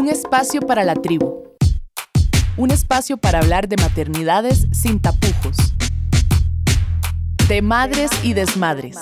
Un 0.00 0.08
espacio 0.08 0.62
para 0.62 0.82
la 0.82 0.94
tribu. 0.94 1.44
Un 2.56 2.70
espacio 2.70 3.18
para 3.18 3.40
hablar 3.40 3.68
de 3.68 3.76
maternidades 3.76 4.66
sin 4.72 4.98
tapujos. 4.98 5.74
De 7.46 7.60
madres 7.60 8.10
y 8.22 8.32
desmadres. 8.32 8.96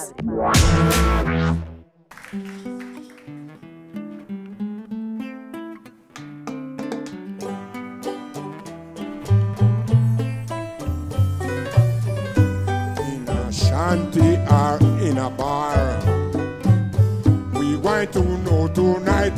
We 17.54 17.76
want 17.76 18.12
to 18.12 18.22
know 18.42 18.68
tonight 18.74 19.36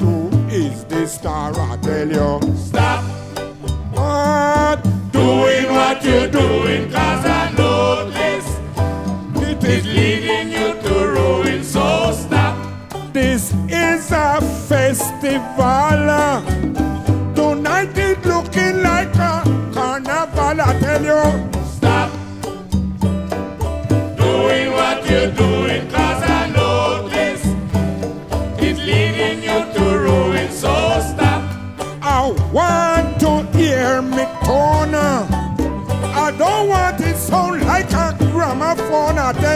is 0.53 0.85
this 0.85 1.15
star, 1.15 1.53
I 1.55 1.77
tell 1.77 2.09
you. 2.09 2.41
Stop. 2.57 3.05
Doing 5.13 5.67
what 5.73 6.03
you're 6.05 6.29
doing, 6.29 6.91
cause 6.91 7.25
I 7.25 7.53
know 7.57 8.11
this. 8.11 8.47
It 9.49 9.65
is 9.65 9.87
leading 9.87 10.51
you 10.51 10.75
to 10.83 10.95
ruin, 11.09 11.63
so 11.63 12.13
stop. 12.13 12.57
This 13.13 13.53
is 13.69 14.11
a 14.11 14.41
festival. 14.69 16.43
Tonight 17.35 17.97
is 17.97 18.25
looking 18.25 18.83
like 18.83 19.15
a 19.17 19.43
carnival, 19.75 20.61
I 20.61 20.79
tell 20.81 21.05
you. 21.05 21.60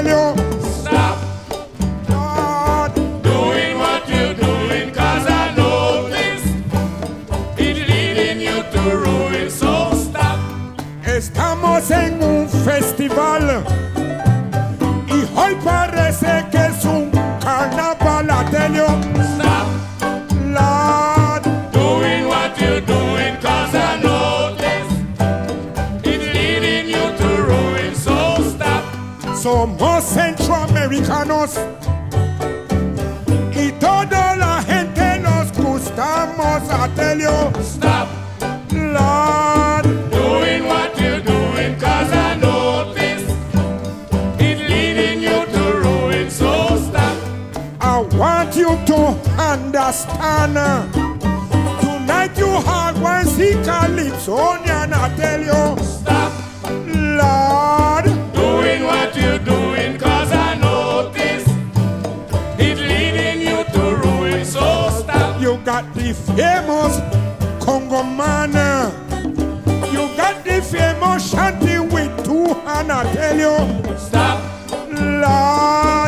No. 0.05 0.44
americanos. 30.95 31.59
Y 33.55 33.73
toda 33.73 34.37
la 34.37 34.63
gente 34.63 35.19
nos 35.21 35.53
gustamos 35.53 36.63
I 36.71 36.89
tell 36.95 37.21
you 37.21 37.63
stop. 37.63 38.09
Lord 38.71 39.85
doing 40.11 40.67
what 40.67 40.97
you're 40.99 41.21
I 42.13 42.37
know 42.41 42.93
this 42.95 43.23
leading 44.69 45.21
you 45.21 45.47
to 45.47 45.63
ruin 45.83 46.31
so 46.31 46.77
stop. 46.77 47.17
I 47.81 48.01
want 48.17 48.57
you 48.57 48.79
to 48.87 49.17
understand. 49.39 50.55
Tonight 51.81 52.39
you 52.39 52.51
have 52.67 53.01
one 53.01 53.27
see 53.27 53.55
Calypsonian 53.65 54.93
I 54.93 55.15
tell 55.17 55.41
you 55.41 55.85
stop. 55.85 56.33
Lord 56.87 57.54
the 66.05 66.13
famous 66.37 66.99
Congomana. 67.65 68.93
You 69.91 70.15
got 70.17 70.45
the 70.45 70.61
famous 70.61 71.31
shanty 71.31 71.79
with 71.79 72.25
two 72.25 72.53
hands, 72.67 72.91
I 72.91 73.13
tell 73.15 73.39
you. 73.39 73.97
Stop. 73.97 74.39
Love. 74.91 76.04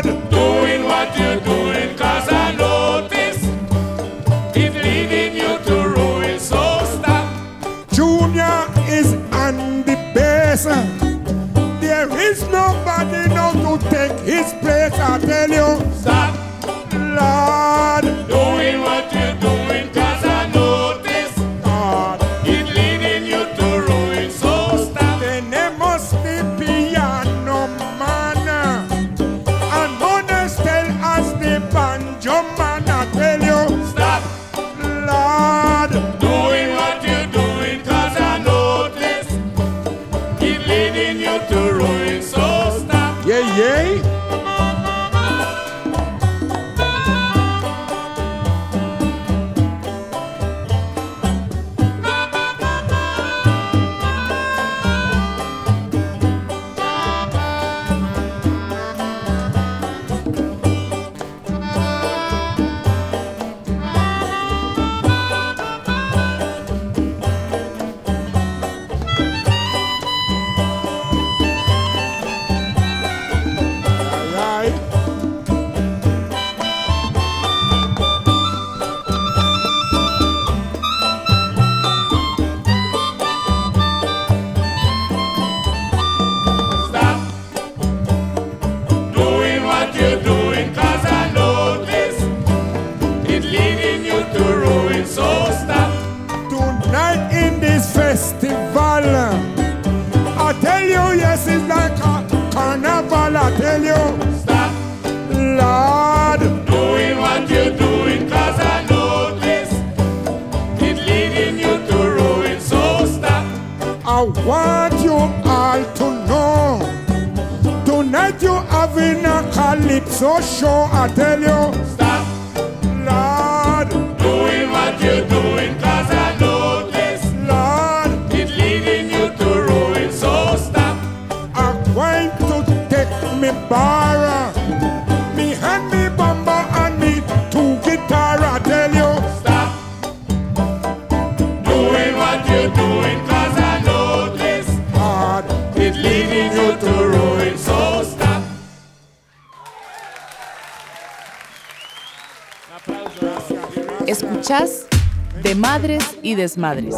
Madres. 156.56 156.94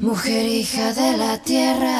Mujer 0.00 0.46
hija 0.46 0.92
de 0.92 1.16
la 1.16 1.38
tierra, 1.38 1.98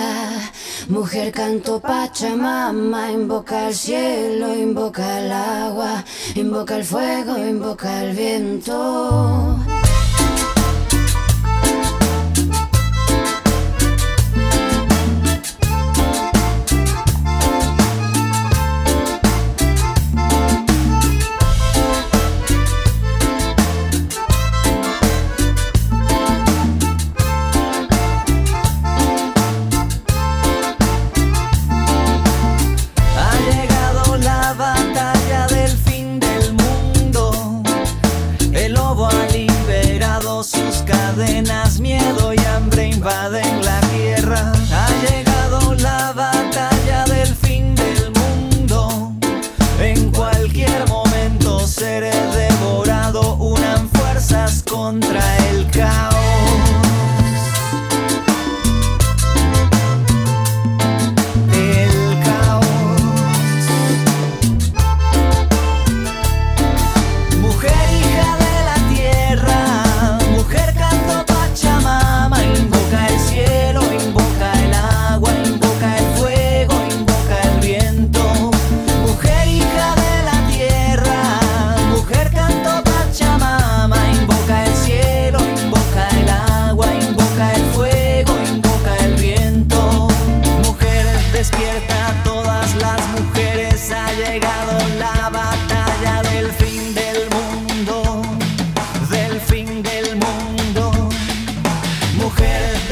mujer 0.88 1.32
canto 1.32 1.80
Pachamama, 1.80 3.10
invoca 3.10 3.68
el 3.68 3.74
cielo, 3.74 4.54
invoca 4.54 5.20
el 5.20 5.32
agua, 5.32 6.04
invoca 6.34 6.76
el 6.76 6.84
fuego, 6.84 7.38
invoca 7.38 8.02
el 8.02 8.14
viento. 8.14 9.58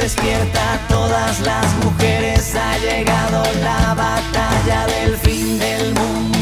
despierta 0.05 0.75
a 0.75 0.79
todas 0.87 1.41
las 1.41 1.67
mujeres. 1.83 2.55
Ha 2.55 2.77
llegado 2.77 3.43
la 3.63 3.95
batalla 3.95 4.87
del 4.87 5.17
fin 5.17 5.59
del 5.59 5.95
mundo. 5.95 6.34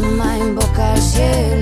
llama 0.00 0.38
invoca 0.38 0.92
al 0.92 1.00
cielo. 1.00 1.57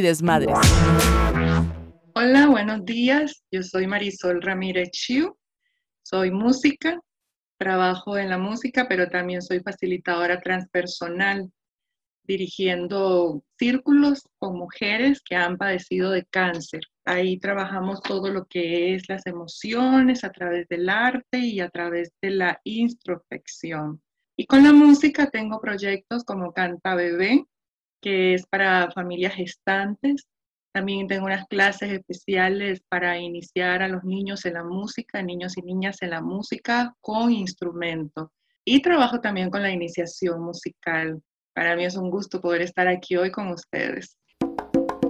Desmadres. 0.00 0.56
Hola, 2.14 2.48
buenos 2.48 2.84
días. 2.84 3.44
Yo 3.50 3.62
soy 3.62 3.86
Marisol 3.86 4.42
Ramírez 4.42 4.90
Chiu. 4.90 5.36
Soy 6.02 6.30
música, 6.30 7.00
trabajo 7.58 8.18
en 8.18 8.30
la 8.30 8.38
música, 8.38 8.86
pero 8.88 9.08
también 9.08 9.42
soy 9.42 9.60
facilitadora 9.60 10.40
transpersonal, 10.40 11.50
dirigiendo 12.24 13.42
círculos 13.58 14.22
con 14.38 14.58
mujeres 14.58 15.22
que 15.22 15.36
han 15.36 15.56
padecido 15.56 16.10
de 16.10 16.24
cáncer. 16.26 16.80
Ahí 17.04 17.38
trabajamos 17.38 18.02
todo 18.02 18.30
lo 18.30 18.46
que 18.46 18.94
es 18.94 19.08
las 19.08 19.26
emociones 19.26 20.24
a 20.24 20.30
través 20.30 20.66
del 20.68 20.88
arte 20.88 21.38
y 21.38 21.60
a 21.60 21.70
través 21.70 22.10
de 22.20 22.30
la 22.30 22.60
introspección. 22.64 24.02
Y 24.36 24.46
con 24.46 24.62
la 24.62 24.72
música 24.72 25.30
tengo 25.30 25.60
proyectos 25.60 26.24
como 26.24 26.52
Canta 26.52 26.94
Bebé, 26.94 27.44
que 28.00 28.34
es 28.34 28.46
para 28.46 28.90
familias 28.92 29.34
gestantes. 29.34 30.26
También 30.72 31.08
tengo 31.08 31.26
unas 31.26 31.46
clases 31.46 31.90
especiales 31.92 32.82
para 32.88 33.18
iniciar 33.18 33.82
a 33.82 33.88
los 33.88 34.04
niños 34.04 34.44
en 34.44 34.54
la 34.54 34.64
música, 34.64 35.22
niños 35.22 35.56
y 35.56 35.62
niñas 35.62 36.02
en 36.02 36.10
la 36.10 36.20
música 36.20 36.94
con 37.00 37.32
instrumento. 37.32 38.32
Y 38.64 38.82
trabajo 38.82 39.20
también 39.20 39.50
con 39.50 39.62
la 39.62 39.70
iniciación 39.70 40.42
musical. 40.42 41.22
Para 41.54 41.74
mí 41.74 41.84
es 41.84 41.96
un 41.96 42.10
gusto 42.10 42.40
poder 42.40 42.62
estar 42.62 42.86
aquí 42.86 43.16
hoy 43.16 43.30
con 43.30 43.48
ustedes. 43.48 44.18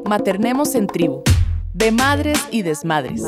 Maternemos 0.07 0.75
en 0.75 0.87
tribu, 0.87 1.23
de 1.75 1.93
madres 1.93 2.49
y 2.51 2.63
desmadres. 2.63 3.23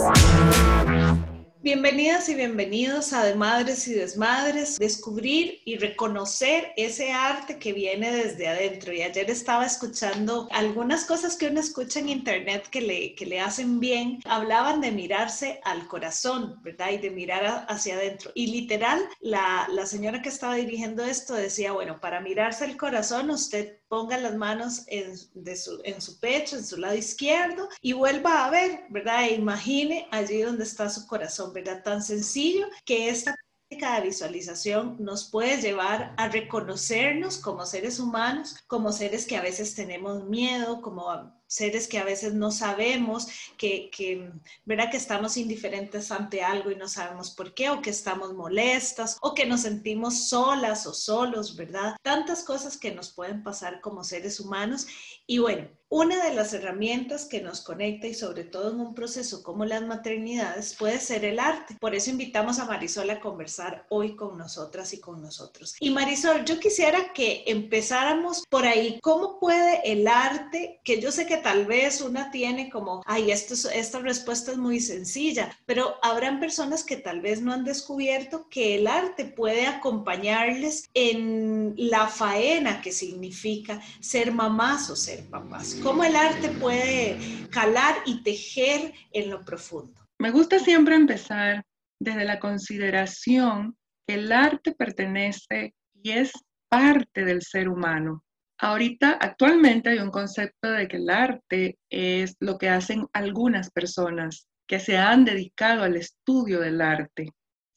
Bienvenidas 1.62 2.26
y 2.30 2.34
bienvenidos 2.36 3.12
a 3.12 3.22
De 3.22 3.34
Madres 3.34 3.86
y 3.86 3.92
Desmadres, 3.92 4.78
descubrir 4.78 5.60
y 5.66 5.76
reconocer 5.76 6.72
ese 6.78 7.12
arte 7.12 7.58
que 7.58 7.74
viene 7.74 8.10
desde 8.10 8.48
adentro. 8.48 8.94
Y 8.94 9.02
ayer 9.02 9.30
estaba 9.30 9.66
escuchando 9.66 10.48
algunas 10.52 11.04
cosas 11.04 11.36
que 11.36 11.48
uno 11.48 11.60
escucha 11.60 12.00
en 12.00 12.08
internet 12.08 12.66
que 12.70 12.80
le, 12.80 13.14
que 13.14 13.26
le 13.26 13.40
hacen 13.40 13.78
bien. 13.78 14.20
Hablaban 14.24 14.80
de 14.80 14.90
mirarse 14.90 15.60
al 15.62 15.86
corazón, 15.86 16.58
¿verdad? 16.62 16.92
Y 16.92 16.96
de 16.96 17.10
mirar 17.10 17.66
hacia 17.68 17.96
adentro. 17.96 18.30
Y 18.34 18.46
literal, 18.46 18.98
la, 19.20 19.68
la 19.70 19.84
señora 19.84 20.22
que 20.22 20.30
estaba 20.30 20.54
dirigiendo 20.54 21.04
esto 21.04 21.34
decía, 21.34 21.72
bueno, 21.72 22.00
para 22.00 22.22
mirarse 22.22 22.64
al 22.64 22.78
corazón 22.78 23.28
usted 23.28 23.79
ponga 23.90 24.16
las 24.18 24.36
manos 24.36 24.84
en, 24.86 25.16
su, 25.16 26.20
pecho, 26.20 26.56
en 26.56 26.64
su 26.64 26.76
lado 26.76 26.94
izquierdo 26.94 27.68
y 27.82 27.92
vuelva 27.92 28.46
a 28.46 28.50
ver, 28.50 28.84
¿verdad? 28.88 29.24
E 29.24 29.34
imagine 29.34 30.06
allí 30.12 30.42
donde 30.42 30.62
está 30.62 30.88
su 30.88 31.08
corazón, 31.08 31.52
¿verdad? 31.52 31.82
Tan 31.82 32.00
sencillo 32.00 32.68
que 32.84 33.08
esta 33.08 33.34
técnica 33.68 33.96
de 33.96 34.06
visualización 34.06 34.96
nos 35.00 35.28
puede 35.28 35.60
llevar 35.60 36.14
a 36.16 36.28
reconocernos 36.28 37.38
como 37.38 37.66
seres 37.66 37.98
humanos, 37.98 38.54
como 38.68 38.92
seres 38.92 39.26
que 39.26 39.36
a 39.36 39.42
veces 39.42 39.74
tenemos 39.74 40.22
miedo, 40.22 40.80
como 40.82 41.39
seres 41.50 41.88
que 41.88 41.98
a 41.98 42.04
veces 42.04 42.32
no 42.32 42.52
sabemos, 42.52 43.26
que, 43.58 43.90
que, 43.90 44.30
que 44.66 44.96
estamos 44.96 45.36
indiferentes 45.36 46.12
ante 46.12 46.42
algo 46.42 46.70
y 46.70 46.76
no 46.76 46.88
sabemos 46.88 47.32
por 47.32 47.54
qué, 47.54 47.70
o 47.70 47.82
que 47.82 47.90
estamos 47.90 48.32
molestas, 48.34 49.18
o 49.20 49.34
que 49.34 49.46
nos 49.46 49.62
sentimos 49.62 50.28
solas 50.28 50.86
o 50.86 50.94
solos, 50.94 51.56
¿verdad? 51.56 51.96
Tantas 52.02 52.44
cosas 52.44 52.76
que 52.76 52.94
nos 52.94 53.10
pueden 53.10 53.42
pasar 53.42 53.80
como 53.80 54.04
seres 54.04 54.38
humanos. 54.38 54.86
Y 55.26 55.38
bueno, 55.38 55.68
una 55.90 56.24
de 56.24 56.34
las 56.34 56.54
herramientas 56.54 57.24
que 57.24 57.40
nos 57.40 57.60
conecta 57.60 58.06
y 58.06 58.14
sobre 58.14 58.44
todo 58.44 58.70
en 58.70 58.78
un 58.78 58.94
proceso 58.94 59.42
como 59.42 59.64
las 59.64 59.82
maternidades 59.82 60.76
puede 60.78 61.00
ser 61.00 61.24
el 61.24 61.40
arte. 61.40 61.76
Por 61.80 61.96
eso 61.96 62.10
invitamos 62.10 62.60
a 62.60 62.66
Marisol 62.66 63.10
a 63.10 63.18
conversar 63.18 63.86
hoy 63.88 64.14
con 64.14 64.38
nosotras 64.38 64.94
y 64.94 65.00
con 65.00 65.20
nosotros. 65.20 65.74
Y 65.80 65.90
Marisol, 65.90 66.44
yo 66.44 66.60
quisiera 66.60 67.12
que 67.12 67.42
empezáramos 67.46 68.44
por 68.48 68.66
ahí. 68.66 69.00
¿Cómo 69.02 69.40
puede 69.40 69.80
el 69.84 70.06
arte, 70.06 70.80
que 70.84 71.00
yo 71.00 71.10
sé 71.10 71.26
que 71.26 71.38
tal 71.38 71.66
vez 71.66 72.00
una 72.00 72.30
tiene 72.30 72.70
como, 72.70 73.02
ay, 73.04 73.32
esto 73.32 73.54
esta 73.74 73.98
respuesta 73.98 74.52
es 74.52 74.58
muy 74.58 74.78
sencilla, 74.78 75.58
pero 75.66 75.96
habrán 76.02 76.38
personas 76.38 76.84
que 76.84 76.98
tal 76.98 77.20
vez 77.20 77.42
no 77.42 77.52
han 77.52 77.64
descubierto 77.64 78.48
que 78.48 78.76
el 78.76 78.86
arte 78.86 79.24
puede 79.24 79.66
acompañarles 79.66 80.88
en 80.94 81.74
la 81.76 82.06
faena 82.06 82.80
que 82.80 82.92
significa 82.92 83.82
ser 83.98 84.30
mamás 84.30 84.88
o 84.88 84.94
ser 84.94 85.28
papás? 85.28 85.79
Cómo 85.82 86.04
el 86.04 86.16
arte 86.16 86.48
puede 86.48 87.18
calar 87.50 87.96
y 88.06 88.22
tejer 88.22 88.92
en 89.12 89.30
lo 89.30 89.44
profundo. 89.44 90.00
Me 90.18 90.30
gusta 90.30 90.58
siempre 90.58 90.94
empezar 90.94 91.64
desde 91.98 92.24
la 92.24 92.38
consideración 92.38 93.76
que 94.06 94.14
el 94.14 94.32
arte 94.32 94.72
pertenece 94.72 95.74
y 96.02 96.10
es 96.10 96.32
parte 96.68 97.24
del 97.24 97.42
ser 97.42 97.68
humano. 97.68 98.24
Ahorita, 98.58 99.12
actualmente 99.12 99.90
hay 99.90 99.98
un 99.98 100.10
concepto 100.10 100.70
de 100.70 100.86
que 100.86 100.98
el 100.98 101.08
arte 101.08 101.78
es 101.88 102.36
lo 102.40 102.58
que 102.58 102.68
hacen 102.68 103.06
algunas 103.12 103.70
personas 103.70 104.46
que 104.68 104.78
se 104.78 104.98
han 104.98 105.24
dedicado 105.24 105.82
al 105.82 105.96
estudio 105.96 106.60
del 106.60 106.80
arte. 106.80 107.30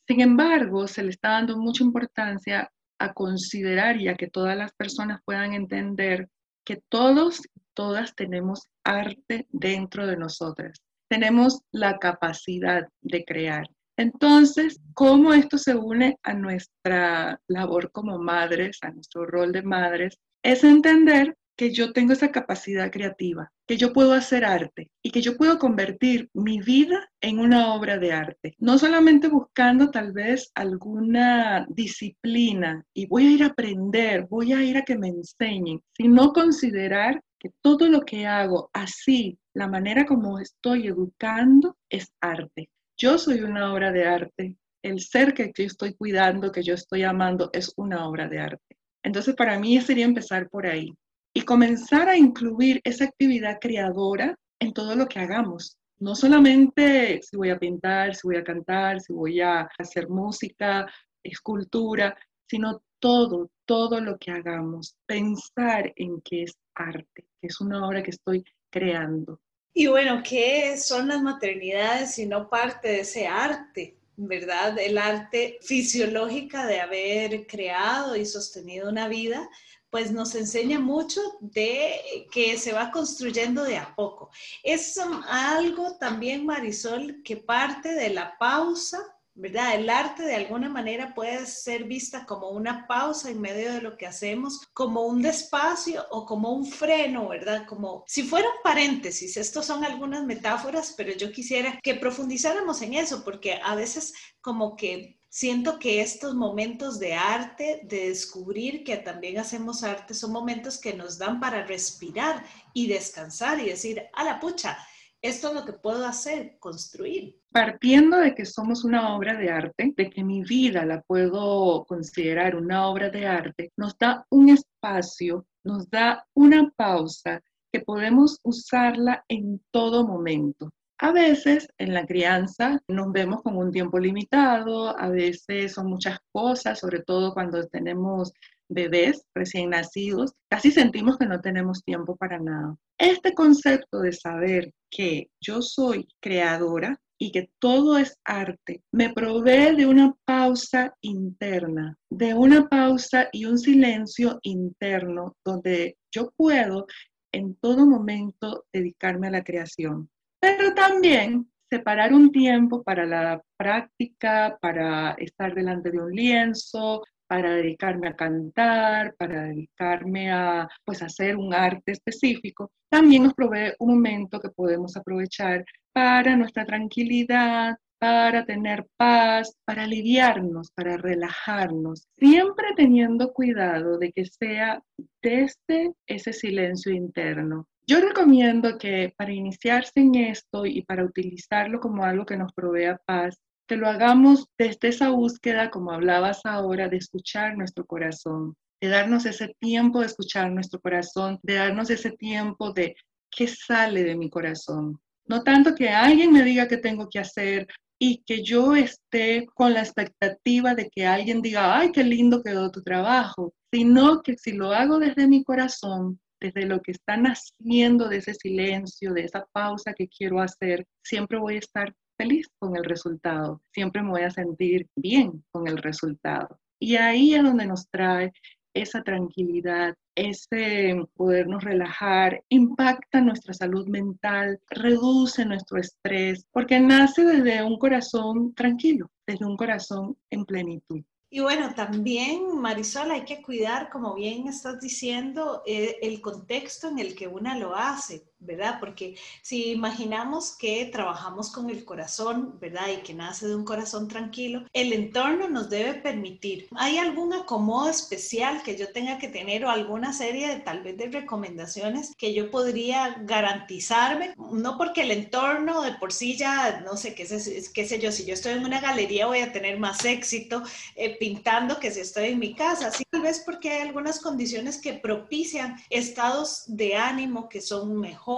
Sin 0.05 0.19
embargo, 0.19 0.87
se 0.87 1.03
le 1.03 1.09
está 1.09 1.29
dando 1.29 1.57
mucha 1.57 1.83
importancia 1.83 2.69
a 2.99 3.13
considerar 3.13 3.99
y 3.99 4.09
a 4.09 4.15
que 4.15 4.27
todas 4.27 4.57
las 4.57 4.73
personas 4.73 5.21
puedan 5.25 5.53
entender 5.53 6.27
que 6.65 6.81
todos 6.89 7.41
todas 7.73 8.15
tenemos 8.15 8.69
arte 8.83 9.47
dentro 9.51 10.07
de 10.07 10.17
nosotras. 10.17 10.81
Tenemos 11.09 11.61
la 11.71 11.97
capacidad 11.99 12.87
de 13.01 13.23
crear. 13.25 13.67
Entonces, 13.97 14.79
¿cómo 14.93 15.33
esto 15.33 15.57
se 15.57 15.75
une 15.75 16.17
a 16.23 16.33
nuestra 16.33 17.39
labor 17.47 17.91
como 17.91 18.17
madres, 18.17 18.79
a 18.81 18.89
nuestro 18.89 19.25
rol 19.25 19.51
de 19.51 19.61
madres? 19.61 20.17
Es 20.43 20.63
entender 20.63 21.35
que 21.55 21.71
yo 21.71 21.93
tengo 21.93 22.13
esa 22.13 22.31
capacidad 22.31 22.91
creativa, 22.91 23.51
que 23.67 23.77
yo 23.77 23.93
puedo 23.93 24.13
hacer 24.13 24.43
arte 24.43 24.89
y 25.03 25.11
que 25.11 25.21
yo 25.21 25.37
puedo 25.37 25.59
convertir 25.59 26.29
mi 26.33 26.59
vida 26.59 27.09
en 27.21 27.39
una 27.39 27.73
obra 27.73 27.97
de 27.97 28.11
arte. 28.11 28.55
No 28.57 28.77
solamente 28.77 29.27
buscando 29.27 29.91
tal 29.91 30.11
vez 30.13 30.51
alguna 30.55 31.65
disciplina 31.69 32.83
y 32.93 33.05
voy 33.05 33.27
a 33.27 33.31
ir 33.31 33.43
a 33.43 33.47
aprender, 33.47 34.25
voy 34.29 34.53
a 34.53 34.63
ir 34.63 34.77
a 34.77 34.83
que 34.83 34.97
me 34.97 35.09
enseñen, 35.09 35.81
sino 35.95 36.33
considerar 36.33 37.21
que 37.39 37.51
todo 37.61 37.87
lo 37.87 38.01
que 38.01 38.25
hago 38.25 38.69
así, 38.73 39.37
la 39.53 39.67
manera 39.67 40.05
como 40.05 40.39
estoy 40.39 40.87
educando, 40.87 41.77
es 41.89 42.11
arte. 42.21 42.69
Yo 42.97 43.17
soy 43.17 43.41
una 43.41 43.73
obra 43.73 43.91
de 43.91 44.05
arte. 44.05 44.57
El 44.81 44.99
ser 44.99 45.33
que 45.33 45.51
yo 45.55 45.65
estoy 45.65 45.93
cuidando, 45.93 46.51
que 46.51 46.63
yo 46.63 46.73
estoy 46.73 47.03
amando, 47.03 47.49
es 47.53 47.73
una 47.77 48.07
obra 48.07 48.27
de 48.27 48.39
arte. 48.39 48.77
Entonces, 49.03 49.35
para 49.35 49.59
mí 49.59 49.79
sería 49.81 50.05
empezar 50.05 50.49
por 50.49 50.65
ahí 50.65 50.93
y 51.33 51.41
comenzar 51.41 52.09
a 52.09 52.17
incluir 52.17 52.79
esa 52.83 53.05
actividad 53.05 53.57
creadora 53.59 54.37
en 54.59 54.73
todo 54.73 54.95
lo 54.95 55.07
que 55.07 55.19
hagamos. 55.19 55.77
No 55.99 56.15
solamente 56.15 57.21
si 57.21 57.37
voy 57.37 57.49
a 57.49 57.59
pintar, 57.59 58.15
si 58.15 58.27
voy 58.27 58.37
a 58.37 58.43
cantar, 58.43 59.01
si 59.01 59.13
voy 59.13 59.41
a 59.41 59.69
hacer 59.77 60.09
música, 60.09 60.85
escultura, 61.23 62.15
sino 62.47 62.83
todo, 62.99 63.49
todo 63.65 63.99
lo 63.99 64.17
que 64.17 64.31
hagamos. 64.31 64.95
Pensar 65.05 65.91
en 65.95 66.21
que 66.21 66.43
es 66.43 66.53
arte, 66.75 67.25
que 67.41 67.47
es 67.47 67.59
una 67.61 67.87
obra 67.87 68.03
que 68.03 68.11
estoy 68.11 68.43
creando. 68.69 69.39
Y 69.73 69.87
bueno, 69.87 70.21
¿qué 70.23 70.77
son 70.77 71.07
las 71.07 71.21
maternidades 71.21 72.13
si 72.13 72.25
no 72.27 72.49
parte 72.49 72.89
de 72.89 72.99
ese 73.01 73.27
arte? 73.27 73.97
¿Verdad? 74.15 74.77
El 74.77 74.99
arte 74.99 75.57
fisiológica 75.61 76.67
de 76.67 76.79
haber 76.79 77.47
creado 77.47 78.15
y 78.15 78.25
sostenido 78.25 78.87
una 78.89 79.07
vida, 79.07 79.49
pues 79.93 80.11
nos 80.11 80.33
enseña 80.33 80.79
mucho 80.79 81.21
de 81.39 82.27
que 82.31 82.57
se 82.57 82.73
va 82.73 82.89
construyendo 82.89 83.63
de 83.63 83.77
a 83.77 83.93
poco. 83.93 84.31
Es 84.63 84.99
algo 85.29 85.97
también, 85.99 86.47
Marisol, 86.47 87.21
que 87.23 87.37
parte 87.37 87.93
de 87.93 88.09
la 88.09 88.35
pausa 88.39 88.97
¿verdad? 89.35 89.75
El 89.75 89.89
arte 89.89 90.21
de 90.23 90.35
alguna 90.35 90.69
manera 90.69 91.15
puede 91.15 91.47
ser 91.47 91.85
vista 91.85 92.25
como 92.25 92.49
una 92.49 92.85
pausa 92.85 93.31
en 93.31 93.41
medio 93.41 93.73
de 93.73 93.81
lo 93.81 93.97
que 93.97 94.05
hacemos, 94.05 94.61
como 94.73 95.07
un 95.07 95.23
despacio 95.23 96.05
o 96.11 96.25
como 96.25 96.51
un 96.51 96.67
freno, 96.67 97.29
¿verdad? 97.29 97.65
Como 97.67 98.03
si 98.05 98.21
fuera 98.21 98.47
un 98.47 98.61
paréntesis. 98.63 99.37
Estos 99.37 99.65
son 99.65 99.83
algunas 99.83 100.23
metáforas, 100.23 100.93
pero 100.95 101.13
yo 101.13 101.31
quisiera 101.31 101.79
que 101.81 101.95
profundizáramos 101.95 102.83
en 102.83 102.93
eso, 102.93 103.23
porque 103.23 103.59
a 103.63 103.73
veces 103.73 104.13
como 104.39 104.75
que 104.75 105.19
siento 105.33 105.79
que 105.79 106.01
estos 106.01 106.35
momentos 106.35 106.99
de 106.99 107.15
arte, 107.15 107.81
de 107.85 108.09
descubrir 108.09 108.83
que 108.83 108.97
también 108.97 109.39
hacemos 109.39 109.83
arte, 109.83 110.13
son 110.13 110.31
momentos 110.31 110.79
que 110.79 110.93
nos 110.93 111.17
dan 111.17 111.39
para 111.39 111.65
respirar 111.65 112.45
y 112.71 112.87
descansar 112.87 113.59
y 113.59 113.65
decir, 113.69 114.03
a 114.13 114.23
la 114.23 114.39
pucha, 114.39 114.77
esto 115.23 115.47
es 115.47 115.53
lo 115.55 115.65
que 115.65 115.73
puedo 115.73 116.05
hacer, 116.05 116.57
construir. 116.59 117.39
Partiendo 117.51 118.17
de 118.17 118.35
que 118.35 118.45
somos 118.45 118.83
una 118.83 119.15
obra 119.15 119.35
de 119.35 119.49
arte, 119.49 119.91
de 119.97 120.09
que 120.11 120.23
mi 120.23 120.43
vida 120.43 120.85
la 120.85 121.01
puedo 121.01 121.83
considerar 121.85 122.55
una 122.55 122.87
obra 122.87 123.09
de 123.09 123.25
arte, 123.25 123.71
nos 123.75 123.97
da 123.97 124.27
un 124.29 124.49
espacio, 124.49 125.47
nos 125.63 125.89
da 125.89 126.27
una 126.35 126.69
pausa 126.75 127.41
que 127.71 127.79
podemos 127.79 128.39
usarla 128.43 129.25
en 129.27 129.59
todo 129.71 130.05
momento. 130.05 130.71
A 130.99 131.11
veces 131.11 131.67
en 131.77 131.93
la 131.93 132.05
crianza 132.05 132.81
nos 132.87 133.11
vemos 133.11 133.41
con 133.41 133.57
un 133.57 133.71
tiempo 133.71 133.99
limitado, 133.99 134.97
a 134.97 135.09
veces 135.09 135.73
son 135.73 135.87
muchas 135.87 136.19
cosas, 136.31 136.79
sobre 136.79 137.01
todo 137.01 137.33
cuando 137.33 137.67
tenemos 137.67 138.31
bebés 138.69 139.23
recién 139.35 139.71
nacidos, 139.71 140.33
casi 140.49 140.71
sentimos 140.71 141.17
que 141.17 141.25
no 141.25 141.41
tenemos 141.41 141.83
tiempo 141.83 142.15
para 142.15 142.39
nada. 142.39 142.75
Este 142.97 143.33
concepto 143.33 143.99
de 143.99 144.13
saber 144.13 144.71
que 144.89 145.29
yo 145.41 145.61
soy 145.61 146.07
creadora 146.21 146.99
y 147.19 147.31
que 147.31 147.49
todo 147.59 147.97
es 147.97 148.17
arte, 148.25 148.83
me 148.91 149.13
provee 149.13 149.75
de 149.75 149.85
una 149.85 150.13
pausa 150.25 150.93
interna, 151.01 151.97
de 152.09 152.33
una 152.33 152.67
pausa 152.67 153.29
y 153.31 153.45
un 153.45 153.57
silencio 153.57 154.39
interno 154.43 155.35
donde 155.45 155.97
yo 156.13 156.31
puedo 156.35 156.85
en 157.31 157.55
todo 157.55 157.85
momento 157.85 158.65
dedicarme 158.73 159.27
a 159.27 159.31
la 159.31 159.43
creación. 159.43 160.09
Pero 160.43 160.73
también 160.73 161.49
separar 161.69 162.13
un 162.13 162.29
tiempo 162.29 162.83
para 162.83 163.05
la 163.05 163.41
práctica, 163.55 164.57
para 164.59 165.11
estar 165.11 165.55
delante 165.55 165.89
de 165.89 166.01
un 166.01 166.11
lienzo, 166.11 167.01
para 167.27 167.53
dedicarme 167.53 168.09
a 168.09 168.15
cantar, 168.17 169.15
para 169.15 169.43
dedicarme 169.43 170.33
a 170.33 170.67
pues, 170.83 171.01
hacer 171.01 171.37
un 171.37 171.53
arte 171.53 171.93
específico, 171.93 172.73
también 172.89 173.23
nos 173.23 173.33
provee 173.33 173.71
un 173.79 173.91
momento 173.91 174.41
que 174.41 174.49
podemos 174.49 174.97
aprovechar 174.97 175.63
para 175.93 176.35
nuestra 176.35 176.65
tranquilidad, 176.65 177.77
para 177.97 178.45
tener 178.45 178.85
paz, 178.97 179.55
para 179.63 179.83
aliviarnos, 179.83 180.71
para 180.71 180.97
relajarnos, 180.97 182.05
siempre 182.17 182.65
teniendo 182.75 183.31
cuidado 183.31 183.97
de 183.97 184.11
que 184.11 184.25
sea 184.25 184.83
desde 185.21 185.93
ese 186.05 186.33
silencio 186.33 186.91
interno. 186.91 187.65
Yo 187.85 187.99
recomiendo 187.99 188.77
que 188.77 189.13
para 189.17 189.33
iniciarse 189.33 189.91
en 189.95 190.15
esto 190.15 190.65
y 190.65 190.83
para 190.83 191.03
utilizarlo 191.03 191.81
como 191.81 192.05
algo 192.05 192.25
que 192.25 192.37
nos 192.37 192.53
provea 192.53 192.97
paz, 193.05 193.37
que 193.67 193.75
lo 193.75 193.87
hagamos 193.87 194.47
desde 194.57 194.87
esa 194.87 195.09
búsqueda, 195.09 195.69
como 195.69 195.91
hablabas 195.91 196.45
ahora, 196.45 196.87
de 196.87 196.97
escuchar 196.97 197.57
nuestro 197.57 197.85
corazón, 197.85 198.55
de 198.81 198.87
darnos 198.87 199.25
ese 199.25 199.53
tiempo 199.59 199.99
de 199.99 200.05
escuchar 200.05 200.51
nuestro 200.51 200.79
corazón, 200.79 201.39
de 201.43 201.55
darnos 201.55 201.89
ese 201.89 202.11
tiempo 202.11 202.71
de 202.71 202.95
qué 203.29 203.47
sale 203.47 204.03
de 204.03 204.15
mi 204.15 204.29
corazón. 204.29 204.99
No 205.25 205.43
tanto 205.43 205.75
que 205.75 205.89
alguien 205.89 206.31
me 206.31 206.43
diga 206.43 206.67
qué 206.67 206.77
tengo 206.77 207.09
que 207.09 207.19
hacer 207.19 207.67
y 207.99 208.23
que 208.25 208.43
yo 208.43 208.75
esté 208.75 209.45
con 209.53 209.73
la 209.73 209.81
expectativa 209.81 210.73
de 210.75 210.89
que 210.89 211.05
alguien 211.05 211.41
diga, 211.41 211.77
ay, 211.77 211.91
qué 211.91 212.03
lindo 212.03 212.43
quedó 212.43 212.71
tu 212.71 212.81
trabajo, 212.81 213.53
sino 213.71 214.21
que 214.21 214.37
si 214.37 214.53
lo 214.53 214.71
hago 214.71 214.99
desde 214.99 215.27
mi 215.27 215.43
corazón, 215.43 216.19
desde 216.43 216.65
lo 216.65 216.81
que 216.81 216.91
está 216.91 217.15
naciendo 217.15 218.09
de 218.09 218.17
ese 218.17 218.33
silencio, 218.33 219.13
de 219.13 219.23
esa 219.23 219.45
pausa 219.53 219.93
que 219.93 220.09
quiero 220.09 220.41
hacer, 220.41 220.85
siempre 221.01 221.39
voy 221.39 221.55
a 221.55 221.59
estar 221.59 221.95
feliz 222.17 222.47
con 222.59 222.75
el 222.75 222.83
resultado, 222.83 223.61
siempre 223.71 224.03
me 224.03 224.09
voy 224.09 224.23
a 224.23 224.29
sentir 224.29 224.87
bien 224.95 225.43
con 225.51 225.67
el 225.69 225.77
resultado. 225.77 226.59
Y 226.79 226.97
ahí 226.97 227.33
es 227.33 227.43
donde 227.43 227.65
nos 227.65 227.87
trae 227.89 228.33
esa 228.73 229.03
tranquilidad, 229.03 229.95
ese 230.15 231.01
podernos 231.15 231.63
relajar, 231.63 232.43
impacta 232.49 233.21
nuestra 233.21 233.53
salud 233.53 233.87
mental, 233.87 234.59
reduce 234.69 235.45
nuestro 235.45 235.79
estrés, 235.79 236.45
porque 236.51 236.79
nace 236.81 237.23
desde 237.23 237.63
un 237.63 237.77
corazón 237.77 238.53
tranquilo, 238.53 239.09
desde 239.25 239.45
un 239.45 239.55
corazón 239.55 240.17
en 240.29 240.43
plenitud. 240.43 241.03
Y 241.35 241.39
bueno, 241.39 241.73
también, 241.73 242.59
Marisol, 242.61 243.09
hay 243.09 243.25
que 243.25 243.41
cuidar, 243.41 243.89
como 243.89 244.13
bien 244.13 244.47
estás 244.47 244.79
diciendo, 244.79 245.63
eh, 245.65 245.97
el 246.03 246.21
contexto 246.21 246.89
en 246.89 246.99
el 246.99 247.15
que 247.15 247.27
una 247.27 247.57
lo 247.57 247.75
hace. 247.75 248.23
¿Verdad? 248.45 248.77
Porque 248.79 249.15
si 249.41 249.71
imaginamos 249.71 250.55
que 250.57 250.85
trabajamos 250.85 251.51
con 251.51 251.69
el 251.69 251.85
corazón, 251.85 252.57
¿verdad? 252.59 252.87
Y 252.91 252.97
que 252.97 253.13
nace 253.13 253.47
de 253.47 253.55
un 253.55 253.65
corazón 253.65 254.07
tranquilo, 254.07 254.65
el 254.73 254.93
entorno 254.93 255.49
nos 255.49 255.69
debe 255.69 255.93
permitir. 255.95 256.67
¿Hay 256.75 256.97
algún 256.97 257.33
acomodo 257.33 257.89
especial 257.89 258.61
que 258.63 258.75
yo 258.75 258.91
tenga 258.91 259.17
que 259.17 259.27
tener 259.27 259.65
o 259.65 259.69
alguna 259.69 260.13
serie 260.13 260.47
de 260.47 260.59
tal 260.59 260.83
vez 260.83 260.97
de 260.97 261.07
recomendaciones 261.07 262.13
que 262.17 262.33
yo 262.33 262.51
podría 262.51 263.15
garantizarme? 263.21 264.33
No 264.37 264.77
porque 264.77 265.01
el 265.01 265.11
entorno 265.11 265.81
de 265.81 265.93
por 265.93 266.11
sí 266.11 266.37
ya, 266.37 266.81
no 266.81 266.97
sé, 266.97 267.15
qué 267.15 267.25
sé, 267.25 267.63
qué 267.73 267.85
sé 267.85 267.99
yo, 267.99 268.11
si 268.11 268.25
yo 268.25 268.33
estoy 268.33 268.53
en 268.53 268.65
una 268.65 268.81
galería 268.81 269.27
voy 269.27 269.39
a 269.39 269.51
tener 269.51 269.79
más 269.79 270.03
éxito 270.05 270.63
eh, 270.95 271.17
pintando 271.17 271.79
que 271.79 271.91
si 271.91 271.99
estoy 271.99 272.29
en 272.29 272.39
mi 272.39 272.53
casa. 272.53 272.91
Sí, 272.91 273.03
tal 273.09 273.21
vez 273.21 273.41
porque 273.45 273.71
hay 273.71 273.81
algunas 273.81 274.19
condiciones 274.19 274.77
que 274.79 274.93
propician 274.93 275.77
estados 275.89 276.63
de 276.67 276.95
ánimo 276.95 277.49
que 277.49 277.61
son 277.61 277.99
mejores 277.99 278.32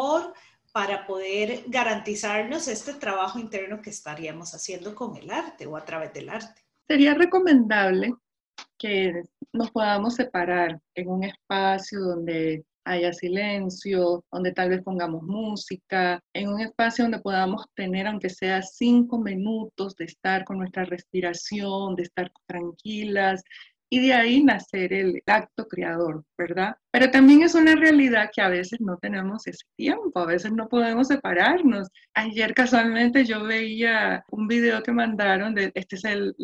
para 0.71 1.07
poder 1.07 1.63
garantizarnos 1.67 2.67
este 2.67 2.93
trabajo 2.95 3.39
interno 3.39 3.81
que 3.81 3.91
estaríamos 3.91 4.53
haciendo 4.53 4.93
con 4.93 5.15
el 5.15 5.31
arte 5.31 5.65
o 5.65 5.77
a 5.77 5.85
través 5.85 6.11
del 6.13 6.29
arte. 6.29 6.61
Sería 6.87 7.13
recomendable 7.13 8.13
que 8.77 9.23
nos 9.53 9.71
podamos 9.71 10.15
separar 10.15 10.79
en 10.93 11.09
un 11.09 11.23
espacio 11.23 11.99
donde 12.01 12.65
haya 12.85 13.13
silencio, 13.13 14.23
donde 14.31 14.51
tal 14.51 14.69
vez 14.69 14.83
pongamos 14.83 15.23
música, 15.23 16.21
en 16.33 16.49
un 16.49 16.61
espacio 16.61 17.05
donde 17.05 17.19
podamos 17.19 17.65
tener, 17.73 18.05
aunque 18.05 18.29
sea 18.29 18.61
cinco 18.61 19.17
minutos, 19.17 19.95
de 19.95 20.05
estar 20.05 20.45
con 20.45 20.59
nuestra 20.59 20.85
respiración, 20.85 21.95
de 21.95 22.03
estar 22.03 22.31
tranquilas, 22.45 23.43
y 23.89 24.07
de 24.07 24.13
ahí 24.13 24.43
nacer 24.43 24.93
el 24.93 25.21
acto 25.25 25.67
creador, 25.67 26.23
¿verdad? 26.37 26.75
Pero 26.91 27.11
también 27.11 27.43
es 27.43 27.55
una 27.55 27.75
realidad 27.75 28.29
que 28.33 28.41
a 28.41 28.49
veces 28.49 28.81
no 28.81 28.97
tenemos 28.97 29.45
ese 29.47 29.65
tiempo, 29.75 30.19
a 30.19 30.25
veces 30.25 30.51
no 30.51 30.67
podemos 30.67 31.07
separarnos. 31.07 31.87
Ayer 32.13 32.53
casualmente 32.53 33.25
yo 33.25 33.43
veía 33.43 34.23
un 34.31 34.47
video 34.47 34.81
que 34.81 34.91
mandaron 34.91 35.53
de, 35.53 35.71
este 35.75 35.97
es 35.97 36.05
el, 36.05 36.35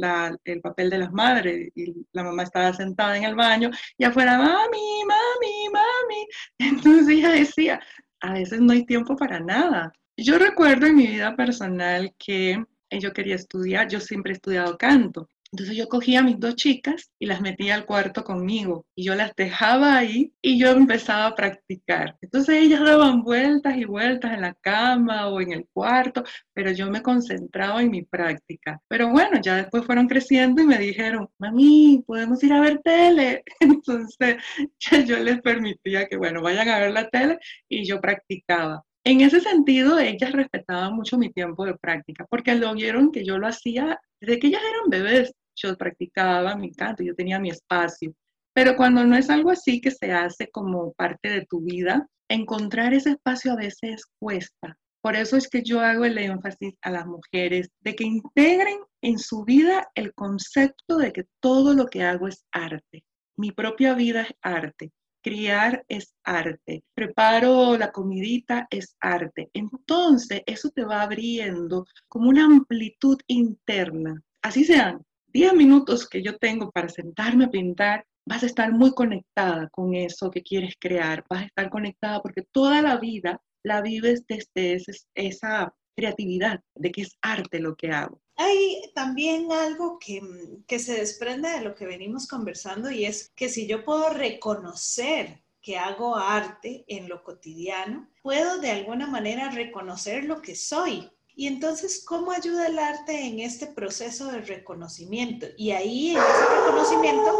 el 0.45 0.61
papel 0.61 0.89
de 0.89 0.97
las 0.99 1.11
madres, 1.11 1.69
y 1.75 1.93
la 2.13 2.23
mamá 2.23 2.43
estaba 2.43 2.73
sentada 2.73 3.17
en 3.17 3.23
el 3.23 3.35
baño 3.35 3.71
y 3.97 4.03
afuera, 4.03 4.37
mami, 4.37 5.03
mami, 5.07 5.69
mami. 5.73 6.27
Entonces 6.59 7.09
ella 7.09 7.29
decía, 7.31 7.81
a 8.21 8.33
veces 8.33 8.61
no 8.61 8.73
hay 8.73 8.85
tiempo 8.85 9.15
para 9.15 9.39
nada. 9.39 9.91
Yo 10.17 10.37
recuerdo 10.37 10.85
en 10.87 10.95
mi 10.95 11.07
vida 11.07 11.35
personal 11.35 12.13
que 12.19 12.63
yo 12.91 13.13
quería 13.13 13.35
estudiar, 13.35 13.87
yo 13.87 13.99
siempre 13.99 14.33
he 14.33 14.35
estudiado 14.35 14.77
canto 14.77 15.27
entonces 15.51 15.75
yo 15.75 15.89
cogía 15.89 16.19
a 16.19 16.23
mis 16.23 16.39
dos 16.39 16.55
chicas 16.55 17.11
y 17.19 17.25
las 17.25 17.41
metía 17.41 17.75
al 17.75 17.85
cuarto 17.85 18.23
conmigo 18.23 18.85
y 18.95 19.03
yo 19.03 19.15
las 19.15 19.35
dejaba 19.35 19.97
ahí 19.97 20.33
y 20.41 20.57
yo 20.57 20.69
empezaba 20.69 21.27
a 21.27 21.35
practicar. 21.35 22.15
Entonces 22.21 22.55
ellas 22.55 22.79
daban 22.81 23.21
vueltas 23.21 23.75
y 23.75 23.83
vueltas 23.83 24.33
en 24.33 24.41
la 24.41 24.53
cama 24.53 25.27
o 25.27 25.41
en 25.41 25.51
el 25.51 25.67
cuarto, 25.73 26.23
pero 26.53 26.71
yo 26.71 26.89
me 26.89 27.01
concentraba 27.01 27.81
en 27.81 27.91
mi 27.91 28.03
práctica. 28.03 28.81
Pero 28.87 29.09
bueno, 29.09 29.41
ya 29.41 29.57
después 29.57 29.85
fueron 29.85 30.07
creciendo 30.07 30.61
y 30.61 30.65
me 30.65 30.77
dijeron, 30.77 31.29
mami, 31.37 32.01
podemos 32.07 32.41
ir 32.43 32.53
a 32.53 32.61
ver 32.61 32.79
tele. 32.81 33.43
Entonces 33.59 34.37
yo 35.05 35.19
les 35.19 35.41
permitía 35.41 36.07
que, 36.07 36.15
bueno, 36.15 36.41
vayan 36.41 36.69
a 36.69 36.79
ver 36.79 36.91
la 36.91 37.09
tele 37.09 37.39
y 37.67 37.85
yo 37.85 37.99
practicaba. 37.99 38.83
En 39.03 39.21
ese 39.21 39.41
sentido, 39.41 39.99
ellas 39.99 40.31
respetaban 40.31 40.93
mucho 40.95 41.17
mi 41.17 41.31
tiempo 41.31 41.65
de 41.65 41.75
práctica, 41.75 42.25
porque 42.29 42.53
lo 42.55 42.73
vieron 42.75 43.11
que 43.11 43.25
yo 43.25 43.37
lo 43.39 43.47
hacía 43.47 43.99
desde 44.21 44.39
que 44.39 44.47
ellas 44.47 44.61
eran 44.61 44.89
bebés 44.89 45.33
yo 45.55 45.77
practicaba 45.77 46.55
mi 46.55 46.71
canto, 46.71 47.03
yo 47.03 47.15
tenía 47.15 47.39
mi 47.39 47.49
espacio. 47.49 48.13
Pero 48.53 48.75
cuando 48.75 49.05
no 49.05 49.15
es 49.15 49.29
algo 49.29 49.51
así 49.51 49.79
que 49.79 49.91
se 49.91 50.11
hace 50.11 50.49
como 50.49 50.93
parte 50.93 51.29
de 51.29 51.45
tu 51.45 51.61
vida, 51.61 52.07
encontrar 52.29 52.93
ese 52.93 53.11
espacio 53.11 53.53
a 53.53 53.57
veces 53.57 54.03
cuesta. 54.19 54.77
Por 55.01 55.15
eso 55.15 55.35
es 55.35 55.49
que 55.49 55.63
yo 55.63 55.79
hago 55.79 56.05
el 56.05 56.17
énfasis 56.17 56.75
a 56.81 56.91
las 56.91 57.07
mujeres 57.07 57.69
de 57.79 57.95
que 57.95 58.03
integren 58.03 58.77
en 59.01 59.17
su 59.17 59.43
vida 59.43 59.89
el 59.95 60.13
concepto 60.13 60.97
de 60.97 61.11
que 61.11 61.25
todo 61.39 61.73
lo 61.73 61.87
que 61.87 62.03
hago 62.03 62.27
es 62.27 62.45
arte. 62.51 63.03
Mi 63.35 63.51
propia 63.51 63.95
vida 63.95 64.21
es 64.23 64.35
arte. 64.41 64.91
Criar 65.23 65.83
es 65.87 66.13
arte. 66.23 66.83
Preparo 66.93 67.77
la 67.77 67.91
comidita 67.91 68.67
es 68.69 68.95
arte. 68.99 69.49
Entonces, 69.53 70.41
eso 70.45 70.69
te 70.69 70.83
va 70.83 71.01
abriendo 71.01 71.85
como 72.07 72.29
una 72.29 72.45
amplitud 72.45 73.17
interna. 73.27 74.21
Así 74.43 74.65
sean 74.65 75.03
10 75.33 75.53
minutos 75.53 76.07
que 76.07 76.21
yo 76.21 76.37
tengo 76.37 76.71
para 76.71 76.89
sentarme 76.89 77.45
a 77.45 77.49
pintar, 77.49 78.05
vas 78.25 78.43
a 78.43 78.47
estar 78.47 78.71
muy 78.71 78.93
conectada 78.93 79.69
con 79.69 79.95
eso 79.95 80.29
que 80.29 80.43
quieres 80.43 80.75
crear, 80.79 81.25
vas 81.29 81.43
a 81.43 81.45
estar 81.45 81.69
conectada 81.69 82.21
porque 82.21 82.43
toda 82.51 82.81
la 82.81 82.97
vida 82.97 83.41
la 83.63 83.81
vives 83.81 84.25
desde 84.27 84.81
esa 85.15 85.73
creatividad, 85.95 86.61
de 86.75 86.91
que 86.91 87.01
es 87.01 87.17
arte 87.21 87.59
lo 87.59 87.75
que 87.75 87.91
hago. 87.91 88.21
Hay 88.35 88.81
también 88.95 89.51
algo 89.51 89.99
que, 89.99 90.21
que 90.67 90.79
se 90.79 90.95
desprende 90.95 91.49
de 91.49 91.61
lo 91.61 91.75
que 91.75 91.85
venimos 91.85 92.27
conversando 92.27 92.89
y 92.89 93.05
es 93.05 93.31
que 93.35 93.49
si 93.49 93.67
yo 93.67 93.83
puedo 93.83 94.09
reconocer 94.09 95.43
que 95.61 95.77
hago 95.77 96.15
arte 96.15 96.83
en 96.87 97.07
lo 97.07 97.23
cotidiano, 97.23 98.09
puedo 98.23 98.59
de 98.59 98.71
alguna 98.71 99.05
manera 99.05 99.51
reconocer 99.51 100.23
lo 100.25 100.41
que 100.41 100.55
soy 100.55 101.11
y 101.41 101.47
entonces, 101.47 102.05
¿cómo 102.05 102.31
ayuda 102.31 102.67
el 102.67 102.77
arte 102.77 103.25
en 103.25 103.39
este 103.39 103.65
proceso 103.65 104.31
de 104.31 104.41
reconocimiento? 104.41 105.47
Y 105.57 105.71
ahí, 105.71 106.11
en 106.11 106.17
ese 106.17 106.55
reconocimiento, 106.55 107.31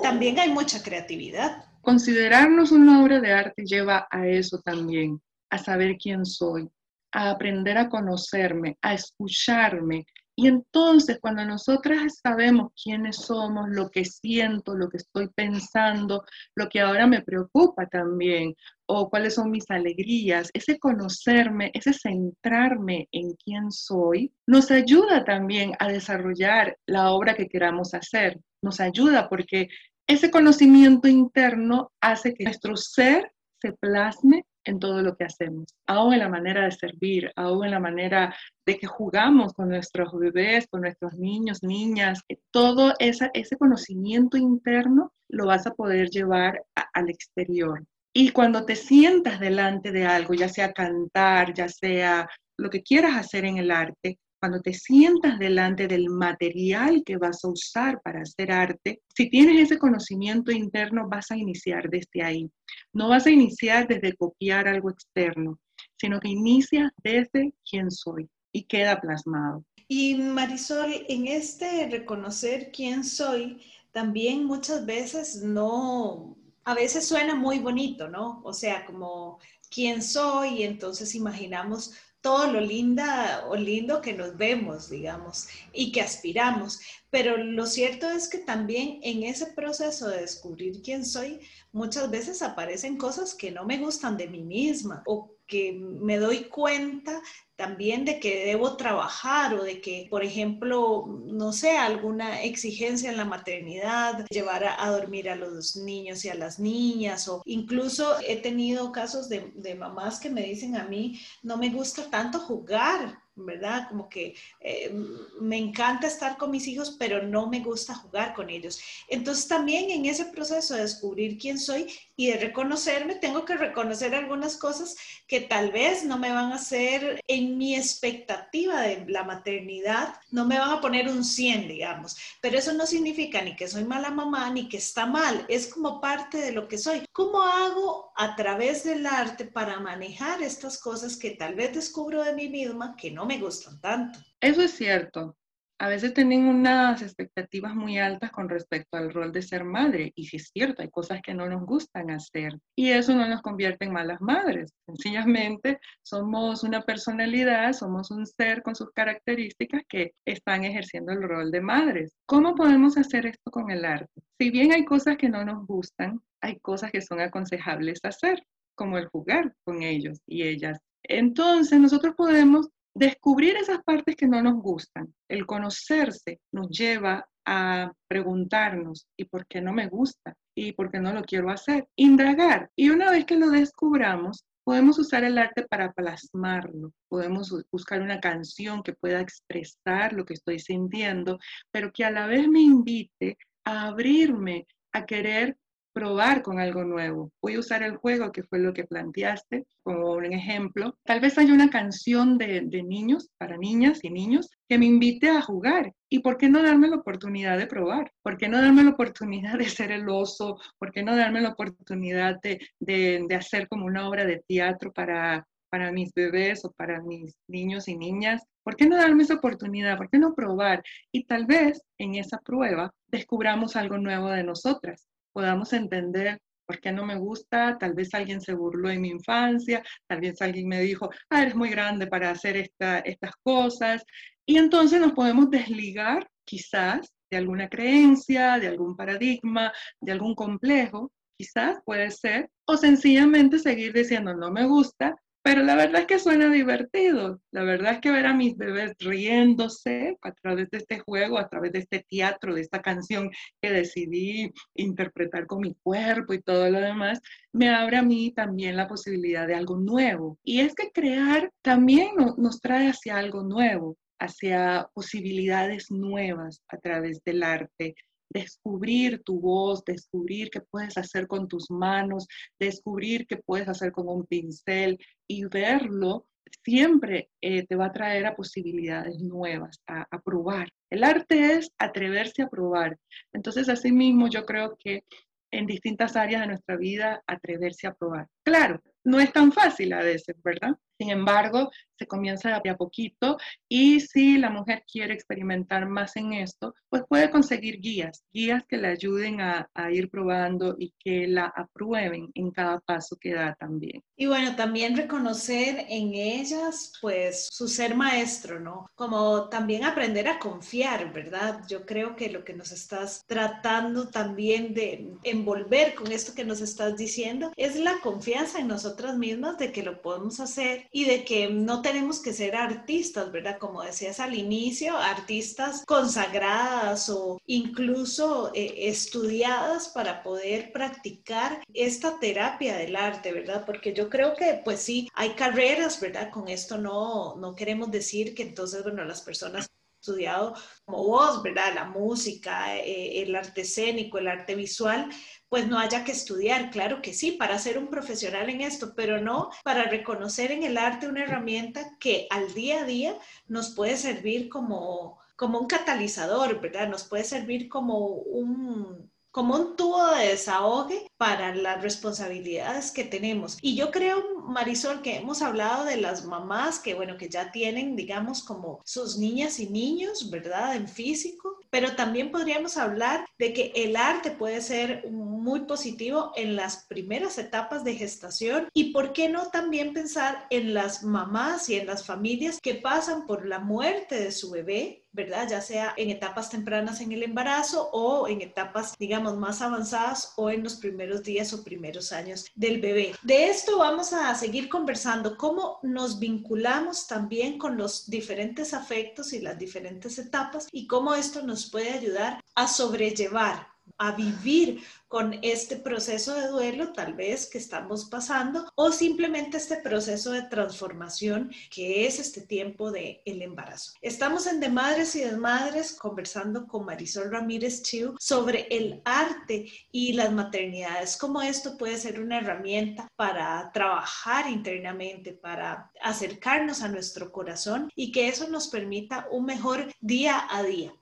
también 0.00 0.38
hay 0.38 0.50
mucha 0.50 0.80
creatividad. 0.80 1.64
Considerarnos 1.80 2.70
una 2.70 3.02
obra 3.02 3.20
de 3.20 3.32
arte 3.32 3.64
lleva 3.64 4.06
a 4.12 4.28
eso 4.28 4.60
también, 4.60 5.20
a 5.50 5.58
saber 5.58 5.96
quién 6.00 6.24
soy, 6.24 6.70
a 7.10 7.30
aprender 7.30 7.78
a 7.78 7.88
conocerme, 7.88 8.78
a 8.80 8.94
escucharme, 8.94 10.06
y 10.38 10.46
entonces 10.46 11.18
cuando 11.20 11.44
nosotras 11.44 12.20
sabemos 12.22 12.70
quiénes 12.80 13.16
somos, 13.16 13.70
lo 13.70 13.90
que 13.90 14.04
siento, 14.04 14.76
lo 14.76 14.88
que 14.88 14.98
estoy 14.98 15.28
pensando, 15.34 16.22
lo 16.54 16.68
que 16.68 16.80
ahora 16.80 17.08
me 17.08 17.22
preocupa 17.22 17.86
también, 17.86 18.54
o 18.86 19.10
cuáles 19.10 19.34
son 19.34 19.50
mis 19.50 19.68
alegrías, 19.68 20.48
ese 20.54 20.78
conocerme, 20.78 21.72
ese 21.74 21.92
centrarme 21.92 23.08
en 23.10 23.32
quién 23.44 23.72
soy, 23.72 24.32
nos 24.46 24.70
ayuda 24.70 25.24
también 25.24 25.72
a 25.80 25.88
desarrollar 25.88 26.78
la 26.86 27.10
obra 27.10 27.34
que 27.34 27.48
queramos 27.48 27.92
hacer. 27.92 28.38
Nos 28.62 28.78
ayuda 28.78 29.28
porque 29.28 29.66
ese 30.06 30.30
conocimiento 30.30 31.08
interno 31.08 31.90
hace 32.00 32.32
que 32.34 32.44
nuestro 32.44 32.76
ser 32.76 33.32
se 33.60 33.72
plasme 33.72 34.44
en 34.64 34.78
todo 34.78 35.02
lo 35.02 35.16
que 35.16 35.24
hacemos, 35.24 35.74
aún 35.86 36.12
en 36.14 36.20
la 36.20 36.28
manera 36.28 36.64
de 36.64 36.72
servir, 36.72 37.30
aún 37.36 37.64
en 37.64 37.70
la 37.70 37.80
manera 37.80 38.34
de 38.66 38.78
que 38.78 38.86
jugamos 38.86 39.52
con 39.52 39.68
nuestros 39.68 40.12
bebés, 40.18 40.66
con 40.68 40.82
nuestros 40.82 41.14
niños, 41.14 41.62
niñas, 41.62 42.22
todo 42.50 42.94
esa, 42.98 43.30
ese 43.34 43.56
conocimiento 43.56 44.36
interno 44.36 45.12
lo 45.28 45.46
vas 45.46 45.66
a 45.66 45.74
poder 45.74 46.10
llevar 46.10 46.62
al 46.92 47.10
exterior. 47.10 47.84
Y 48.12 48.30
cuando 48.30 48.64
te 48.64 48.74
sientas 48.74 49.38
delante 49.40 49.92
de 49.92 50.06
algo, 50.06 50.34
ya 50.34 50.48
sea 50.48 50.72
cantar, 50.72 51.54
ya 51.54 51.68
sea 51.68 52.28
lo 52.58 52.70
que 52.70 52.82
quieras 52.82 53.16
hacer 53.16 53.44
en 53.44 53.58
el 53.58 53.70
arte, 53.70 54.18
cuando 54.40 54.60
te 54.60 54.72
sientas 54.72 55.38
delante 55.38 55.88
del 55.88 56.08
material 56.08 57.02
que 57.04 57.16
vas 57.16 57.44
a 57.44 57.48
usar 57.48 58.00
para 58.02 58.22
hacer 58.22 58.52
arte, 58.52 59.00
si 59.14 59.28
tienes 59.28 59.60
ese 59.60 59.78
conocimiento 59.78 60.52
interno, 60.52 61.08
vas 61.08 61.30
a 61.30 61.36
iniciar 61.36 61.88
desde 61.88 62.22
ahí. 62.22 62.50
No 62.92 63.08
vas 63.08 63.26
a 63.26 63.30
iniciar 63.30 63.88
desde 63.88 64.14
copiar 64.14 64.68
algo 64.68 64.90
externo, 64.90 65.58
sino 65.96 66.20
que 66.20 66.28
inicia 66.28 66.92
desde 67.02 67.52
quién 67.68 67.90
soy 67.90 68.28
y 68.52 68.64
queda 68.64 69.00
plasmado. 69.00 69.64
Y 69.88 70.14
Marisol, 70.16 70.92
en 71.08 71.26
este 71.26 71.88
reconocer 71.88 72.70
quién 72.72 73.04
soy, 73.04 73.60
también 73.92 74.44
muchas 74.44 74.84
veces 74.84 75.42
no, 75.42 76.36
a 76.64 76.74
veces 76.74 77.08
suena 77.08 77.34
muy 77.34 77.58
bonito, 77.58 78.08
¿no? 78.08 78.42
O 78.44 78.52
sea, 78.52 78.84
como 78.84 79.38
quién 79.70 80.02
soy, 80.02 80.58
y 80.58 80.62
entonces 80.64 81.14
imaginamos 81.14 81.94
todo 82.20 82.52
lo 82.52 82.60
linda 82.60 83.46
o 83.48 83.56
lindo 83.56 84.00
que 84.00 84.12
nos 84.12 84.36
vemos, 84.36 84.90
digamos, 84.90 85.48
y 85.72 85.92
que 85.92 86.00
aspiramos. 86.00 86.80
Pero 87.10 87.36
lo 87.36 87.66
cierto 87.66 88.10
es 88.10 88.28
que 88.28 88.38
también 88.38 88.98
en 89.02 89.22
ese 89.22 89.46
proceso 89.46 90.08
de 90.08 90.20
descubrir 90.20 90.82
quién 90.82 91.04
soy, 91.04 91.40
muchas 91.72 92.10
veces 92.10 92.42
aparecen 92.42 92.96
cosas 92.96 93.34
que 93.34 93.50
no 93.50 93.64
me 93.64 93.78
gustan 93.78 94.16
de 94.16 94.28
mí 94.28 94.42
misma 94.42 95.02
que 95.48 95.72
me 95.72 96.18
doy 96.18 96.44
cuenta 96.44 97.20
también 97.56 98.04
de 98.04 98.20
que 98.20 98.44
debo 98.44 98.76
trabajar 98.76 99.54
o 99.54 99.64
de 99.64 99.80
que, 99.80 100.06
por 100.08 100.22
ejemplo, 100.22 101.06
no 101.24 101.52
sé, 101.52 101.76
alguna 101.76 102.42
exigencia 102.42 103.10
en 103.10 103.16
la 103.16 103.24
maternidad, 103.24 104.24
llevar 104.30 104.64
a, 104.64 104.90
dormir 104.90 105.28
a 105.28 105.34
los 105.34 105.74
niños 105.74 106.24
y 106.24 106.28
a 106.28 106.36
las 106.36 106.60
niñas, 106.60 107.26
o 107.26 107.42
incluso 107.44 108.16
he 108.20 108.36
tenido 108.36 108.92
casos 108.92 109.28
de, 109.28 109.50
de 109.56 109.74
mamás 109.74 110.20
que 110.20 110.30
me 110.30 110.42
dicen 110.42 110.76
a 110.76 110.84
mí, 110.84 111.18
no 111.42 111.56
me 111.56 111.70
gusta 111.70 112.08
tanto 112.08 112.38
jugar 112.38 113.18
¿verdad? 113.44 113.88
Como 113.88 114.08
que 114.08 114.34
eh, 114.60 114.92
me 115.40 115.56
encanta 115.56 116.06
estar 116.06 116.36
con 116.36 116.50
mis 116.50 116.66
hijos, 116.66 116.96
pero 116.98 117.22
no 117.22 117.48
me 117.48 117.60
gusta 117.60 117.94
jugar 117.94 118.34
con 118.34 118.50
ellos. 118.50 118.80
Entonces 119.08 119.48
también 119.48 119.90
en 119.90 120.06
ese 120.06 120.26
proceso 120.26 120.74
de 120.74 120.82
descubrir 120.82 121.38
quién 121.38 121.58
soy 121.58 121.86
y 122.16 122.26
de 122.28 122.36
reconocerme, 122.36 123.14
tengo 123.14 123.44
que 123.44 123.56
reconocer 123.56 124.14
algunas 124.14 124.56
cosas 124.56 124.96
que 125.28 125.40
tal 125.40 125.70
vez 125.70 126.04
no 126.04 126.18
me 126.18 126.32
van 126.32 126.50
a 126.52 126.56
hacer 126.56 127.20
en 127.28 127.56
mi 127.56 127.76
expectativa 127.76 128.82
de 128.82 129.04
la 129.06 129.22
maternidad, 129.22 130.14
no 130.32 130.44
me 130.44 130.58
van 130.58 130.70
a 130.70 130.80
poner 130.80 131.08
un 131.08 131.24
100, 131.24 131.68
digamos, 131.68 132.16
pero 132.40 132.58
eso 132.58 132.72
no 132.72 132.86
significa 132.86 133.40
ni 133.42 133.54
que 133.54 133.68
soy 133.68 133.84
mala 133.84 134.10
mamá 134.10 134.50
ni 134.50 134.68
que 134.68 134.78
está 134.78 135.06
mal, 135.06 135.46
es 135.48 135.68
como 135.68 136.00
parte 136.00 136.38
de 136.38 136.52
lo 136.52 136.66
que 136.66 136.78
soy. 136.78 137.02
¿Cómo 137.12 137.40
hago 137.40 138.12
a 138.16 138.34
través 138.34 138.82
del 138.82 139.06
arte 139.06 139.44
para 139.44 139.78
manejar 139.78 140.42
estas 140.42 140.78
cosas 140.78 141.16
que 141.16 141.30
tal 141.30 141.54
vez 141.54 141.72
descubro 141.72 142.24
de 142.24 142.32
mí 142.32 142.48
misma 142.48 142.96
que 142.96 143.12
no 143.12 143.26
me 143.28 143.38
gustan 143.38 143.80
tanto. 143.80 144.18
Eso 144.40 144.62
es 144.62 144.72
cierto. 144.72 145.36
A 145.80 145.86
veces 145.86 146.12
tienen 146.12 146.46
unas 146.46 147.02
expectativas 147.02 147.72
muy 147.72 147.98
altas 147.98 148.32
con 148.32 148.48
respecto 148.48 148.96
al 148.96 149.12
rol 149.14 149.30
de 149.30 149.42
ser 149.42 149.62
madre. 149.62 150.10
Y 150.16 150.26
sí 150.26 150.38
es 150.38 150.50
cierto, 150.52 150.82
hay 150.82 150.90
cosas 150.90 151.20
que 151.22 151.34
no 151.34 151.48
nos 151.48 151.64
gustan 151.64 152.10
hacer. 152.10 152.58
Y 152.74 152.90
eso 152.90 153.14
no 153.14 153.28
nos 153.28 153.42
convierte 153.42 153.84
en 153.84 153.92
malas 153.92 154.20
madres. 154.20 154.72
Sencillamente 154.86 155.78
somos 156.02 156.64
una 156.64 156.82
personalidad, 156.82 157.72
somos 157.74 158.10
un 158.10 158.26
ser 158.26 158.62
con 158.62 158.74
sus 158.74 158.90
características 158.90 159.82
que 159.88 160.14
están 160.24 160.64
ejerciendo 160.64 161.12
el 161.12 161.22
rol 161.22 161.52
de 161.52 161.60
madres. 161.60 162.12
¿Cómo 162.26 162.56
podemos 162.56 162.98
hacer 162.98 163.26
esto 163.26 163.52
con 163.52 163.70
el 163.70 163.84
arte? 163.84 164.20
Si 164.40 164.50
bien 164.50 164.72
hay 164.72 164.84
cosas 164.84 165.16
que 165.16 165.28
no 165.28 165.44
nos 165.44 165.64
gustan, 165.64 166.20
hay 166.40 166.58
cosas 166.58 166.90
que 166.90 167.02
son 167.02 167.20
aconsejables 167.20 168.00
hacer, 168.02 168.42
como 168.74 168.98
el 168.98 169.06
jugar 169.06 169.54
con 169.62 169.82
ellos 169.84 170.18
y 170.26 170.42
ellas. 170.42 170.80
Entonces 171.04 171.78
nosotros 171.78 172.14
podemos 172.16 172.68
Descubrir 172.94 173.56
esas 173.56 173.82
partes 173.84 174.16
que 174.16 174.26
no 174.26 174.42
nos 174.42 174.60
gustan, 174.60 175.14
el 175.28 175.46
conocerse 175.46 176.40
nos 176.52 176.68
lleva 176.68 177.28
a 177.44 177.92
preguntarnos, 178.08 179.06
¿y 179.16 179.24
por 179.24 179.46
qué 179.46 179.60
no 179.60 179.72
me 179.72 179.88
gusta? 179.88 180.34
¿Y 180.54 180.72
por 180.72 180.90
qué 180.90 181.00
no 181.00 181.12
lo 181.12 181.22
quiero 181.22 181.50
hacer? 181.50 181.86
Indagar. 181.96 182.70
Y 182.76 182.90
una 182.90 183.10
vez 183.10 183.24
que 183.24 183.36
lo 183.36 183.48
descubramos, 183.50 184.44
podemos 184.64 184.98
usar 184.98 185.24
el 185.24 185.38
arte 185.38 185.64
para 185.66 185.92
plasmarlo. 185.92 186.92
Podemos 187.08 187.54
buscar 187.72 188.02
una 188.02 188.20
canción 188.20 188.82
que 188.82 188.92
pueda 188.92 189.20
expresar 189.20 190.12
lo 190.12 190.26
que 190.26 190.34
estoy 190.34 190.58
sintiendo, 190.58 191.38
pero 191.70 191.90
que 191.90 192.04
a 192.04 192.10
la 192.10 192.26
vez 192.26 192.48
me 192.48 192.60
invite 192.60 193.38
a 193.64 193.86
abrirme, 193.86 194.66
a 194.92 195.06
querer 195.06 195.56
probar 195.98 196.42
con 196.42 196.60
algo 196.60 196.84
nuevo. 196.84 197.32
Voy 197.42 197.56
a 197.56 197.58
usar 197.58 197.82
el 197.82 197.96
juego, 197.96 198.30
que 198.30 198.44
fue 198.44 198.60
lo 198.60 198.72
que 198.72 198.84
planteaste, 198.84 199.66
como 199.82 200.12
un 200.12 200.32
ejemplo. 200.32 200.96
Tal 201.02 201.18
vez 201.18 201.36
haya 201.38 201.52
una 201.52 201.70
canción 201.70 202.38
de, 202.38 202.62
niños, 202.84 203.30
para 203.36 203.56
niñas 203.56 203.98
y 204.04 204.10
niños, 204.10 204.48
que 204.68 204.78
me 204.78 204.86
invite 204.86 205.28
a 205.28 205.42
jugar. 205.42 205.92
¿Y 206.08 206.20
por 206.20 206.36
qué 206.36 206.48
no 206.48 206.62
darme 206.62 206.86
la 206.86 206.98
oportunidad 206.98 207.58
de 207.58 207.66
probar? 207.66 208.12
¿Por 208.22 208.36
qué 208.36 208.48
no 208.48 208.62
darme 208.62 208.84
la 208.84 208.90
oportunidad 208.90 209.58
de 209.58 209.68
ser 209.68 209.90
el 209.90 210.08
oso? 210.08 210.56
¿Por 210.78 210.92
qué 210.92 211.02
no 211.02 211.16
darme 211.16 211.40
la 211.40 211.48
oportunidad 211.48 212.36
de, 212.42 212.60
de 212.78 213.34
hacer 213.34 213.66
como 213.66 213.86
una 213.86 214.08
obra 214.08 214.24
de 214.24 214.44
teatro 214.46 214.92
para, 214.92 215.48
para 215.68 215.90
mis 215.90 216.14
bebés 216.14 216.64
o 216.64 216.70
para 216.70 217.02
mis 217.02 217.34
niños 217.48 217.88
y 217.88 217.96
niñas? 217.96 218.40
¿Por 218.62 218.76
qué 218.76 218.86
no 218.86 218.94
darme 218.94 219.24
esa 219.24 219.34
oportunidad? 219.34 219.96
¿Por 219.96 220.08
qué 220.10 220.18
no 220.18 220.32
probar? 220.32 220.80
Y 221.10 221.24
tal 221.24 221.46
vez 221.46 221.82
en 221.98 222.14
esa 222.14 222.38
prueba 222.38 222.94
descubramos 223.08 223.74
algo 223.74 223.98
nuevo 223.98 224.28
de 224.28 224.44
nosotras 224.44 225.08
podamos 225.38 225.72
entender 225.72 226.36
por 226.66 226.80
qué 226.80 226.90
no 226.90 227.06
me 227.06 227.14
gusta, 227.14 227.78
tal 227.78 227.94
vez 227.94 228.12
alguien 228.12 228.40
se 228.40 228.54
burló 228.54 228.90
en 228.90 229.00
mi 229.00 229.10
infancia, 229.10 229.84
tal 230.08 230.20
vez 230.20 230.42
alguien 230.42 230.66
me 230.66 230.80
dijo, 230.80 231.08
ah, 231.30 231.42
eres 231.42 231.54
muy 231.54 231.70
grande 231.70 232.08
para 232.08 232.32
hacer 232.32 232.56
estas 232.56 233.32
cosas, 233.44 234.02
y 234.44 234.58
entonces 234.58 235.00
nos 235.00 235.12
podemos 235.12 235.48
desligar 235.48 236.28
quizás 236.44 237.14
de 237.30 237.36
alguna 237.36 237.68
creencia, 237.68 238.58
de 238.58 238.66
algún 238.66 238.96
paradigma, 238.96 239.72
de 240.00 240.10
algún 240.10 240.34
complejo, 240.34 241.12
quizás 241.38 241.78
puede 241.84 242.10
ser, 242.10 242.50
o 242.66 242.76
sencillamente 242.76 243.60
seguir 243.60 243.92
diciendo 243.92 244.34
no 244.34 244.50
me 244.50 244.66
gusta, 244.66 245.14
pero 245.48 245.62
la 245.62 245.76
verdad 245.76 246.02
es 246.02 246.06
que 246.06 246.18
suena 246.18 246.50
divertido. 246.50 247.40
La 247.52 247.62
verdad 247.62 247.94
es 247.94 248.00
que 248.02 248.10
ver 248.10 248.26
a 248.26 248.34
mis 248.34 248.54
bebés 248.54 248.94
riéndose 248.98 250.18
a 250.20 250.32
través 250.32 250.68
de 250.68 250.76
este 250.76 250.98
juego, 250.98 251.38
a 251.38 251.48
través 251.48 251.72
de 251.72 251.78
este 251.78 252.04
teatro, 252.06 252.54
de 252.54 252.60
esta 252.60 252.82
canción 252.82 253.30
que 253.62 253.72
decidí 253.72 254.52
interpretar 254.74 255.46
con 255.46 255.60
mi 255.60 255.74
cuerpo 255.82 256.34
y 256.34 256.42
todo 256.42 256.68
lo 256.68 256.82
demás, 256.82 257.22
me 257.50 257.70
abre 257.70 257.96
a 257.96 258.02
mí 258.02 258.30
también 258.32 258.76
la 258.76 258.88
posibilidad 258.88 259.46
de 259.46 259.54
algo 259.54 259.78
nuevo. 259.78 260.38
Y 260.42 260.60
es 260.60 260.74
que 260.74 260.90
crear 260.90 261.50
también 261.62 262.10
nos 262.36 262.60
trae 262.60 262.90
hacia 262.90 263.16
algo 263.16 263.42
nuevo 263.42 263.96
hacia 264.20 264.88
posibilidades 264.94 265.90
nuevas 265.90 266.62
a 266.68 266.76
través 266.78 267.22
del 267.24 267.42
arte, 267.42 267.94
descubrir 268.30 269.22
tu 269.22 269.40
voz, 269.40 269.84
descubrir 269.84 270.50
qué 270.50 270.60
puedes 270.60 270.96
hacer 270.98 271.26
con 271.26 271.48
tus 271.48 271.70
manos, 271.70 272.26
descubrir 272.58 273.26
qué 273.26 273.36
puedes 273.36 273.68
hacer 273.68 273.92
con 273.92 274.08
un 274.08 274.26
pincel 274.26 274.98
y 275.26 275.44
verlo 275.44 276.26
siempre 276.64 277.30
eh, 277.42 277.66
te 277.66 277.76
va 277.76 277.86
a 277.86 277.92
traer 277.92 278.26
a 278.26 278.36
posibilidades 278.36 279.20
nuevas, 279.20 279.80
a, 279.86 280.06
a, 280.10 280.20
probar. 280.20 280.70
El 280.90 281.04
arte 281.04 281.54
es 281.54 281.70
atreverse 281.78 282.42
a 282.42 282.48
probar. 282.48 282.98
Entonces, 283.32 283.68
así 283.68 283.92
mismo 283.92 284.28
yo 284.28 284.46
creo 284.46 284.76
que 284.78 285.04
en 285.50 285.66
distintas 285.66 286.16
áreas 286.16 286.42
de 286.42 286.48
nuestra 286.48 286.76
vida, 286.76 287.22
atreverse 287.26 287.86
a 287.86 287.94
probar. 287.94 288.28
Claro, 288.44 288.82
no 289.04 289.20
es 289.20 289.32
tan 289.32 289.52
fácil 289.52 289.92
a 289.92 290.02
veces, 290.02 290.36
¿verdad? 290.42 290.76
Sin 290.98 291.10
embargo, 291.10 291.70
se 291.98 292.06
comienza 292.06 292.60
de 292.60 292.70
a 292.70 292.76
poquito 292.76 293.36
y 293.68 294.00
si 294.00 294.38
la 294.38 294.50
mujer 294.50 294.84
quiere 294.90 295.14
experimentar 295.14 295.88
más 295.88 296.16
en 296.16 296.32
esto, 296.32 296.74
pues 296.88 297.02
puede 297.08 297.30
conseguir 297.30 297.80
guías, 297.80 298.24
guías 298.32 298.64
que 298.68 298.76
le 298.76 298.88
ayuden 298.88 299.40
a, 299.40 299.68
ir 299.90 300.10
probando 300.10 300.76
y 300.78 300.92
que 300.98 301.26
la 301.26 301.46
aprueben 301.46 302.30
en 302.34 302.50
cada 302.50 302.80
paso 302.80 303.16
que 303.16 303.32
da 303.32 303.54
también. 303.58 304.02
Y 304.16 304.26
bueno, 304.26 304.54
también 304.54 304.96
reconocer 304.96 305.86
en 305.88 306.14
ellas 306.14 306.92
pues 307.00 307.48
su 307.50 307.68
ser 307.68 307.94
maestro, 307.94 308.60
¿no? 308.60 308.90
Como 308.94 309.48
también 309.48 309.84
aprender 309.84 310.28
a 310.28 310.38
confiar, 310.38 311.12
¿verdad? 311.12 311.62
Yo 311.68 311.86
creo 311.86 312.16
que 312.16 312.28
lo 312.28 312.44
que 312.44 312.54
nos 312.54 312.72
estás 312.72 313.24
tratando 313.26 314.08
también 314.08 314.74
de 314.74 315.10
envolver 315.22 315.94
con 315.94 316.12
esto 316.12 316.34
que 316.34 316.44
nos 316.44 316.60
estás 316.60 316.96
diciendo 316.96 317.52
es 317.56 317.76
la 317.76 318.00
confianza 318.02 318.58
en 318.58 318.68
nosotras 318.68 319.16
mismas 319.16 319.58
de 319.58 319.72
que 319.72 319.82
lo 319.82 320.02
podemos 320.02 320.40
hacer 320.40 320.87
y 320.90 321.04
de 321.04 321.24
que 321.24 321.48
no 321.48 321.82
tenemos 321.82 322.20
que 322.20 322.32
ser 322.32 322.56
artistas, 322.56 323.30
¿verdad? 323.30 323.58
Como 323.58 323.82
decías 323.82 324.20
al 324.20 324.34
inicio, 324.34 324.96
artistas 324.96 325.84
consagradas 325.86 327.08
o 327.08 327.40
incluso 327.46 328.50
eh, 328.54 328.88
estudiadas 328.88 329.88
para 329.88 330.22
poder 330.22 330.72
practicar 330.72 331.62
esta 331.74 332.18
terapia 332.18 332.76
del 332.76 332.96
arte, 332.96 333.32
¿verdad? 333.32 333.64
Porque 333.66 333.92
yo 333.92 334.08
creo 334.08 334.34
que 334.34 334.60
pues 334.64 334.80
sí, 334.80 335.08
hay 335.14 335.30
carreras, 335.30 336.00
¿verdad? 336.00 336.30
Con 336.30 336.48
esto 336.48 336.78
no, 336.78 337.36
no 337.36 337.54
queremos 337.54 337.90
decir 337.90 338.34
que 338.34 338.42
entonces, 338.42 338.82
bueno, 338.82 339.04
las 339.04 339.22
personas 339.22 339.68
estudiado 340.08 340.54
como 340.84 341.04
vos, 341.04 341.42
¿verdad? 341.42 341.74
La 341.74 341.84
música, 341.84 342.76
eh, 342.76 343.22
el 343.22 343.34
arte 343.36 343.60
escénico, 343.62 344.18
el 344.18 344.28
arte 344.28 344.54
visual, 344.54 345.08
pues 345.48 345.66
no 345.66 345.78
haya 345.78 346.04
que 346.04 346.12
estudiar, 346.12 346.70
claro 346.70 347.02
que 347.02 347.12
sí, 347.12 347.32
para 347.32 347.58
ser 347.58 347.78
un 347.78 347.88
profesional 347.88 348.48
en 348.48 348.62
esto, 348.62 348.94
pero 348.94 349.20
no 349.20 349.50
para 349.64 349.84
reconocer 349.84 350.52
en 350.52 350.62
el 350.62 350.78
arte 350.78 351.08
una 351.08 351.24
herramienta 351.24 351.96
que 351.98 352.26
al 352.30 352.54
día 352.54 352.80
a 352.82 352.84
día 352.84 353.18
nos 353.46 353.74
puede 353.74 353.96
servir 353.96 354.48
como, 354.48 355.18
como 355.36 355.58
un 355.58 355.66
catalizador, 355.66 356.60
¿verdad? 356.60 356.88
Nos 356.88 357.04
puede 357.04 357.24
servir 357.24 357.68
como 357.68 358.08
un 358.08 359.10
como 359.38 359.54
un 359.54 359.76
tubo 359.76 360.04
de 360.16 360.30
desahogue 360.30 361.06
para 361.16 361.54
las 361.54 361.80
responsabilidades 361.80 362.90
que 362.90 363.04
tenemos. 363.04 363.56
Y 363.62 363.76
yo 363.76 363.92
creo, 363.92 364.40
Marisol, 364.40 365.00
que 365.00 365.14
hemos 365.14 365.42
hablado 365.42 365.84
de 365.84 365.96
las 365.96 366.24
mamás 366.24 366.80
que, 366.80 366.94
bueno, 366.94 367.16
que 367.16 367.28
ya 367.28 367.52
tienen, 367.52 367.94
digamos, 367.94 368.42
como 368.42 368.80
sus 368.84 369.16
niñas 369.16 369.60
y 369.60 369.68
niños, 369.68 370.28
¿verdad? 370.28 370.74
En 370.74 370.88
físico, 370.88 371.56
pero 371.70 371.94
también 371.94 372.32
podríamos 372.32 372.76
hablar 372.76 373.26
de 373.38 373.52
que 373.52 373.70
el 373.76 373.94
arte 373.94 374.32
puede 374.32 374.60
ser 374.60 375.02
un 375.04 375.27
muy 375.38 375.60
positivo 375.60 376.32
en 376.36 376.56
las 376.56 376.84
primeras 376.86 377.38
etapas 377.38 377.84
de 377.84 377.94
gestación 377.94 378.68
y 378.72 378.92
por 378.92 379.12
qué 379.12 379.28
no 379.28 379.48
también 379.48 379.92
pensar 379.92 380.46
en 380.50 380.74
las 380.74 381.02
mamás 381.02 381.68
y 381.68 381.76
en 381.76 381.86
las 381.86 382.04
familias 382.04 382.58
que 382.60 382.74
pasan 382.74 383.26
por 383.26 383.46
la 383.46 383.58
muerte 383.58 384.18
de 384.18 384.32
su 384.32 384.50
bebé 384.50 385.04
¿verdad? 385.18 385.48
Ya 385.48 385.60
sea 385.60 385.94
en 385.96 386.10
etapas 386.10 386.48
tempranas 386.48 387.00
en 387.00 387.10
el 387.12 387.22
embarazo 387.22 387.90
o 387.92 388.28
en 388.28 388.40
etapas, 388.40 388.94
digamos, 388.98 389.36
más 389.36 389.62
avanzadas 389.62 390.32
o 390.36 390.48
en 390.48 390.62
los 390.62 390.76
primeros 390.76 391.22
días 391.22 391.52
o 391.52 391.64
primeros 391.64 392.12
años 392.12 392.46
del 392.54 392.80
bebé. 392.80 393.14
De 393.22 393.46
esto 393.46 393.78
vamos 393.78 394.12
a 394.12 394.32
seguir 394.34 394.68
conversando, 394.68 395.36
cómo 395.36 395.80
nos 395.82 396.20
vinculamos 396.20 397.08
también 397.08 397.58
con 397.58 397.76
los 397.76 398.08
diferentes 398.08 398.74
afectos 398.74 399.32
y 399.32 399.40
las 399.40 399.58
diferentes 399.58 400.18
etapas 400.18 400.68
y 400.70 400.86
cómo 400.86 401.14
esto 401.14 401.42
nos 401.42 401.68
puede 401.68 401.90
ayudar 401.90 402.40
a 402.54 402.68
sobrellevar 402.68 403.77
a 403.98 404.12
vivir 404.12 404.82
con 405.08 405.38
este 405.42 405.76
proceso 405.76 406.34
de 406.34 406.48
duelo 406.48 406.92
tal 406.92 407.14
vez 407.14 407.46
que 407.46 407.58
estamos 407.58 408.04
pasando 408.04 408.70
o 408.74 408.92
simplemente 408.92 409.56
este 409.56 409.76
proceso 409.76 410.32
de 410.32 410.42
transformación 410.42 411.50
que 411.70 412.06
es 412.06 412.18
este 412.18 412.42
tiempo 412.42 412.90
de 412.90 413.22
el 413.24 413.42
embarazo. 413.42 413.92
Estamos 414.02 414.46
en 414.46 414.60
De 414.60 414.68
Madres 414.68 415.16
y 415.16 415.20
Desmadres 415.20 415.94
conversando 415.94 416.66
con 416.66 416.84
Marisol 416.84 417.30
Ramírez 417.30 417.82
Chiu 417.82 418.14
sobre 418.18 418.66
el 418.70 419.00
arte 419.04 419.70
y 419.90 420.12
las 420.12 420.32
maternidades, 420.32 421.16
cómo 421.16 421.40
esto 421.42 421.76
puede 421.78 421.96
ser 421.96 422.20
una 422.20 422.38
herramienta 422.38 423.08
para 423.16 423.70
trabajar 423.72 424.48
internamente, 424.50 425.32
para 425.32 425.90
acercarnos 426.02 426.82
a 426.82 426.88
nuestro 426.88 427.32
corazón 427.32 427.90
y 427.96 428.12
que 428.12 428.28
eso 428.28 428.48
nos 428.48 428.68
permita 428.68 429.26
un 429.30 429.46
mejor 429.46 429.92
día 430.00 430.46
a 430.50 430.62
día. 430.62 430.92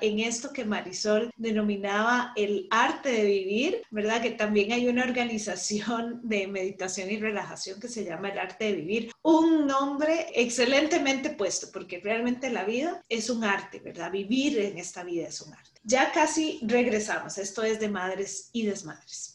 En 0.00 0.20
esto 0.20 0.52
que 0.52 0.64
Marisol 0.64 1.30
denominaba 1.36 2.32
el 2.36 2.66
arte 2.70 3.10
de 3.10 3.24
vivir, 3.24 3.82
¿verdad? 3.90 4.22
Que 4.22 4.30
también 4.30 4.72
hay 4.72 4.88
una 4.88 5.04
organización 5.04 6.20
de 6.22 6.46
meditación 6.46 7.10
y 7.10 7.18
relajación 7.18 7.80
que 7.80 7.88
se 7.88 8.04
llama 8.04 8.30
el 8.30 8.38
arte 8.38 8.66
de 8.66 8.72
vivir. 8.72 9.12
Un 9.22 9.66
nombre 9.66 10.26
excelentemente 10.34 11.30
puesto, 11.30 11.68
porque 11.72 12.00
realmente 12.00 12.50
la 12.50 12.64
vida 12.64 13.02
es 13.08 13.30
un 13.30 13.44
arte, 13.44 13.80
¿verdad? 13.80 14.10
Vivir 14.10 14.58
en 14.58 14.78
esta 14.78 15.04
vida 15.04 15.28
es 15.28 15.40
un 15.40 15.52
arte. 15.52 15.80
Ya 15.84 16.12
casi 16.12 16.60
regresamos. 16.62 17.38
Esto 17.38 17.62
es 17.62 17.80
de 17.80 17.88
Madres 17.88 18.50
y 18.52 18.66
Desmadres. 18.66 19.32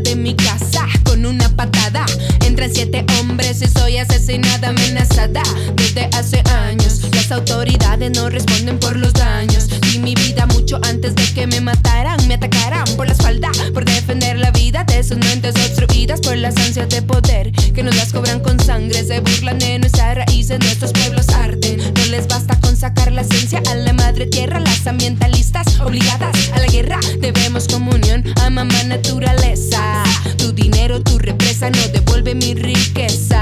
De 0.00 0.16
mi 0.16 0.34
casa 0.34 0.86
con 1.04 1.26
una 1.26 1.48
patada. 1.56 2.04
Entran 2.44 2.70
siete 2.72 3.04
hombres 3.18 3.62
y 3.62 3.66
soy 3.66 3.98
asesinada, 3.98 4.68
amenazada 4.68 5.42
desde 5.74 6.08
hace 6.16 6.42
años. 6.50 7.00
Las 7.12 7.32
autoridades 7.32 8.10
no 8.12 8.28
responden 8.28 8.78
por 8.78 8.96
los 8.96 9.12
daños. 9.12 9.68
Y 9.92 9.98
mi 9.98 10.14
vida 10.14 10.46
mucho 10.46 10.78
antes 10.84 11.14
de 11.14 11.24
que 11.34 11.46
me 11.46 11.60
mataran, 11.60 12.26
me 12.28 12.34
atacaran 12.34 12.84
por 12.96 13.06
la 13.06 13.12
espalda, 13.12 13.50
por 13.74 13.84
defender 13.84 14.38
la 14.38 14.50
vida 14.50 14.84
de 14.84 15.02
sus 15.02 15.18
mentes 15.18 15.54
obstruidas 15.56 16.20
por 16.20 16.36
las 16.36 16.56
ansias 16.56 16.88
de 16.88 17.02
poder 17.02 17.52
que 17.52 17.82
nos 17.82 17.96
las 17.96 18.12
cobran 18.12 18.40
con 18.40 18.60
sangre. 18.60 19.04
Se 19.04 19.20
burlan 19.20 19.58
de 19.58 19.78
nuestras 19.78 20.16
raíces, 20.16 20.58
nuestros 20.60 20.92
pueblos 20.92 21.28
arden. 21.30 21.78
No 21.94 22.04
les 22.06 22.28
basta 22.28 22.58
con 22.60 22.76
sacar 22.76 23.10
la 23.12 23.22
esencia 23.22 23.62
a 23.68 23.74
la 23.74 23.92
madre 24.18 24.30
tierra, 24.30 24.58
las 24.58 24.84
ambientalistas 24.88 25.78
obligadas 25.78 26.34
a 26.52 26.58
la 26.58 26.66
guerra. 26.66 26.98
Debemos 27.20 27.68
comunión 27.68 28.24
a 28.42 28.50
mamá 28.50 28.82
naturaleza. 28.82 30.02
Tu 30.38 30.50
dinero, 30.50 31.00
tu 31.00 31.20
represa 31.20 31.70
no 31.70 31.78
devuelve 31.92 32.34
mi 32.34 32.54
riqueza. 32.54 33.40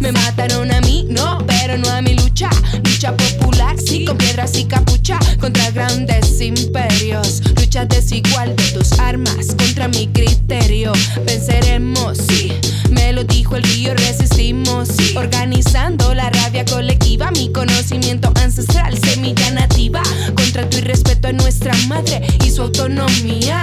Me 0.00 0.12
mataron 0.12 0.72
a 0.72 0.80
mí, 0.80 1.06
no, 1.10 1.44
pero 1.46 1.76
no 1.76 1.90
a 1.90 2.00
mi 2.00 2.14
lucha. 2.14 2.48
Lucha 2.84 3.14
popular, 3.14 3.76
sí, 3.78 4.06
con 4.06 4.16
piedras 4.16 4.56
y 4.56 4.64
capucha 4.64 5.18
contra 5.38 5.70
grandes 5.72 6.40
imperios. 6.40 7.42
Lucha 7.56 7.84
desigual 7.84 8.56
de 8.56 8.64
tus 8.70 8.98
armas 8.98 9.48
contra 9.48 9.88
mi 9.88 10.06
criterio. 10.06 10.92
Venceremos, 11.26 12.16
sí, 12.16 12.50
me 12.90 13.12
lo 13.12 13.24
dijo 13.24 13.56
el 13.56 13.62
río, 13.62 13.92
resistimos, 13.94 14.88
sí, 14.88 15.14
organizando 15.16 16.14
la 16.14 16.30
rabia 16.30 16.64
colectiva. 16.64 17.30
Mi 17.32 17.52
conocimiento 17.52 18.32
ancestral, 18.42 18.96
semilla 18.98 19.50
nativa, 19.50 20.02
contra 20.34 20.68
tu 20.68 20.78
irrespeto 20.78 21.28
a 21.28 21.32
nuestra 21.32 21.74
madre 21.88 22.22
y 22.44 22.50
su 22.50 22.62
autonomía. 22.62 23.62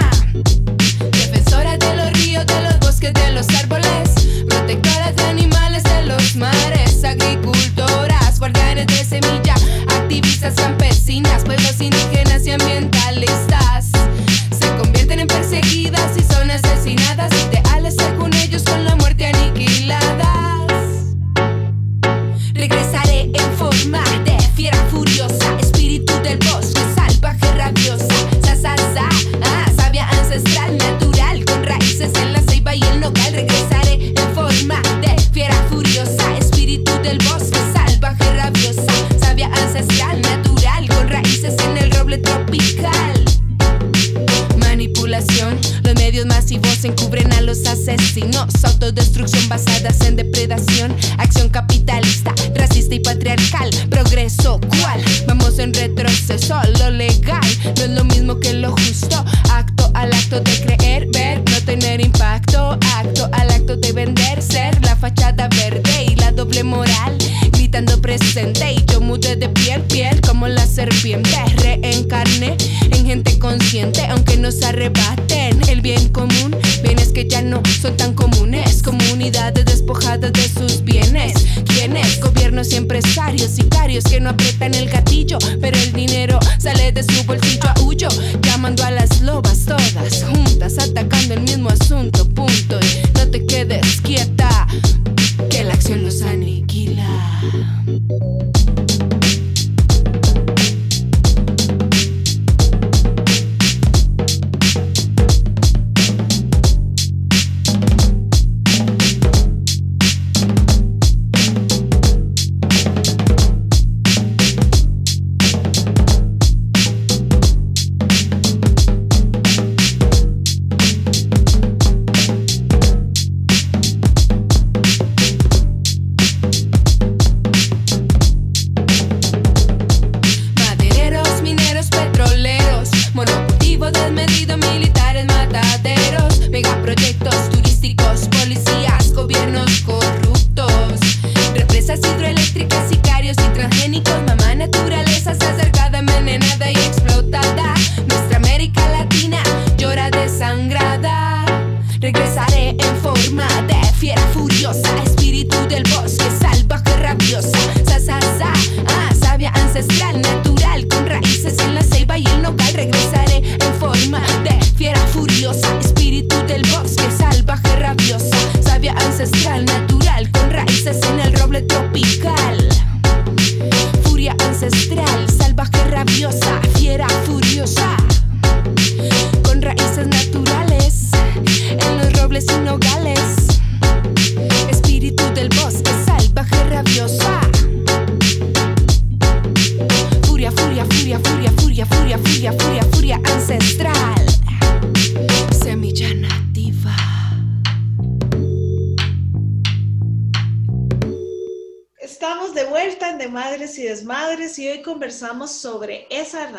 Defensora 1.12 1.78
de 1.78 1.96
los 1.96 2.14
ríos, 2.14 2.46
de 2.46 2.62
los 2.62 2.80
bosques, 2.80 3.14
de 3.14 3.32
los 3.32 3.48
árboles. 3.50 4.10
Protectoras 4.48 5.16
de 5.16 5.24
animales 5.24 5.84
de 5.84 6.06
los 6.06 6.36
mares. 6.36 7.04
Agricultoras, 7.04 8.40
guardianes 8.40 8.88
de 8.88 9.04
semilla. 9.04 9.56
Activistas 9.90 10.56
campesinas, 10.56 11.44
pueblos 11.44 11.80
indígenas 11.80 12.46
y 12.46 12.52
ambientalistas. 12.52 13.90
Se 14.60 14.68
convierten 14.78 15.20
en 15.20 15.28
perseguidas 15.28 16.18
y 16.18 16.24
son 16.34 16.52
asesinadas. 16.52 17.32
Ideales 17.34 17.62
según 17.62 17.71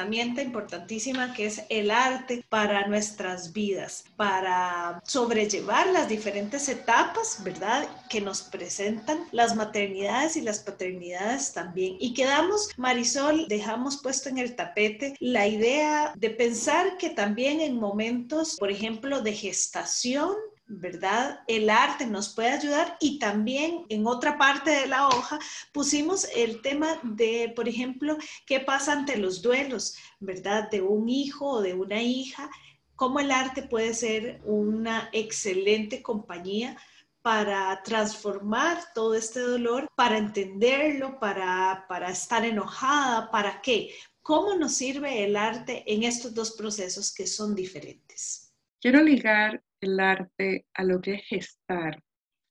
herramienta 0.03 0.43
importantísima 0.43 1.33
que 1.33 1.47
es 1.47 1.63
el 1.69 1.93
arte 1.93 2.45
para 2.49 2.89
nuestras 2.89 3.53
vidas, 3.53 4.05
para 4.17 5.01
sobrellevar 5.05 5.87
las 5.91 6.09
diferentes 6.09 6.69
etapas, 6.69 7.39
¿verdad? 7.45 7.89
Que 8.11 8.21
nos 8.21 8.43
presentan 8.43 9.25
las 9.31 9.55
maternidades 9.55 10.37
y 10.37 10.41
las 10.41 10.59
paternidades 10.59 11.53
también. 11.53 11.97
Y 12.01 12.15
quedamos, 12.15 12.71
Marisol, 12.77 13.47
dejamos 13.47 14.03
puesto 14.03 14.29
en 14.29 14.39
el 14.39 14.57
tapete 14.57 15.15
la 15.21 15.47
idea 15.47 16.13
de 16.17 16.31
pensar 16.31 16.99
que 16.99 17.11
también 17.11 17.61
en 17.61 17.79
momentos, 17.79 18.57
por 18.57 18.73
ejemplo, 18.73 19.21
de 19.21 19.35
gestación, 19.35 20.35
¿verdad? 20.73 21.41
El 21.47 21.69
arte 21.69 22.07
nos 22.07 22.31
puede 22.35 22.51
ayudar 22.51 22.97
y 23.01 23.19
también 23.19 23.85
en 23.91 24.07
otra 24.07 24.39
parte 24.39 24.71
de 24.71 24.87
la 24.87 25.07
hoja 25.09 25.39
pusimos 25.73 26.27
el 26.35 26.63
tema 26.63 26.99
de, 27.03 27.53
por 27.55 27.69
ejemplo, 27.69 28.17
qué 28.47 28.61
pasa 28.61 28.93
ante 28.93 29.17
los 29.19 29.43
duelos, 29.43 29.97
¿verdad? 30.19 30.71
De 30.71 30.81
un 30.81 31.09
hijo 31.09 31.47
o 31.47 31.61
de 31.61 31.75
una 31.75 32.03
hija, 32.03 32.51
cómo 32.97 33.21
el 33.21 33.31
arte 33.31 33.63
puede 33.63 33.93
ser 33.93 34.41
una 34.45 35.11
excelente 35.13 36.03
compañía 36.03 36.77
para 37.21 37.81
transformar 37.83 38.83
todo 38.95 39.15
este 39.15 39.41
dolor, 39.41 39.89
para 39.95 40.17
entenderlo, 40.17 41.21
para, 41.21 41.85
para 41.89 42.11
estar 42.11 42.45
enojada, 42.45 43.31
¿para 43.31 43.61
qué? 43.61 43.91
¿Cómo 44.23 44.55
nos 44.55 44.75
sirve 44.75 45.25
el 45.25 45.37
arte 45.37 45.85
en 45.87 46.03
estos 46.03 46.35
dos 46.35 46.53
procesos 46.53 47.13
que 47.13 47.27
son 47.27 47.55
diferentes? 47.55 48.53
Quiero 48.81 49.03
ligar 49.03 49.63
el 49.83 50.01
arte 50.01 50.65
a 50.75 50.85
lo 50.85 51.01
que 51.01 51.15
es 51.15 51.25
gestar. 51.27 52.03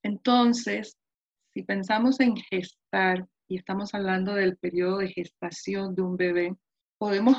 Entonces, 0.03 0.97
si 1.53 1.63
pensamos 1.63 2.19
en 2.19 2.35
gestar 2.35 3.27
y 3.47 3.57
estamos 3.57 3.93
hablando 3.93 4.35
del 4.35 4.57
periodo 4.57 4.99
de 4.99 5.09
gestación 5.09 5.95
de 5.95 6.01
un 6.01 6.17
bebé, 6.17 6.55
podemos, 6.97 7.37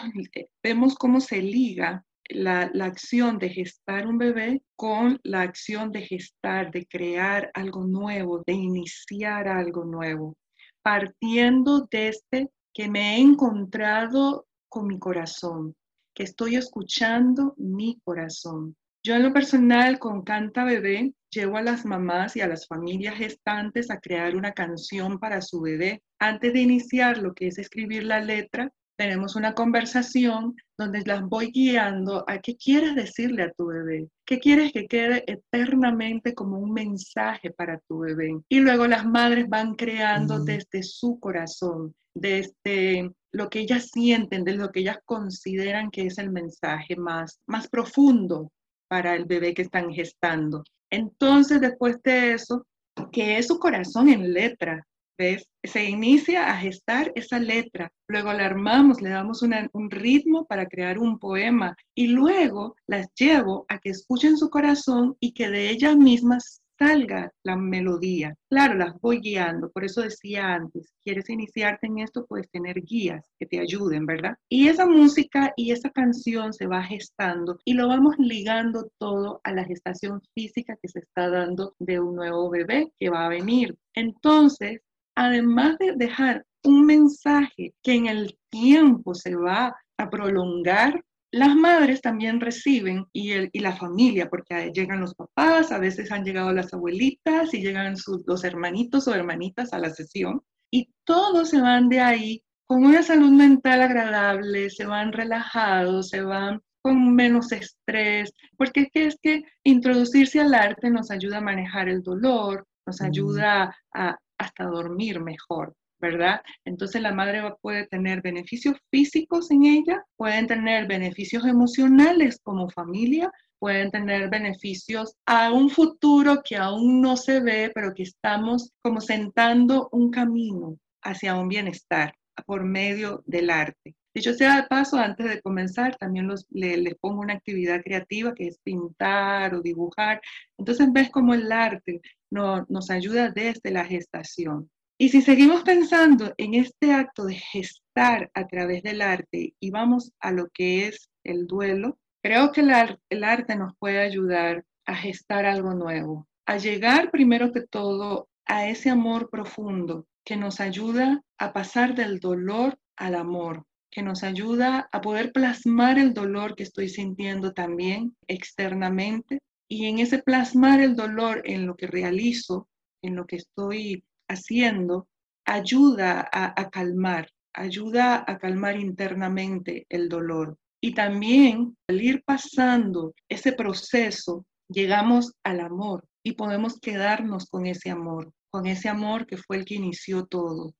vemos 0.62 0.94
cómo 0.96 1.20
se 1.20 1.40
liga 1.40 2.04
la, 2.28 2.70
la, 2.72 2.86
acción 2.86 3.38
de 3.38 3.50
gestar 3.50 4.06
un 4.06 4.18
bebé 4.18 4.62
con 4.76 5.20
la 5.22 5.42
acción 5.42 5.92
de 5.92 6.02
gestar, 6.02 6.70
de 6.70 6.86
crear 6.86 7.50
algo 7.54 7.84
nuevo, 7.84 8.42
de 8.46 8.54
iniciar 8.54 9.48
algo 9.48 9.84
nuevo, 9.84 10.36
partiendo 10.82 11.86
desde 11.90 12.50
que 12.72 12.88
me 12.88 13.16
he 13.16 13.20
encontrado 13.20 14.46
con 14.68 14.86
mi 14.86 14.98
corazón, 14.98 15.74
que 16.14 16.22
estoy 16.22 16.56
escuchando 16.56 17.54
mi 17.58 18.00
corazón. 18.04 18.76
Yo 19.04 19.16
en 19.16 19.24
lo 19.24 19.32
personal 19.32 19.98
con 19.98 20.22
Canta 20.22 20.62
Bebé 20.62 21.12
llevo 21.28 21.56
a 21.56 21.62
las 21.62 21.84
mamás 21.84 22.36
y 22.36 22.40
a 22.40 22.46
las 22.46 22.68
familias 22.68 23.16
gestantes 23.16 23.90
a 23.90 23.98
crear 23.98 24.36
una 24.36 24.52
canción 24.52 25.18
para 25.18 25.40
su 25.40 25.60
bebé. 25.60 26.04
Antes 26.20 26.52
de 26.52 26.60
iniciar 26.60 27.18
lo 27.18 27.34
que 27.34 27.48
es 27.48 27.58
escribir 27.58 28.04
la 28.04 28.20
letra, 28.20 28.70
tenemos 28.96 29.34
una 29.34 29.54
conversación 29.54 30.54
donde 30.78 31.02
las 31.04 31.22
voy 31.22 31.50
guiando 31.50 32.24
a 32.28 32.38
qué 32.38 32.56
quieres 32.56 32.94
decirle 32.94 33.42
a 33.42 33.50
tu 33.50 33.66
bebé, 33.66 34.06
qué 34.24 34.38
quieres 34.38 34.72
que 34.72 34.86
quede 34.86 35.24
eternamente 35.26 36.32
como 36.32 36.60
un 36.60 36.72
mensaje 36.72 37.50
para 37.50 37.80
tu 37.88 38.00
bebé. 38.00 38.38
Y 38.48 38.60
luego 38.60 38.86
las 38.86 39.04
madres 39.04 39.48
van 39.48 39.74
creando 39.74 40.44
desde 40.44 40.84
su 40.84 41.18
corazón, 41.18 41.92
desde 42.14 43.10
lo 43.32 43.50
que 43.50 43.60
ellas 43.60 43.90
sienten, 43.92 44.44
de 44.44 44.54
lo 44.54 44.70
que 44.70 44.80
ellas 44.80 44.98
consideran 45.04 45.90
que 45.90 46.06
es 46.06 46.18
el 46.18 46.30
mensaje 46.30 46.94
más, 46.94 47.40
más 47.46 47.66
profundo 47.66 48.52
para 48.92 49.14
el 49.14 49.24
bebé 49.24 49.54
que 49.54 49.62
están 49.62 49.90
gestando. 49.90 50.64
Entonces, 50.90 51.62
después 51.62 51.96
de 52.02 52.34
eso, 52.34 52.66
que 53.10 53.38
es 53.38 53.46
su 53.46 53.58
corazón 53.58 54.10
en 54.10 54.34
letra, 54.34 54.86
¿ves? 55.16 55.48
Se 55.64 55.88
inicia 55.88 56.50
a 56.50 56.58
gestar 56.58 57.10
esa 57.14 57.38
letra, 57.38 57.90
luego 58.06 58.34
la 58.34 58.44
armamos, 58.44 59.00
le 59.00 59.08
damos 59.08 59.40
un 59.40 59.90
ritmo 59.90 60.44
para 60.44 60.66
crear 60.66 60.98
un 60.98 61.18
poema 61.18 61.74
y 61.94 62.08
luego 62.08 62.76
las 62.86 63.06
llevo 63.14 63.64
a 63.70 63.78
que 63.78 63.88
escuchen 63.88 64.36
su 64.36 64.50
corazón 64.50 65.16
y 65.20 65.32
que 65.32 65.48
de 65.48 65.70
ellas 65.70 65.96
mismas 65.96 66.60
salga 66.78 67.32
la 67.44 67.56
melodía. 67.56 68.34
Claro, 68.48 68.74
las 68.74 68.98
voy 69.00 69.20
guiando, 69.20 69.70
por 69.70 69.84
eso 69.84 70.02
decía 70.02 70.54
antes, 70.54 70.92
quieres 71.04 71.28
iniciarte 71.30 71.86
en 71.86 71.98
esto, 71.98 72.26
puedes 72.26 72.50
tener 72.50 72.80
guías 72.82 73.24
que 73.38 73.46
te 73.46 73.60
ayuden, 73.60 74.06
¿verdad? 74.06 74.36
Y 74.48 74.68
esa 74.68 74.86
música 74.86 75.52
y 75.56 75.72
esa 75.72 75.90
canción 75.90 76.52
se 76.52 76.66
va 76.66 76.82
gestando 76.82 77.58
y 77.64 77.74
lo 77.74 77.88
vamos 77.88 78.16
ligando 78.18 78.90
todo 78.98 79.40
a 79.44 79.52
la 79.52 79.64
gestación 79.64 80.20
física 80.34 80.76
que 80.80 80.88
se 80.88 81.00
está 81.00 81.28
dando 81.28 81.74
de 81.78 82.00
un 82.00 82.16
nuevo 82.16 82.50
bebé 82.50 82.92
que 82.98 83.10
va 83.10 83.26
a 83.26 83.30
venir. 83.30 83.76
Entonces, 83.94 84.80
además 85.14 85.78
de 85.78 85.94
dejar 85.96 86.44
un 86.64 86.86
mensaje 86.86 87.74
que 87.82 87.94
en 87.94 88.06
el 88.06 88.38
tiempo 88.50 89.14
se 89.14 89.34
va 89.34 89.74
a 89.98 90.10
prolongar 90.10 91.04
las 91.32 91.56
madres 91.56 92.02
también 92.02 92.40
reciben 92.40 93.06
y, 93.12 93.32
el, 93.32 93.48
y 93.52 93.60
la 93.60 93.74
familia, 93.74 94.28
porque 94.28 94.70
llegan 94.74 95.00
los 95.00 95.14
papás, 95.14 95.72
a 95.72 95.78
veces 95.78 96.12
han 96.12 96.24
llegado 96.24 96.52
las 96.52 96.72
abuelitas 96.74 97.54
y 97.54 97.62
llegan 97.62 97.96
sus 97.96 98.24
dos 98.26 98.44
hermanitos 98.44 99.08
o 99.08 99.14
hermanitas 99.14 99.72
a 99.72 99.78
la 99.78 99.90
sesión 99.90 100.42
y 100.70 100.90
todos 101.04 101.50
se 101.50 101.60
van 101.60 101.88
de 101.88 102.00
ahí 102.00 102.44
con 102.66 102.84
una 102.84 103.02
salud 103.02 103.30
mental 103.30 103.82
agradable, 103.82 104.70
se 104.70 104.84
van 104.84 105.12
relajados, 105.12 106.10
se 106.10 106.22
van 106.22 106.60
con 106.82 107.14
menos 107.14 107.52
estrés, 107.52 108.32
porque 108.56 108.80
es 108.80 108.88
que, 108.92 109.06
es 109.06 109.18
que 109.22 109.42
introducirse 109.64 110.40
al 110.40 110.54
arte 110.54 110.90
nos 110.90 111.10
ayuda 111.10 111.38
a 111.38 111.42
manejar 111.42 111.88
el 111.88 112.02
dolor, 112.02 112.66
nos 112.86 113.00
ayuda 113.00 113.74
a 113.94 114.18
hasta 114.38 114.64
dormir 114.64 115.20
mejor. 115.20 115.74
¿Verdad? 116.02 116.42
Entonces 116.64 117.00
la 117.00 117.14
madre 117.14 117.40
puede 117.62 117.86
tener 117.86 118.20
beneficios 118.20 118.76
físicos 118.90 119.50
en 119.52 119.64
ella, 119.64 120.04
pueden 120.16 120.48
tener 120.48 120.88
beneficios 120.88 121.46
emocionales 121.46 122.40
como 122.42 122.68
familia, 122.68 123.30
pueden 123.60 123.92
tener 123.92 124.28
beneficios 124.28 125.14
a 125.24 125.52
un 125.52 125.70
futuro 125.70 126.42
que 126.44 126.56
aún 126.56 127.00
no 127.00 127.16
se 127.16 127.40
ve, 127.40 127.70
pero 127.72 127.94
que 127.94 128.02
estamos 128.02 128.72
como 128.82 129.00
sentando 129.00 129.88
un 129.92 130.10
camino 130.10 130.76
hacia 131.02 131.36
un 131.36 131.48
bienestar 131.48 132.12
por 132.44 132.64
medio 132.64 133.22
del 133.24 133.50
arte. 133.50 133.94
Dicho 134.14 134.34
sea 134.34 134.60
de 134.60 134.66
paso, 134.66 134.98
antes 134.98 135.26
de 135.26 135.40
comenzar, 135.40 135.96
también 135.96 136.28
les 136.50 136.94
pongo 136.96 137.20
una 137.20 137.34
actividad 137.34 137.80
creativa 137.82 138.34
que 138.34 138.48
es 138.48 138.58
pintar 138.58 139.54
o 139.54 139.62
dibujar. 139.62 140.20
Entonces 140.58 140.88
ves 140.92 141.10
cómo 141.10 141.32
el 141.32 141.50
arte 141.50 142.00
no, 142.30 142.66
nos 142.68 142.90
ayuda 142.90 143.30
desde 143.30 143.70
la 143.70 143.84
gestación. 143.84 144.68
Y 145.02 145.08
si 145.08 145.20
seguimos 145.20 145.64
pensando 145.64 146.32
en 146.36 146.54
este 146.54 146.92
acto 146.92 147.24
de 147.24 147.34
gestar 147.34 148.30
a 148.34 148.46
través 148.46 148.84
del 148.84 149.02
arte 149.02 149.52
y 149.58 149.70
vamos 149.72 150.12
a 150.20 150.30
lo 150.30 150.48
que 150.50 150.86
es 150.86 151.10
el 151.24 151.48
duelo, 151.48 151.98
creo 152.22 152.52
que 152.52 152.60
el, 152.60 153.24
arte 153.24 153.56
nos 153.56 153.72
puede 153.80 153.98
ayudar 153.98 154.64
a 154.86 154.94
gestar 154.94 155.44
algo 155.44 155.74
nuevo, 155.74 156.28
a 156.46 156.56
llegar 156.56 157.10
primero 157.10 157.50
que 157.50 157.62
todo 157.62 158.28
a 158.46 158.68
ese 158.68 158.90
amor 158.90 159.28
profundo 159.28 160.06
que 160.24 160.36
nos 160.36 160.60
ayuda 160.60 161.20
a 161.36 161.52
pasar 161.52 161.96
del 161.96 162.20
dolor 162.20 162.78
al 162.94 163.16
amor, 163.16 163.64
que 163.90 164.02
nos 164.02 164.22
ayuda 164.22 164.88
a 164.92 165.00
poder 165.00 165.32
plasmar 165.32 165.98
el 165.98 166.14
dolor 166.14 166.54
que 166.54 166.62
estoy 166.62 166.88
sintiendo 166.88 167.52
también 167.52 168.14
externamente. 168.28 169.40
Y 169.68 169.86
en 169.86 169.98
ese 169.98 170.22
plasmar 170.22 170.80
el 170.80 170.94
dolor 170.94 171.42
en 171.44 171.66
lo 171.66 171.74
que 171.74 171.88
realizo, 171.88 172.68
en 173.02 173.16
lo 173.16 173.26
que 173.26 173.34
estoy 173.34 174.04
haciendo 174.32 175.08
ayuda 175.44 176.28
a, 176.32 176.70
calmar, 176.70 177.28
ayuda 177.54 178.24
a 178.26 178.38
calmar 178.38 178.78
internamente 178.78 179.86
el 179.88 180.08
dolor. 180.08 180.58
Y 180.80 180.94
también 180.94 181.76
al 181.88 182.00
ir 182.00 182.22
pasando 182.24 183.14
ese 183.28 183.52
proceso, 183.52 184.44
llegamos 184.68 185.32
al 185.44 185.60
amor 185.60 186.04
y 186.24 186.32
podemos 186.32 186.78
quedarnos 186.80 187.48
con 187.48 187.66
ese 187.66 187.90
amor, 187.90 188.32
con 188.50 188.66
ese 188.66 188.88
amor 188.88 189.26
que 189.26 189.36
fue 189.36 189.58
el 189.58 189.64
que 189.64 189.76
inició 189.76 190.26
todo. 190.26 190.74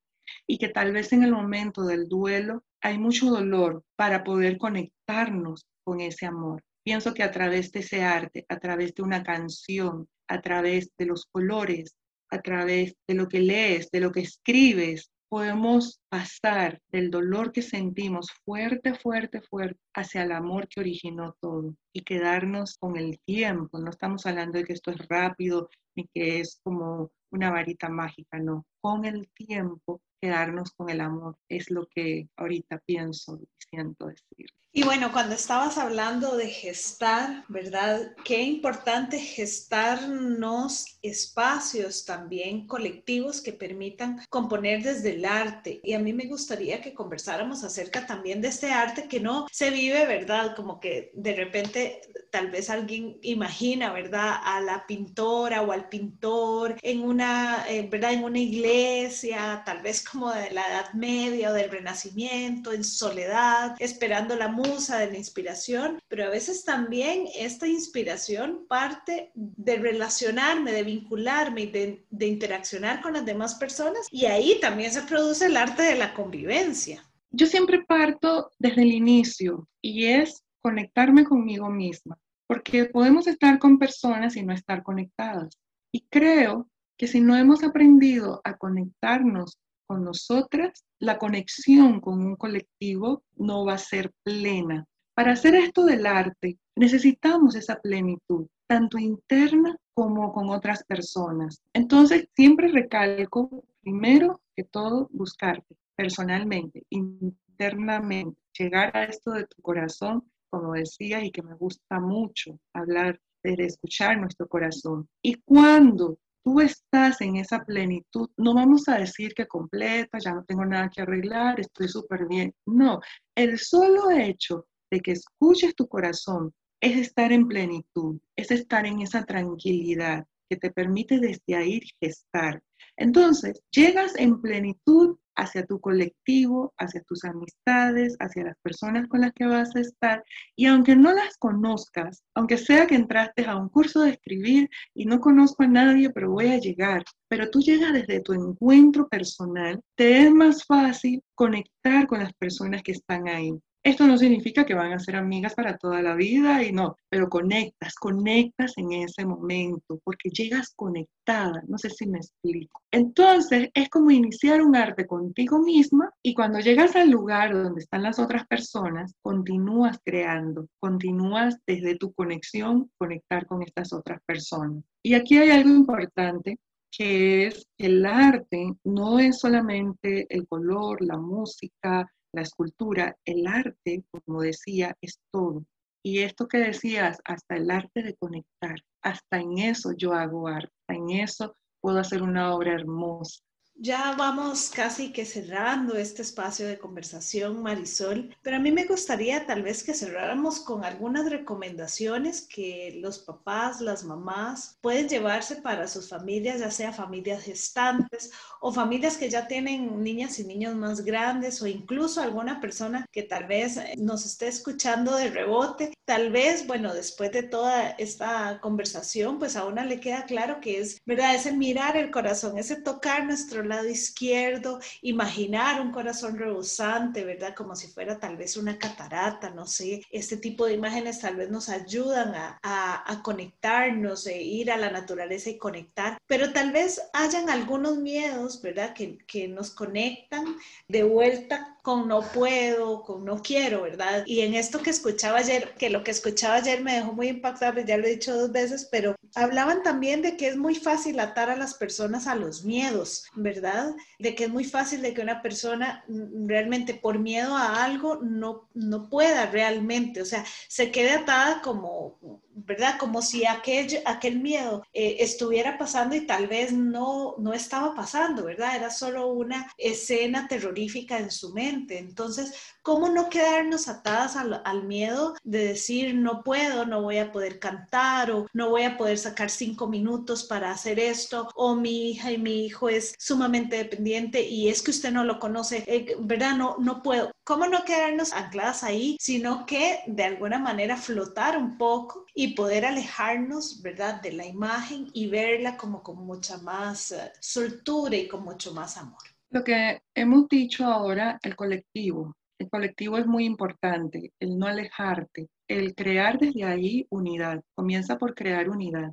Y 0.47 0.57
que 0.57 0.69
tal 0.69 0.93
vez 0.93 1.13
en 1.13 1.23
el 1.23 1.31
momento 1.31 1.83
del 1.83 2.07
duelo 2.07 2.63
hay 2.81 2.97
mucho 2.97 3.27
dolor 3.27 3.83
para 3.95 4.23
poder 4.23 4.57
conectarnos 4.57 5.65
con 5.83 6.01
ese 6.01 6.25
amor. 6.25 6.63
Pienso 6.83 7.13
que 7.13 7.23
a 7.23 7.31
través 7.31 7.71
de 7.71 7.79
ese 7.79 8.03
arte, 8.03 8.45
a 8.49 8.59
través 8.59 8.93
de 8.93 9.03
una 9.03 9.23
canción, 9.23 10.07
a 10.27 10.41
través 10.41 10.91
de 10.97 11.05
los 11.05 11.25
colores, 11.25 11.95
a 12.33 12.41
través 12.41 12.95
de 13.07 13.13
lo 13.13 13.27
que 13.27 13.39
lees, 13.39 13.91
de 13.91 13.99
lo 13.99 14.11
que 14.11 14.21
escribes, 14.21 15.11
podemos 15.29 16.01
pasar 16.09 16.81
del 16.91 17.11
dolor 17.11 17.51
que 17.51 17.61
sentimos 17.61 18.31
fuerte, 18.43 18.95
fuerte, 18.95 19.41
fuerte, 19.41 19.79
hacia 19.95 20.23
el 20.23 20.31
amor 20.31 20.67
que 20.67 20.79
originó 20.79 21.35
todo 21.39 21.75
y 21.93 22.01
quedarnos 22.01 22.77
con 22.79 22.97
el 22.97 23.19
tiempo. 23.25 23.79
No 23.79 23.91
estamos 23.91 24.25
hablando 24.25 24.57
de 24.57 24.65
que 24.65 24.73
esto 24.73 24.91
es 24.91 25.07
rápido 25.07 25.69
ni 25.95 26.07
que 26.07 26.39
es 26.39 26.59
como 26.63 27.11
una 27.31 27.51
varita 27.51 27.89
mágica, 27.89 28.39
no. 28.39 28.65
Con 28.81 29.05
el 29.05 29.29
tiempo, 29.33 30.01
quedarnos 30.19 30.71
con 30.71 30.89
el 30.89 31.01
amor 31.01 31.37
es 31.49 31.69
lo 31.69 31.87
que 31.87 32.29
ahorita 32.35 32.79
pienso 32.85 33.39
y 33.41 33.47
siento 33.69 34.07
decir. 34.07 34.47
Y 34.75 34.81
bueno, 34.81 35.11
cuando 35.11 35.35
estabas 35.35 35.77
hablando 35.77 36.35
de 36.35 36.49
gestar, 36.49 37.45
¿verdad? 37.47 38.15
Qué 38.25 38.41
importante 38.41 39.19
gestarnos 39.19 40.97
espacios 41.03 42.05
también 42.05 42.65
colectivos 42.65 43.39
que 43.39 43.53
permitan 43.53 44.25
componer 44.29 44.81
desde 44.81 45.11
el 45.13 45.25
arte. 45.25 45.79
Y 45.83 45.93
a 45.93 45.99
mí 45.99 46.11
me 46.11 46.25
gustaría 46.25 46.81
que 46.81 46.95
conversáramos 46.95 47.63
acerca 47.63 48.07
también 48.07 48.41
de 48.41 48.47
este 48.47 48.71
arte 48.71 49.07
que 49.07 49.19
no 49.19 49.45
se 49.51 49.69
vive, 49.69 50.07
¿verdad? 50.07 50.55
Como 50.55 50.79
que 50.79 51.11
de 51.13 51.35
repente 51.35 52.01
tal 52.31 52.49
vez 52.49 52.71
alguien 52.71 53.19
imagina, 53.21 53.93
¿verdad? 53.93 54.37
A 54.43 54.59
la 54.59 54.87
pintora 54.87 55.61
o 55.61 55.71
al 55.71 55.87
pintor 55.87 56.77
en 56.81 57.01
una, 57.01 57.63
eh, 57.69 57.87
¿verdad? 57.91 58.13
En 58.13 58.23
una 58.23 58.39
iglesia, 58.39 59.61
tal 59.63 59.83
vez 59.83 60.03
como 60.03 60.31
de 60.31 60.49
la 60.49 60.65
Edad 60.67 60.93
Media 60.93 61.51
o 61.51 61.53
del 61.53 61.69
Renacimiento, 61.69 62.73
en 62.73 62.83
soledad, 62.83 63.75
esperando 63.77 64.35
la 64.35 64.47
musa 64.67 64.99
de 64.99 65.11
la 65.11 65.17
inspiración, 65.17 65.99
pero 66.07 66.25
a 66.25 66.29
veces 66.29 66.63
también 66.63 67.25
esta 67.35 67.67
inspiración 67.67 68.65
parte 68.67 69.31
de 69.35 69.77
relacionarme, 69.77 70.71
de 70.71 70.83
vincularme, 70.83 71.67
de, 71.67 72.05
de 72.09 72.27
interaccionar 72.27 73.01
con 73.01 73.13
las 73.13 73.25
demás 73.25 73.55
personas 73.55 74.07
y 74.11 74.25
ahí 74.25 74.59
también 74.61 74.91
se 74.91 75.03
produce 75.03 75.45
el 75.45 75.57
arte 75.57 75.83
de 75.83 75.95
la 75.95 76.13
convivencia. 76.13 77.03
Yo 77.31 77.47
siempre 77.47 77.83
parto 77.83 78.51
desde 78.59 78.83
el 78.83 78.93
inicio 78.93 79.67
y 79.81 80.05
es 80.05 80.43
conectarme 80.61 81.25
conmigo 81.25 81.69
misma, 81.69 82.17
porque 82.47 82.85
podemos 82.85 83.27
estar 83.27 83.59
con 83.59 83.79
personas 83.79 84.35
y 84.35 84.43
no 84.43 84.53
estar 84.53 84.83
conectadas. 84.83 85.59
Y 85.91 86.07
creo 86.09 86.69
que 86.97 87.07
si 87.07 87.21
no 87.21 87.35
hemos 87.35 87.63
aprendido 87.63 88.39
a 88.43 88.57
conectarnos 88.57 89.59
con 89.87 90.03
nosotras, 90.03 90.85
la 90.99 91.17
conexión 91.17 91.99
con 91.99 92.23
un 92.25 92.35
colectivo 92.35 93.23
no 93.35 93.65
va 93.65 93.73
a 93.73 93.77
ser 93.77 94.11
plena. 94.23 94.85
Para 95.15 95.33
hacer 95.33 95.55
esto 95.55 95.85
del 95.85 96.05
arte, 96.05 96.57
necesitamos 96.75 97.55
esa 97.55 97.79
plenitud, 97.79 98.47
tanto 98.67 98.97
interna 98.97 99.77
como 99.93 100.33
con 100.33 100.49
otras 100.49 100.83
personas. 100.83 101.61
Entonces, 101.73 102.27
siempre 102.35 102.69
recalco, 102.69 103.63
primero 103.81 104.41
que 104.55 104.63
todo, 104.63 105.09
buscarte 105.11 105.75
personalmente, 105.95 106.83
internamente, 106.89 108.39
llegar 108.57 108.95
a 108.97 109.03
esto 109.03 109.31
de 109.31 109.45
tu 109.45 109.61
corazón 109.61 110.23
como 110.53 110.73
decía, 110.73 111.25
y 111.25 111.31
que 111.31 111.41
me 111.41 111.55
gusta 111.55 111.99
mucho 111.99 112.59
hablar 112.73 113.19
de 113.41 113.55
escuchar 113.65 114.19
nuestro 114.19 114.47
corazón. 114.47 115.09
Y 115.23 115.41
cuando 115.41 116.19
tú 116.43 116.59
estás 116.59 117.21
en 117.21 117.37
esa 117.37 117.63
plenitud, 117.63 118.29
no 118.37 118.53
vamos 118.53 118.87
a 118.89 118.97
decir 118.97 119.33
que 119.33 119.47
completa, 119.47 120.19
ya 120.19 120.33
no 120.33 120.43
tengo 120.43 120.65
nada 120.65 120.89
que 120.89 121.01
arreglar, 121.01 121.59
estoy 121.59 121.87
súper 121.87 122.27
bien. 122.27 122.53
No, 122.65 122.99
el 123.35 123.59
solo 123.59 124.11
hecho 124.11 124.67
de 124.91 124.99
que 124.99 125.13
escuches 125.13 125.75
tu 125.75 125.87
corazón 125.87 126.53
es 126.81 126.97
estar 126.97 127.31
en 127.31 127.47
plenitud, 127.47 128.19
es 128.35 128.51
estar 128.51 128.85
en 128.85 129.01
esa 129.01 129.23
tranquilidad 129.23 130.25
que 130.49 130.57
te 130.57 130.71
permite 130.71 131.19
desde 131.19 131.55
ahí 131.55 131.81
gestar. 131.99 132.61
Entonces, 132.97 133.61
llegas 133.71 134.15
en 134.17 134.41
plenitud 134.41 135.17
hacia 135.35 135.65
tu 135.65 135.79
colectivo, 135.79 136.73
hacia 136.77 137.01
tus 137.01 137.23
amistades, 137.23 138.15
hacia 138.19 138.43
las 138.43 138.57
personas 138.61 139.07
con 139.07 139.21
las 139.21 139.33
que 139.33 139.45
vas 139.45 139.75
a 139.75 139.79
estar. 139.79 140.23
Y 140.55 140.67
aunque 140.67 140.95
no 140.95 141.13
las 141.13 141.37
conozcas, 141.37 142.23
aunque 142.35 142.57
sea 142.57 142.87
que 142.87 142.95
entraste 142.95 143.45
a 143.45 143.55
un 143.55 143.69
curso 143.69 144.01
de 144.01 144.11
escribir 144.11 144.69
y 144.93 145.05
no 145.05 145.19
conozco 145.19 145.63
a 145.63 145.67
nadie, 145.67 146.09
pero 146.11 146.31
voy 146.31 146.47
a 146.47 146.59
llegar, 146.59 147.03
pero 147.27 147.49
tú 147.49 147.61
llegas 147.61 147.93
desde 147.93 148.21
tu 148.21 148.33
encuentro 148.33 149.07
personal, 149.07 149.81
te 149.95 150.23
es 150.23 150.31
más 150.31 150.65
fácil 150.65 151.23
conectar 151.35 152.07
con 152.07 152.19
las 152.19 152.33
personas 152.33 152.83
que 152.83 152.91
están 152.91 153.27
ahí. 153.27 153.53
Esto 153.83 154.07
no 154.07 154.17
significa 154.17 154.65
que 154.65 154.75
van 154.75 154.93
a 154.93 154.99
ser 154.99 155.17
amigas 155.17 155.55
para 155.55 155.77
toda 155.77 156.01
la 156.01 156.15
vida 156.15 156.63
y 156.63 156.71
no, 156.71 156.95
pero 157.09 157.27
conectas, 157.27 157.95
conectas 157.95 158.73
en 158.77 158.93
ese 158.93 159.25
momento 159.25 159.99
porque 160.05 160.29
llegas 160.29 160.73
conectada, 160.73 161.61
no 161.67 161.77
sé 161.77 161.89
si 161.89 162.07
me 162.07 162.19
explico. 162.19 162.81
Entonces 162.91 163.69
es 163.73 163.89
como 163.89 164.11
iniciar 164.11 164.61
un 164.61 164.77
arte 164.77 165.05
contigo 165.05 165.59
misma 165.59 166.09
y 166.23 166.33
cuando 166.33 166.59
llegas 166.59 166.95
al 166.95 167.09
lugar 167.09 167.53
donde 167.53 167.81
están 167.81 168.03
las 168.03 168.19
otras 168.19 168.47
personas, 168.47 169.15
continúas 169.21 169.99
creando, 170.05 170.67
continúas 170.79 171.57
desde 171.67 171.97
tu 171.97 172.13
conexión, 172.13 172.89
conectar 172.97 173.45
con 173.47 173.63
estas 173.63 173.91
otras 173.91 174.21
personas. 174.25 174.81
Y 175.03 175.13
aquí 175.15 175.37
hay 175.37 175.49
algo 175.49 175.69
importante 175.69 176.57
que 176.95 177.47
es 177.47 177.67
el 177.77 178.05
arte 178.05 178.71
no 178.83 179.19
es 179.19 179.39
solamente 179.39 180.27
el 180.29 180.47
color, 180.47 181.01
la 181.01 181.17
música, 181.17 182.07
la 182.33 182.41
escultura, 182.41 183.15
el 183.25 183.47
arte, 183.47 184.03
como 184.25 184.41
decía, 184.41 184.97
es 185.01 185.19
todo. 185.31 185.63
Y 186.05 186.19
esto 186.19 186.47
que 186.47 186.57
decías, 186.57 187.19
hasta 187.23 187.55
el 187.55 187.71
arte 187.71 188.03
de 188.03 188.15
conectar, 188.15 188.75
hasta 189.01 189.39
en 189.39 189.59
eso 189.59 189.93
yo 189.95 190.13
hago 190.13 190.47
arte, 190.47 190.73
en 190.89 191.11
eso 191.11 191.55
puedo 191.81 191.99
hacer 191.99 192.21
una 192.21 192.53
obra 192.53 192.73
hermosa. 192.73 193.39
Ya 193.75 194.15
vamos 194.17 194.69
casi 194.69 195.11
que 195.11 195.25
cerrando 195.25 195.95
este 195.95 196.21
espacio 196.21 196.65
de 196.67 196.77
conversación, 196.77 197.61
Marisol, 197.61 198.33
pero 198.41 198.55
a 198.55 198.59
mí 198.59 198.71
me 198.71 198.85
gustaría 198.85 199.45
tal 199.45 199.61
vez 199.63 199.83
que 199.83 199.93
cerráramos 199.93 200.61
con 200.61 200.85
algunas 200.85 201.29
recomendaciones 201.29 202.47
que 202.47 202.99
los 203.01 203.19
papás, 203.19 203.81
las 203.81 204.05
mamás 204.05 204.77
pueden 204.79 205.09
llevarse 205.09 205.57
para 205.57 205.87
sus 205.87 206.07
familias, 206.07 206.59
ya 206.61 206.71
sea 206.71 206.93
familias 206.93 207.43
gestantes 207.43 208.31
o 208.61 208.71
familias 208.71 209.17
que 209.17 209.29
ya 209.29 209.47
tienen 209.47 210.01
niñas 210.01 210.39
y 210.39 210.45
niños 210.45 210.75
más 210.75 211.03
grandes 211.03 211.61
o 211.61 211.67
incluso 211.67 212.21
alguna 212.21 212.61
persona 212.61 213.05
que 213.11 213.23
tal 213.23 213.47
vez 213.47 213.79
nos 213.97 214.25
esté 214.25 214.47
escuchando 214.47 215.15
de 215.17 215.29
rebote. 215.29 215.93
Tal 216.05 216.31
vez, 216.31 216.67
bueno, 216.67 216.93
después 216.93 217.31
de 217.31 217.43
toda 217.43 217.89
esta 217.91 218.59
conversación, 218.61 219.39
pues 219.39 219.55
a 219.55 219.65
una 219.65 219.83
le 219.85 219.99
queda 219.99 220.25
claro 220.25 220.59
que 220.61 220.79
es, 220.79 220.97
¿verdad? 221.05 221.35
Ese 221.35 221.53
mirar 221.53 221.97
el 221.97 222.11
corazón, 222.11 222.57
ese 222.57 222.75
tocar 222.75 223.25
nuestro 223.25 223.62
lado 223.69 223.87
izquierdo, 223.87 224.79
imaginar 225.01 225.81
un 225.81 225.91
corazón 225.91 226.37
rebosante, 226.37 227.23
¿verdad? 227.23 227.53
Como 227.55 227.75
si 227.75 227.87
fuera 227.87 228.19
tal 228.19 228.37
vez 228.37 228.57
una 228.57 228.77
catarata, 228.77 229.49
no 229.49 229.65
sé. 229.65 230.01
Este 230.11 230.37
tipo 230.37 230.65
de 230.65 230.73
imágenes 230.73 231.19
tal 231.19 231.35
vez 231.35 231.49
nos 231.49 231.69
ayudan 231.69 232.33
a, 232.35 232.59
a, 232.61 233.23
conectarnos, 233.23 234.27
e 234.27 234.41
ir 234.41 234.71
a 234.71 234.77
la 234.77 234.91
naturaleza 234.91 235.49
y 235.49 235.57
conectar, 235.57 236.17
pero 236.27 236.51
tal 236.51 236.71
vez 236.71 237.01
hayan 237.13 237.49
algunos 237.49 237.97
miedos, 237.97 238.61
¿verdad? 238.61 238.93
Que, 238.93 239.17
que 239.25 239.47
nos 239.47 239.71
conectan 239.71 240.57
de 240.87 241.03
vuelta 241.03 241.72
con 241.83 242.07
no 242.07 242.21
puedo, 242.21 243.03
con 243.03 243.25
no 243.25 243.41
quiero, 243.41 243.81
¿verdad? 243.81 244.23
Y 244.25 244.39
en 244.39 244.55
esto 244.55 244.81
que 244.81 244.89
escuchaba 244.89 245.39
ayer, 245.39 245.73
que 245.77 245.89
lo 245.89 246.01
que 246.01 246.11
escuchaba 246.11 246.55
ayer 246.55 246.81
me 246.81 246.93
dejó 246.93 247.11
muy 247.11 247.27
impactado, 247.27 247.81
ya 247.81 247.97
lo 247.97 248.07
he 248.07 248.11
dicho 248.11 248.33
dos 248.33 248.53
veces, 248.53 248.87
pero 248.89 249.17
hablaban 249.35 249.83
también 249.83 250.21
de 250.21 250.37
que 250.37 250.47
es 250.47 250.55
muy 250.55 250.75
fácil 250.75 251.19
atar 251.19 251.49
a 251.49 251.57
las 251.57 251.73
personas 251.73 252.25
a 252.25 252.35
los 252.35 252.63
miedos, 252.63 253.25
¿verdad? 253.35 253.93
De 254.17 254.33
que 254.33 254.45
es 254.45 254.49
muy 254.49 254.63
fácil 254.63 255.01
de 255.01 255.13
que 255.13 255.21
una 255.21 255.41
persona 255.41 256.05
mm, 256.07 256.47
realmente 256.47 256.93
por 256.93 257.19
miedo 257.19 257.53
a 257.53 257.83
algo 257.83 258.15
no, 258.23 258.69
no 258.73 259.09
pueda 259.09 259.47
realmente, 259.47 260.21
o 260.21 260.25
sea, 260.25 260.45
se 260.69 260.89
quede 260.89 261.11
atada 261.11 261.61
como, 261.61 262.17
¿verdad? 262.55 262.97
Como 262.99 263.21
si 263.21 263.45
aquel, 263.45 264.01
aquel 264.05 264.39
miedo 264.39 264.83
eh, 264.93 265.17
estuviera 265.19 265.77
pasando 265.77 266.15
y 266.15 266.25
tal 266.25 266.47
vez 266.47 266.71
no, 266.73 267.35
no 267.37 267.53
estaba 267.53 267.93
pasando, 267.95 268.45
¿verdad? 268.45 268.75
Era 268.75 268.89
solo 268.89 269.27
una 269.27 269.71
escena 269.77 270.47
terrorífica 270.47 271.17
en 271.19 271.31
su 271.31 271.53
mente. 271.53 271.97
Entonces, 271.97 272.53
¿cómo 272.83 273.09
no 273.09 273.29
quedarnos 273.29 273.87
atadas 273.87 274.35
al, 274.35 274.61
al 274.63 274.83
miedo 274.83 275.35
de 275.43 275.67
decir 275.67 276.13
no 276.15 276.43
puedo, 276.43 276.85
no 276.85 277.01
voy 277.01 277.17
a 277.17 277.31
poder 277.31 277.57
cantar 277.59 278.29
o 278.31 278.45
no 278.53 278.69
voy 278.69 278.83
a 278.83 278.97
poder 278.97 279.17
sacar 279.17 279.49
cinco 279.49 279.87
minutos 279.87 280.43
para 280.43 280.69
hacer 280.69 280.99
esto 280.99 281.49
o 281.55 281.75
mi 281.75 282.11
hija 282.11 282.31
y 282.31 282.37
mi 282.37 282.65
hijo 282.65 282.89
es 282.89 283.15
sumamente 283.17 283.77
dependiente 283.77 284.43
y 284.43 284.69
es 284.69 284.81
que 284.81 284.91
usted 284.91 285.11
no 285.11 285.23
lo 285.23 285.39
conoce, 285.39 285.83
eh, 285.87 286.15
¿verdad? 286.19 286.55
No, 286.55 286.75
no 286.77 287.01
puedo. 287.01 287.31
¿Cómo 287.45 287.67
no 287.67 287.83
quedarnos 287.83 288.33
ancladas 288.33 288.83
ahí, 288.83 289.17
sino 289.19 289.65
que 289.65 289.99
de 290.07 290.23
alguna 290.23 290.59
manera 290.59 290.97
flotar 290.97 291.57
un 291.57 291.77
poco 291.77 292.25
y 292.33 292.53
poder 292.53 292.85
alejarnos, 292.85 293.81
¿verdad?, 293.81 294.21
de 294.21 294.33
la 294.33 294.45
imagen 294.45 295.07
y 295.13 295.27
verla 295.27 295.77
como 295.77 296.03
con 296.03 296.25
mucha 296.25 296.57
más 296.57 297.11
uh, 297.11 297.29
soltura 297.39 298.15
y 298.15 298.27
con 298.27 298.43
mucho 298.43 298.73
más 298.73 298.97
amor. 298.97 299.21
Lo 299.49 299.63
que 299.63 300.01
hemos 300.15 300.47
dicho 300.49 300.85
ahora, 300.85 301.39
el 301.43 301.55
colectivo. 301.55 302.33
El 302.59 302.69
colectivo 302.69 303.17
es 303.17 303.25
muy 303.25 303.45
importante, 303.45 304.31
el 304.39 304.57
no 304.57 304.67
alejarte, 304.67 305.47
el 305.67 305.95
crear 305.95 306.37
desde 306.39 306.63
ahí 306.63 307.07
unidad. 307.09 307.61
Comienza 307.75 308.17
por 308.17 308.35
crear 308.35 308.69
unidad. 308.69 309.11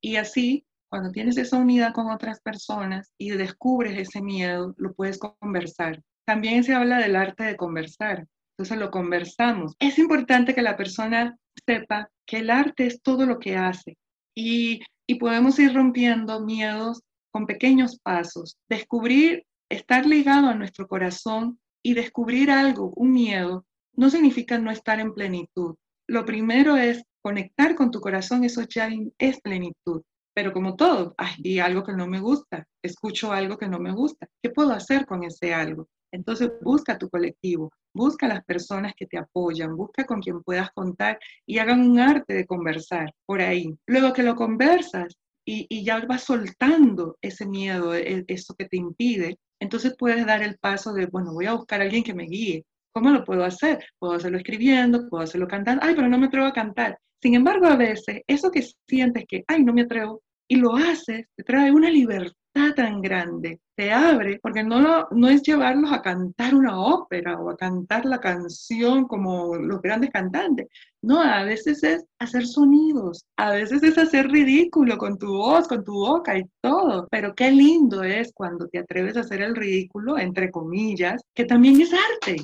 Y 0.00 0.16
así, 0.16 0.64
cuando 0.88 1.10
tienes 1.10 1.36
esa 1.36 1.58
unidad 1.58 1.92
con 1.92 2.10
otras 2.10 2.40
personas 2.40 3.12
y 3.18 3.30
descubres 3.30 3.98
ese 3.98 4.22
miedo, 4.22 4.74
lo 4.78 4.94
puedes 4.94 5.18
conversar. 5.18 6.02
También 6.26 6.64
se 6.64 6.74
habla 6.74 6.98
del 6.98 7.16
arte 7.16 7.44
de 7.44 7.56
conversar. 7.56 8.26
Entonces 8.56 8.78
lo 8.78 8.90
conversamos. 8.90 9.74
Es 9.78 9.98
importante 9.98 10.54
que 10.54 10.62
la 10.62 10.76
persona 10.76 11.36
sepa 11.66 12.08
que 12.26 12.38
el 12.38 12.50
arte 12.50 12.86
es 12.86 13.02
todo 13.02 13.26
lo 13.26 13.38
que 13.38 13.56
hace 13.56 13.96
y, 14.34 14.80
y 15.06 15.16
podemos 15.16 15.58
ir 15.58 15.74
rompiendo 15.74 16.40
miedos 16.40 17.02
con 17.32 17.46
pequeños 17.46 17.98
pasos. 17.98 18.56
Descubrir, 18.68 19.44
estar 19.68 20.06
ligado 20.06 20.48
a 20.48 20.54
nuestro 20.54 20.88
corazón 20.88 21.58
y 21.86 21.94
descubrir 21.94 22.50
algo, 22.50 22.92
un 22.96 23.12
miedo, 23.12 23.64
no 23.94 24.10
significa 24.10 24.58
no 24.58 24.72
estar 24.72 24.98
en 24.98 25.14
plenitud. 25.14 25.76
Lo 26.08 26.24
primero 26.24 26.76
es 26.76 27.04
conectar 27.22 27.76
con 27.76 27.92
tu 27.92 28.00
corazón, 28.00 28.42
eso 28.42 28.62
ya 28.62 28.90
es 29.18 29.40
plenitud. 29.40 30.02
Pero 30.34 30.52
como 30.52 30.74
todo, 30.74 31.14
hay 31.16 31.60
algo 31.60 31.84
que 31.84 31.92
no 31.92 32.08
me 32.08 32.18
gusta, 32.18 32.66
escucho 32.82 33.32
algo 33.32 33.56
que 33.56 33.68
no 33.68 33.78
me 33.78 33.92
gusta. 33.92 34.26
¿Qué 34.42 34.50
puedo 34.50 34.72
hacer 34.72 35.06
con 35.06 35.22
ese 35.22 35.54
algo? 35.54 35.86
Entonces 36.10 36.50
busca 36.60 36.98
tu 36.98 37.08
colectivo, 37.08 37.70
busca 37.94 38.26
las 38.26 38.44
personas 38.44 38.92
que 38.96 39.06
te 39.06 39.18
apoyan, 39.18 39.76
busca 39.76 40.04
con 40.06 40.20
quien 40.20 40.42
puedas 40.42 40.72
contar 40.72 41.20
y 41.46 41.58
hagan 41.58 41.88
un 41.88 42.00
arte 42.00 42.34
de 42.34 42.46
conversar 42.46 43.14
por 43.24 43.40
ahí. 43.40 43.72
Luego 43.86 44.12
que 44.12 44.24
lo 44.24 44.34
conversas 44.34 45.14
y, 45.44 45.66
y 45.68 45.84
ya 45.84 46.04
vas 46.04 46.24
soltando 46.24 47.16
ese 47.22 47.46
miedo, 47.46 47.94
e, 47.94 48.24
eso 48.26 48.56
que 48.56 48.64
te 48.68 48.76
impide, 48.76 49.38
entonces 49.60 49.94
puedes 49.98 50.26
dar 50.26 50.42
el 50.42 50.58
paso 50.58 50.92
de, 50.92 51.06
bueno, 51.06 51.32
voy 51.32 51.46
a 51.46 51.54
buscar 51.54 51.80
a 51.80 51.84
alguien 51.84 52.02
que 52.02 52.14
me 52.14 52.24
guíe. 52.24 52.64
¿Cómo 52.92 53.10
lo 53.10 53.24
puedo 53.24 53.44
hacer? 53.44 53.84
Puedo 53.98 54.14
hacerlo 54.14 54.38
escribiendo, 54.38 55.08
puedo 55.08 55.22
hacerlo 55.24 55.46
cantando. 55.48 55.84
Ay, 55.84 55.94
pero 55.94 56.08
no 56.08 56.18
me 56.18 56.26
atrevo 56.26 56.46
a 56.46 56.52
cantar. 56.52 56.98
Sin 57.20 57.34
embargo, 57.34 57.66
a 57.66 57.76
veces 57.76 58.22
eso 58.26 58.50
que 58.50 58.66
sientes 58.88 59.24
que, 59.28 59.44
ay, 59.48 59.64
no 59.64 59.72
me 59.72 59.82
atrevo, 59.82 60.22
y 60.48 60.56
lo 60.56 60.74
haces, 60.76 61.26
te 61.36 61.44
trae 61.44 61.72
una 61.72 61.90
libertad 61.90 62.34
tan 62.74 63.02
grande, 63.02 63.60
te 63.74 63.92
abre, 63.92 64.38
porque 64.42 64.62
no, 64.62 65.06
no 65.10 65.28
es 65.28 65.42
llevarlos 65.42 65.92
a 65.92 66.00
cantar 66.00 66.54
una 66.54 66.80
ópera 66.80 67.38
o 67.38 67.50
a 67.50 67.56
cantar 67.56 68.06
la 68.06 68.18
canción 68.18 69.06
como 69.06 69.56
los 69.56 69.82
grandes 69.82 70.10
cantantes. 70.10 70.66
No, 71.02 71.20
a 71.20 71.44
veces 71.44 71.82
es 71.84 72.04
hacer 72.18 72.46
sonidos, 72.46 73.24
a 73.36 73.50
veces 73.50 73.82
es 73.82 73.98
hacer 73.98 74.28
ridículo 74.28 74.96
con 74.96 75.18
tu 75.18 75.28
voz, 75.36 75.68
con 75.68 75.84
tu 75.84 75.92
boca 75.92 76.38
y 76.38 76.44
todo. 76.62 77.06
Pero 77.10 77.34
qué 77.34 77.50
lindo 77.50 78.02
es 78.02 78.32
cuando 78.32 78.68
te 78.68 78.78
atreves 78.78 79.16
a 79.16 79.20
hacer 79.20 79.42
el 79.42 79.54
ridículo, 79.54 80.18
entre 80.18 80.50
comillas, 80.50 81.22
que 81.34 81.44
también 81.44 81.80
es 81.80 81.92
arte. 81.92 82.36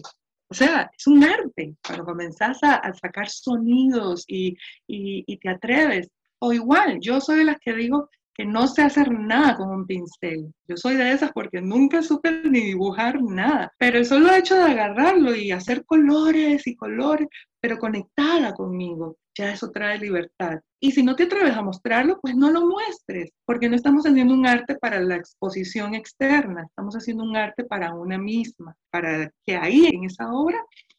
O 0.49 0.55
sea, 0.55 0.91
es 0.97 1.07
un 1.07 1.25
arte. 1.25 1.75
Cuando 1.87 2.05
comenzás 2.05 2.59
a, 2.63 2.93
sacar 3.01 3.29
sonidos 3.29 4.25
y, 4.29 4.57
y 4.87 5.37
te 5.39 5.49
atreves. 5.49 6.09
O 6.39 6.53
igual, 6.53 6.99
yo 7.01 7.21
soy 7.21 7.39
de 7.39 7.45
las 7.45 7.59
que 7.61 7.73
digo, 7.73 8.09
que 8.35 8.45
no 8.45 8.67
sé 8.67 8.83
hacer 8.83 9.11
nada 9.11 9.57
con 9.57 9.71
un 9.71 9.87
pincel. 9.87 10.53
Yo 10.67 10.77
soy 10.77 10.97
de 10.97 11.13
esas 11.13 11.33
porque 11.33 11.61
nunca 11.61 12.03
supe 12.03 12.43
ni 12.45 12.61
dibujar 12.61 13.23
nada, 13.23 13.73
pero 13.79 13.99
el 13.99 14.07
solo 14.07 14.33
hecho 14.35 14.55
de 14.55 14.63
agarrarlo 14.63 15.35
y 15.35 15.51
hacer 15.51 15.85
colores 15.85 16.67
y 16.67 16.77
colores, 16.77 17.29
pero 17.61 17.79
conectada 17.79 18.55
conmigo, 18.55 19.17
ya 19.37 19.53
eso 19.53 19.71
trae 19.71 19.99
libertad. 19.99 20.61
Y 20.81 20.93
si 20.93 21.03
no 21.03 21.15
te 21.15 21.25
atreves 21.25 21.55
a 21.55 21.63
mostrarlo, 21.63 22.19
pues 22.21 22.35
no 22.35 22.51
lo 22.51 22.67
muestres, 22.67 23.31
porque 23.45 23.69
no 23.69 23.77
estamos 23.77 24.05
haciendo 24.05 24.35
un 24.35 24.47
arte 24.47 24.77
para 24.77 25.01
la 25.01 25.17
exposición 25.17 25.95
externa, 25.95 26.65
estamos 26.65 26.95
haciendo 26.97 27.23
un 27.23 27.37
arte 27.37 27.65
para 27.65 27.95
una 27.95 28.19
misma, 28.19 28.75
para 28.91 29.31
que 29.47 29.57
ahí 29.57 29.87
en 29.87 30.05
esa 30.05 30.33
obra 30.33 30.59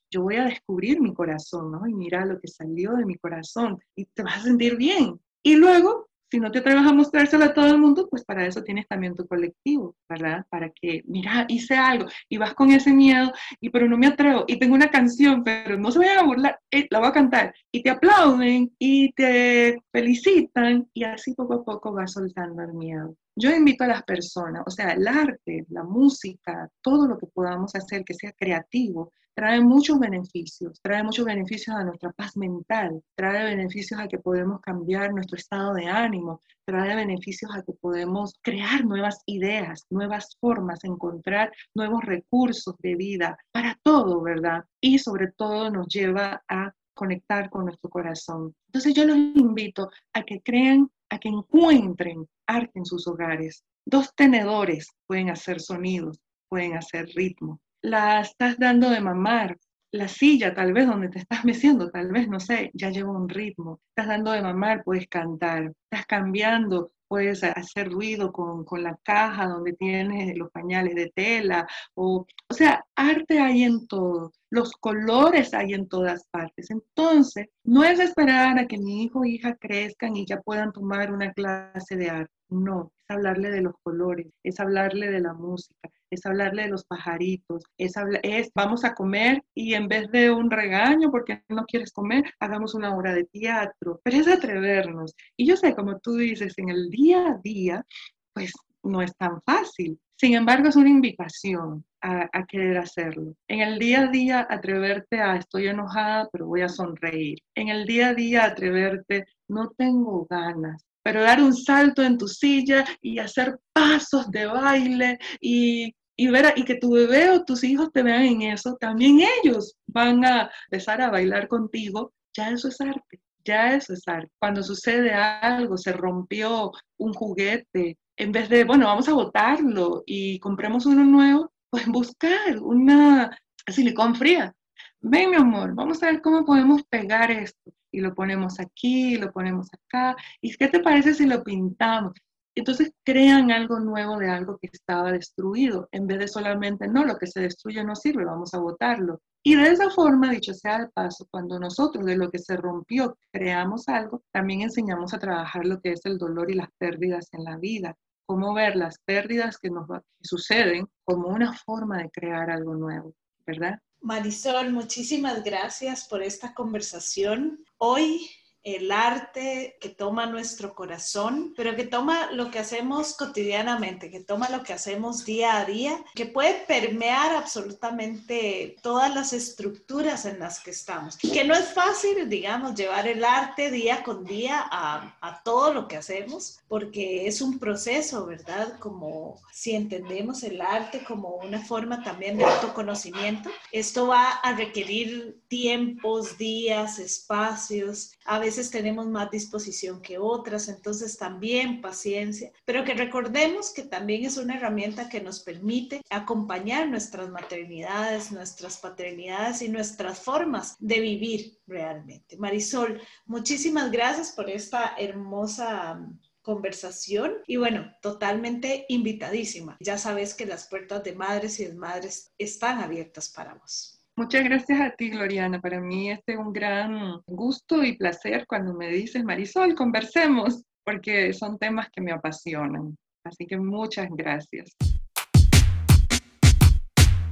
yo 0.09 0.21
voy 0.21 0.36
a 0.36 0.45
descubrir 0.45 1.01
mi 1.01 1.13
corazón, 1.13 1.71
¿no? 1.71 1.88
Y 1.88 1.93
mira 1.93 2.23
lo 2.23 2.39
que 2.39 2.47
salió 2.47 2.93
de 2.93 3.05
mi 3.05 3.17
corazón 3.17 3.79
y 3.95 4.05
te 4.05 4.21
vas 4.21 4.38
a 4.38 4.43
sentir 4.43 4.77
bien. 4.77 5.19
Y 5.41 5.55
luego 5.55 6.07
si 6.34 6.39
no 6.39 6.49
te 6.49 6.57
atreves 6.57 6.84
a 6.88 6.93
mostrárselo 6.93 7.45
a 7.45 7.53
todo 7.53 7.67
el 7.67 7.77
mundo, 7.77 8.07
pues 8.09 8.25
para 8.25 8.43
eso 8.47 8.63
tienes 8.63 8.88
también 8.88 9.13
tu 9.13 9.27
colectivo, 9.27 9.95
¿verdad? 10.09 10.43
Para 10.49 10.71
que, 10.71 11.03
mira, 11.05 11.45
hice 11.47 11.75
algo 11.75 12.07
y 12.27 12.38
vas 12.38 12.55
con 12.55 12.71
ese 12.71 12.91
miedo, 12.91 13.31
y 13.61 13.69
pero 13.69 13.88
no 13.88 13.99
me 13.99 14.07
atrevo, 14.07 14.43
y 14.47 14.57
tengo 14.57 14.73
una 14.73 14.89
canción, 14.89 15.43
pero 15.43 15.77
no 15.77 15.91
se 15.91 15.99
vayan 15.99 16.17
a 16.17 16.23
burlar, 16.23 16.59
eh, 16.71 16.88
la 16.89 16.97
voy 16.97 17.09
a 17.09 17.11
cantar, 17.11 17.53
y 17.71 17.84
te 17.84 17.91
aplauden 17.91 18.73
y 18.79 19.13
te 19.13 19.77
felicitan, 19.91 20.89
y 20.91 21.03
así 21.03 21.36
poco 21.36 21.53
a 21.53 21.63
poco 21.63 21.93
vas 21.93 22.13
soltando 22.13 22.63
el 22.63 22.73
miedo. 22.73 23.15
Yo 23.36 23.51
invito 23.51 23.84
a 23.84 23.88
las 23.88 24.01
personas, 24.01 24.63
o 24.65 24.71
sea, 24.71 24.93
el 24.93 25.07
arte, 25.07 25.67
la 25.69 25.84
música, 25.84 26.67
todo 26.81 27.07
lo 27.07 27.19
que 27.19 27.27
podamos 27.27 27.75
hacer 27.75 28.03
que 28.03 28.15
sea 28.15 28.31
creativo, 28.31 29.13
trae 29.36 29.61
muchos 29.61 29.99
beneficios, 29.99 30.79
trae 30.81 31.03
muchos 31.03 31.25
beneficios 31.25 31.75
a 31.75 31.84
nuestra 31.84 32.11
paz 32.11 32.38
mental, 32.38 33.01
trae 33.15 33.55
beneficios 33.55 33.99
a 33.99 34.07
que 34.07 34.19
podemos 34.19 34.61
cambiar 34.61 35.13
nuestro 35.13 35.38
estado 35.38 35.73
de 35.73 35.88
ánimo, 35.88 36.41
trae 36.65 36.95
beneficios 36.95 37.51
a 37.53 37.63
que 37.63 37.73
podemos 37.73 38.36
crear 38.41 38.86
nuevas 38.86 39.21
ideas, 39.25 39.86
nuevas 39.89 40.38
formas, 40.39 40.84
encontrar 40.84 41.51
nuevos 41.73 42.03
recursos 42.03 42.75
de 42.79 42.95
vida 42.95 43.38
para 43.51 43.79
todo, 43.84 44.21
¿verdad? 44.21 44.63
Y 44.79 44.99
sobre 44.99 45.31
todo 45.31 45.69
nos 45.69 45.88
lleva 45.88 46.43
a 46.47 46.73
conectar 46.93 47.49
con 47.49 47.65
nuestro 47.65 47.89
corazón. 47.89 48.55
Entonces 48.67 48.93
yo 48.93 49.05
los 49.05 49.17
invito 49.17 49.89
a 50.13 50.23
que 50.23 50.41
crean, 50.41 50.89
a 51.09 51.17
que 51.17 51.29
encuentren 51.29 52.27
arte 52.47 52.79
en 52.79 52.86
sus 52.86 53.07
hogares. 53.07 53.63
Dos 53.86 54.13
tenedores 54.15 54.89
pueden 55.07 55.29
hacer 55.29 55.59
sonidos, 55.59 56.19
pueden 56.49 56.75
hacer 56.77 57.07
ritmo, 57.15 57.59
la 57.84 58.21
estás 58.21 58.57
dando 58.57 58.89
de 58.89 59.01
mamar. 59.01 59.57
La 59.91 60.07
silla, 60.07 60.55
tal 60.55 60.73
vez 60.73 60.88
donde 60.88 61.09
te 61.09 61.19
estás 61.19 61.45
meciendo, 61.45 61.91
tal 61.91 62.11
vez, 62.11 62.27
no 62.27 62.39
sé, 62.39 62.71
ya 62.73 62.89
lleva 62.89 63.11
un 63.11 63.29
ritmo. 63.29 63.79
Estás 63.89 64.07
dando 64.07 64.31
de 64.31 64.41
mamar, 64.41 64.84
puedes 64.84 65.07
cantar. 65.07 65.71
Estás 65.91 66.07
cambiando, 66.07 66.93
puedes 67.07 67.43
hacer 67.43 67.91
ruido 67.91 68.31
con, 68.31 68.65
con, 68.65 68.81
la 68.81 68.97
caja 69.03 69.45
donde 69.45 69.73
tienes 69.73 70.36
los 70.36 70.49
pañales 70.49 70.95
de 70.95 71.11
tela. 71.13 71.67
O, 71.93 72.25
o 72.49 72.53
sea, 72.55 72.84
arte 72.95 73.39
hay 73.39 73.63
en 73.63 73.86
todo. 73.86 74.31
Los 74.49 74.71
colores 74.71 75.53
hay 75.53 75.73
en 75.73 75.88
todas 75.88 76.25
partes. 76.31 76.71
Entonces, 76.71 77.49
no 77.63 77.84
es 77.84 77.99
esperar 77.99 78.57
a 78.57 78.65
que 78.65 78.79
mi 78.79 79.03
hijo 79.03 79.19
o 79.19 79.25
hija 79.25 79.55
crezcan 79.57 80.15
y 80.15 80.25
ya 80.25 80.41
puedan 80.41 80.71
tomar 80.71 81.11
una 81.13 81.31
clase 81.34 81.95
de 81.97 82.09
arte. 82.09 82.34
No, 82.49 82.91
es 82.97 83.15
hablarle 83.15 83.51
de 83.51 83.61
los 83.61 83.75
colores, 83.84 84.27
es 84.43 84.59
hablarle 84.59 85.11
de 85.11 85.19
la 85.19 85.34
música, 85.34 85.89
es 86.14 86.26
hablarle 86.26 86.64
de 86.64 86.70
los 86.70 86.86
pajaritos, 86.86 87.64
es, 87.78 87.93
es 88.24 88.51
vamos 88.55 88.84
a 88.84 88.93
comer 88.93 89.43
y 89.53 89.74
en 89.74 89.88
vez 89.88 90.09
de 90.11 90.32
un 90.32 90.49
regaño 90.49 91.11
porque 91.11 91.43
no 91.49 91.66
quieres 91.66 91.91
comer, 91.91 92.24
hagamos 92.39 92.74
una 92.76 92.95
obra 92.95 93.14
de 93.14 93.26
teatro, 93.26 93.99
pero 94.03 94.18
es 94.18 94.28
atrevernos. 94.28 95.14
Y 95.38 95.47
yo 95.47 95.57
sé, 95.57 95.76
como 95.76 95.99
tú 95.99 96.16
dices, 96.16 96.53
en 96.57 96.70
el 96.70 96.89
día 96.89 97.28
a 97.28 97.38
día, 97.43 97.86
pues 98.34 98.51
no 98.84 99.01
es 99.01 99.16
tan 99.18 99.41
fácil. 99.41 99.99
Sin 100.16 100.36
embargo, 100.36 100.70
es 100.70 100.76
una 100.76 100.89
invitación 100.89 101.84
a, 102.01 102.30
a, 102.32 102.45
querer 102.45 102.78
hacerlo. 102.78 103.36
En 103.47 103.61
el 103.61 103.80
día 103.80 104.01
a 104.01 104.07
día, 104.07 104.47
atreverte 104.49 105.20
a 105.20 105.36
estoy 105.38 105.68
enojada, 105.68 106.30
pero 106.32 106.47
voy 106.47 106.61
a 106.61 106.70
sonreír. 106.70 107.39
En 107.55 107.70
el 107.70 107.86
día 107.86 108.09
a 108.09 108.14
día, 108.14 108.45
atreverte, 108.45 109.26
no 109.49 109.70
tengo 109.78 110.26
ganas, 110.30 110.86
pero 111.03 111.22
dar 111.22 111.41
un 111.41 111.53
salto 111.53 112.01
en 112.01 112.18
tu 112.18 112.28
silla 112.28 112.86
y 113.01 113.20
hacer 113.20 113.59
pasos 113.74 114.32
de 114.32 114.45
baile 114.45 115.20
y 115.41 115.93
y, 116.16 116.28
ver, 116.28 116.53
y 116.55 116.64
que 116.64 116.76
tu 116.76 116.93
bebé 116.93 117.30
o 117.32 117.43
tus 117.43 117.64
hijos 117.64 117.91
te 117.91 118.03
vean 118.03 118.24
en 118.24 118.41
eso, 118.43 118.76
también 118.80 119.20
ellos 119.43 119.76
van 119.88 120.24
a 120.26 120.51
empezar 120.70 121.01
a 121.01 121.09
bailar 121.09 121.47
contigo, 121.47 122.14
ya 122.36 122.49
eso 122.49 122.68
es 122.68 122.80
arte, 122.82 123.22
ya 123.43 123.76
eso 123.76 123.93
es 123.93 124.07
arte. 124.07 124.32
Cuando 124.39 124.64
sucede 124.64 125.14
algo, 125.14 125.78
se 125.78 125.93
rompió 125.93 126.72
un 126.97 127.14
juguete, 127.14 127.97
en 128.18 128.32
vez 128.32 128.49
de, 128.49 128.64
bueno, 128.64 128.86
vamos 128.86 129.07
a 129.09 129.14
botarlo 129.14 130.03
y 130.05 130.39
compremos 130.39 130.86
uno 130.86 131.03
nuevo, 131.03 131.51
pues 131.70 131.88
buscar 131.88 132.59
una 132.59 133.36
silicón 133.68 134.16
fría. 134.16 134.53
Ven, 135.01 135.32
mi 135.32 135.36
amor, 135.36 135.74
vamos 135.74 136.01
a 136.03 136.07
ver 136.07 136.22
cómo 136.22 136.45
podemos 136.45 136.84
pegar 136.84 137.32
esto. 137.32 137.74
Y 137.91 137.99
lo 138.01 138.14
ponemos 138.14 138.59
aquí, 138.59 139.18
lo 139.18 139.32
ponemos 139.32 139.68
acá. 139.74 140.16
¿Y 140.41 140.55
qué 140.55 140.68
te 140.68 140.80
parece 140.80 141.14
si 141.14 141.26
lo 141.26 141.43
pintamos? 141.43 142.14
Entonces 142.56 142.91
crean 143.04 143.51
algo 143.51 143.80
nuevo 143.80 144.18
de 144.18 144.30
algo 144.30 144.58
que 144.58 144.70
estaba 144.72 145.12
destruido, 145.12 145.88
en 145.91 146.08
vez 146.08 146.20
de 146.20 146.28
solamente, 146.28 146.88
no, 146.88 147.06
lo 147.06 147.18
que 147.18 147.28
se 147.28 147.41
destruye 147.41 147.84
no 147.84 147.95
sirve, 147.95 148.26
vamos 148.26 148.54
a 148.54 148.60
botarlo. 148.60 149.22
Y 149.43 149.56
de 149.56 149.72
esa 149.72 149.89
forma, 149.89 150.32
dicho 150.32 150.54
sea 150.54 150.80
de 150.80 150.88
paso, 150.89 151.28
cuando 151.30 151.60
nosotros 151.60 152.06
de 152.06 152.16
lo 152.16 152.30
que 152.32 152.39
se 152.39 152.56
rompió 152.56 153.18
creamos 153.32 153.89
algo, 153.89 154.24
también 154.32 154.62
enseñamos 154.62 155.14
a 155.14 155.20
trabajar 155.20 155.66
lo 155.66 155.82
que 155.82 155.91
es 155.91 156.06
el 156.06 156.18
dolor 156.18 156.49
y 156.49 156.56
las 156.56 156.70
pérdidas 156.78 157.28
en 157.34 157.43
la 157.43 157.58
vida, 157.58 157.97
cómo 158.26 158.54
ver 158.54 158.76
las 158.76 158.99
pérdidas 159.06 159.58
que 159.58 159.70
nos 159.70 159.88
suceden 160.22 160.88
como 161.04 161.28
una 161.28 161.54
forma 161.54 161.97
de 161.97 162.10
crear 162.10 162.49
algo 162.49 162.76
nuevo, 162.76 163.14
¿verdad? 163.45 163.80
Marisol, 163.99 164.72
muchísimas 164.72 165.43
gracias 165.43 166.08
por 166.08 166.22
esta 166.22 166.54
conversación. 166.54 167.64
Hoy 167.78 168.30
el 168.64 168.91
arte 168.91 169.78
que 169.82 169.89
toma 169.89 170.26
nuestro 170.26 170.74
corazón, 170.74 171.53
pero 171.55 171.76
que 171.76 171.84
toma 171.84 172.32
lo 172.32 172.49
que 172.49 172.59
hacemos 172.59 173.16
cotidianamente, 173.16 174.09
que 174.09 174.22
toma 174.22 174.49
lo 174.49 174.64
que 174.64 174.74
hacemos 174.74 175.26
día 175.26 175.57
a 175.57 175.66
día, 175.66 176.03
que 176.16 176.26
puede 176.26 176.53
permear 176.66 177.36
absolutamente 177.36 178.78
todas 178.82 179.14
las 179.14 179.34
estructuras 179.34 180.26
en 180.26 180.39
las 180.39 180.61
que 180.61 180.72
estamos. 180.72 181.18
Que 181.18 181.43
no 181.43 181.53
es 181.53 181.74
fácil, 181.74 182.30
digamos, 182.30 182.76
llevar 182.76 183.07
el 183.07 183.24
arte 183.26 183.70
día 183.70 184.03
con 184.03 184.24
día 184.24 184.66
a, 184.72 185.18
a 185.22 185.43
todo 185.43 185.74
lo 185.74 185.88
que 185.88 185.97
hacemos, 185.97 186.59
porque 186.68 187.28
es 187.28 187.41
un 187.41 187.59
proceso, 187.59 188.26
¿verdad? 188.26 188.80
Como 188.80 189.41
si 189.51 189.76
entendemos 189.76 190.43
el 190.43 190.61
arte 190.61 191.03
como 191.03 191.36
una 191.36 191.59
forma 191.59 192.01
también 192.01 192.38
de 192.38 192.45
autoconocimiento, 192.45 193.49
esto 193.72 194.07
va 194.07 194.32
a 194.32 194.55
requerir 194.55 195.43
tiempos, 195.54 196.36
días, 196.39 196.97
espacios, 196.97 198.14
a 198.26 198.39
veces 198.39 198.72
tenemos 198.72 199.06
más 199.06 199.30
disposición 199.30 200.01
que 200.01 200.18
otras, 200.18 200.68
entonces 200.68 201.16
también 201.16 201.80
paciencia, 201.80 202.51
pero 202.66 202.84
que 202.84 202.95
recordemos 202.95 203.72
que 203.72 203.84
también 203.84 204.26
es 204.26 204.38
una 204.38 204.56
herramienta 204.56 205.10
que 205.10 205.22
nos 205.22 205.41
permite 205.41 206.01
acompañar 206.10 206.89
nuestras 206.89 207.30
maternidades, 207.30 208.32
nuestras 208.32 208.78
paternidades 208.78 209.62
y 209.62 209.70
nuestras 209.70 210.22
formas 210.22 210.76
de 210.80 210.99
vivir 210.99 211.60
realmente. 211.68 212.36
Marisol, 212.38 212.99
muchísimas 213.28 213.91
gracias 213.91 214.32
por 214.32 214.49
esta 214.49 214.95
hermosa 214.97 216.04
conversación 216.41 217.36
y 217.45 217.58
bueno, 217.58 217.93
totalmente 218.01 218.88
invitadísima. 218.89 219.78
Ya 219.80 219.99
sabes 219.99 220.34
que 220.34 220.47
las 220.47 220.66
puertas 220.66 221.04
de 221.04 221.14
madres 221.14 221.60
y 221.60 221.66
desmadres 221.66 222.34
están 222.39 222.80
abiertas 222.80 223.30
para 223.30 223.54
vos. 223.54 223.93
Muchas 224.16 224.43
gracias 224.43 224.80
a 224.80 224.91
ti, 224.91 225.09
Gloriana. 225.09 225.59
Para 225.59 225.82
mí 225.82 226.11
es 226.11 226.20
un 226.38 226.53
gran 226.53 227.20
gusto 227.26 227.84
y 227.84 227.97
placer 227.97 228.45
cuando 228.47 228.76
me 228.76 228.89
dices, 228.89 229.24
Marisol, 229.24 229.74
conversemos, 229.74 230.61
porque 230.84 231.34
son 231.34 231.57
temas 231.57 231.88
que 231.91 231.99
me 231.99 232.11
apasionan. 232.11 232.95
Así 233.24 233.47
que 233.47 233.57
muchas 233.57 234.09
gracias. 234.11 234.70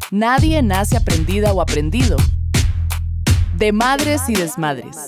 Nadie 0.09 0.63
nace 0.63 0.97
aprendida 0.97 1.53
o 1.53 1.61
aprendido. 1.61 2.17
De 3.55 3.71
madres 3.71 4.27
y 4.27 4.33
desmadres. 4.33 5.05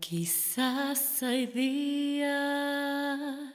Quizás 0.00 1.22
hay 1.22 1.46
días 1.46 3.51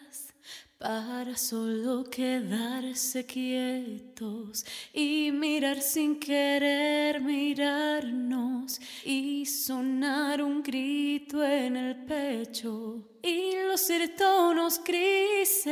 para 0.77 1.35
solo 1.35 2.03
quedarse 2.03 3.25
quietos 3.25 4.63
y 4.93 5.31
mirar 5.31 5.81
sin 5.81 6.19
querer 6.19 7.19
mirarnos 7.19 8.79
y 9.03 9.43
sonar 9.47 10.43
un 10.43 10.61
grito 10.61 11.43
en 11.43 11.77
el 11.77 11.95
pecho 12.05 13.01
y 13.23 13.53
lucir 13.67 14.15
tonos 14.15 14.79
grises 14.83 15.67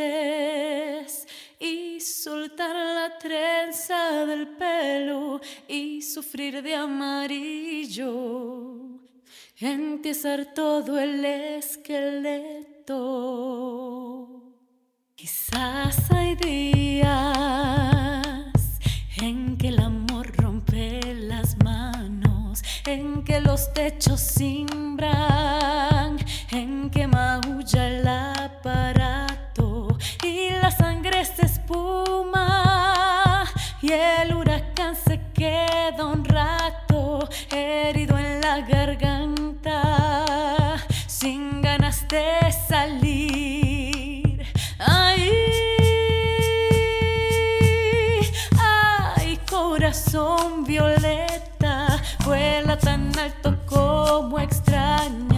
y 1.60 2.00
soltar 2.00 2.76
la 2.76 3.16
trenza 3.20 4.26
del 4.26 4.48
pelo 4.50 5.40
y 5.68 6.02
sufrir 6.02 6.64
de 6.64 6.74
amarillo, 6.74 8.02
empezar 9.60 10.52
todo 10.54 11.00
el 11.00 11.24
esqueleto. 11.24 12.76
Quizás 15.18 16.12
hay 16.12 16.36
días 16.36 17.08
en 19.22 19.56
que 19.56 19.70
el 19.70 19.80
amor 19.80 20.36
rompe 20.36 21.00
las 21.16 21.56
manos, 21.64 22.62
en 22.86 23.24
que 23.24 23.40
los 23.40 23.74
techos 23.74 24.20
simbran, 24.20 26.18
en 26.52 26.90
que 26.90 27.08
maulla 27.08 27.88
el 27.88 28.06
aparato 28.06 29.98
y 30.22 30.50
la 30.50 30.70
sangre 30.70 31.24
se 31.24 31.46
espuma 31.46 33.46
y 33.82 33.94
el 33.94 34.36
huracán 34.36 34.98
se 34.98 35.22
queda 35.34 36.06
un 36.06 36.26
rato 36.26 37.30
herido 37.52 38.18
en 38.18 38.42
la 38.42 38.60
garganta, 38.60 40.76
sin 41.08 41.62
ganas 41.62 42.06
de 42.10 42.52
salir. 42.68 43.75
Corazón 50.16 50.64
violeta, 50.64 52.02
vuela 52.26 52.78
tan 52.78 53.12
alto 53.20 53.58
como 53.66 54.40
extrañas, 54.40 55.35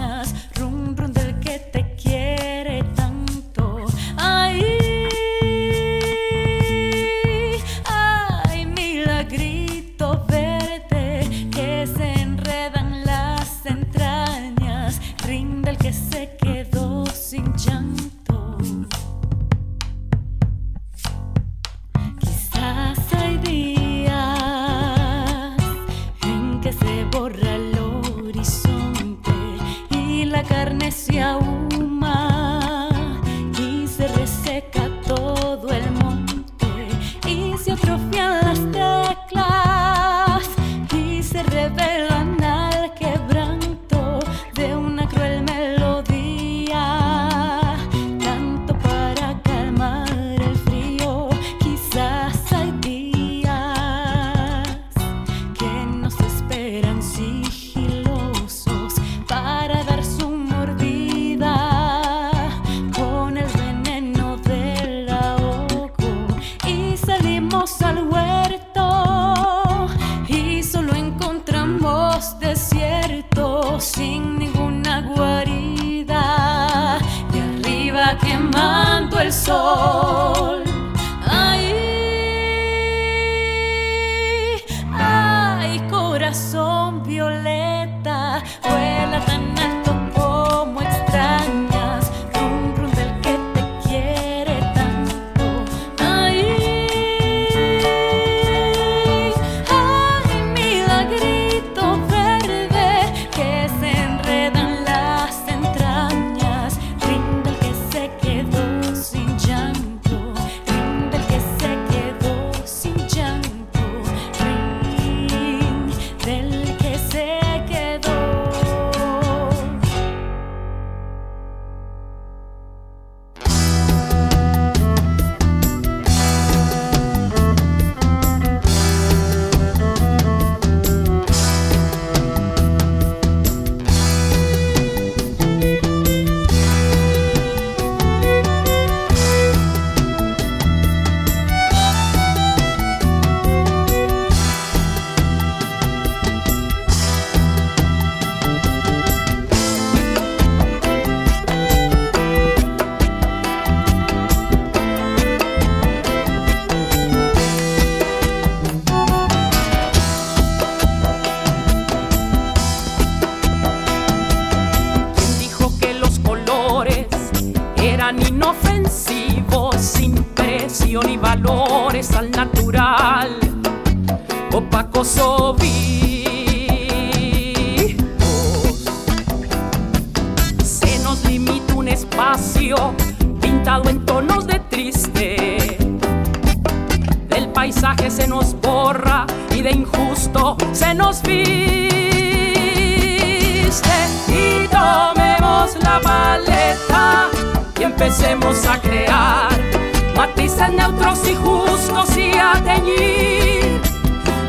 neutros 200.98 201.28
y 201.28 201.34
justos 201.36 202.16
y 202.16 202.32
a 202.32 202.52
teñir 202.64 203.80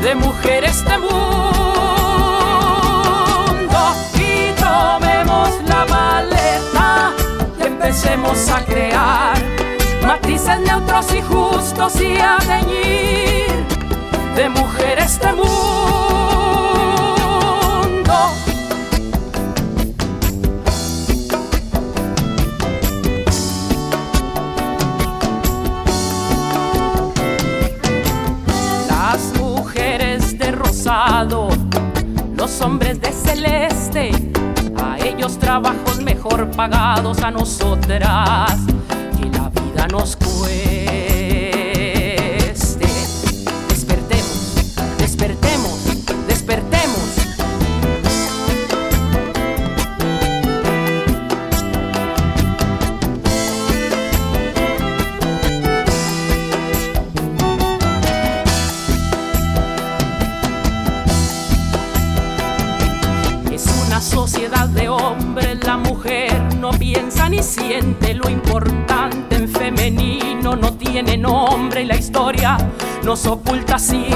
de 0.02 0.14
mujeres 0.14 0.78
este 0.78 0.98
mundo. 0.98 1.10
Y 4.14 4.52
tomemos 4.60 5.50
la 5.66 5.84
maleta 5.86 7.12
y 7.58 7.62
empecemos 7.66 8.48
a 8.50 8.64
crear 8.64 9.38
matices 10.06 10.60
neutros 10.60 11.14
y 11.14 11.22
justos 11.22 12.00
y 12.00 12.18
a 12.18 12.38
teñir 12.38 13.66
de 14.34 14.48
mujeres 14.48 15.12
este 15.12 15.32
mundo. 15.32 15.50
Hombres 32.60 33.00
de 33.00 33.12
celeste, 33.12 34.10
a 34.82 34.98
ellos 34.98 35.38
trabajos 35.38 36.00
mejor 36.00 36.50
pagados, 36.50 37.22
a 37.22 37.30
nosotras 37.30 38.58
lo 68.14 68.28
importante 68.28 69.36
en 69.36 69.48
femenino, 69.48 70.56
no 70.56 70.74
tiene 70.74 71.16
nombre 71.16 71.82
y 71.82 71.86
la 71.86 71.96
historia 71.96 72.58
nos 73.04 73.26
oculta 73.26 73.78
siempre. 73.78 74.06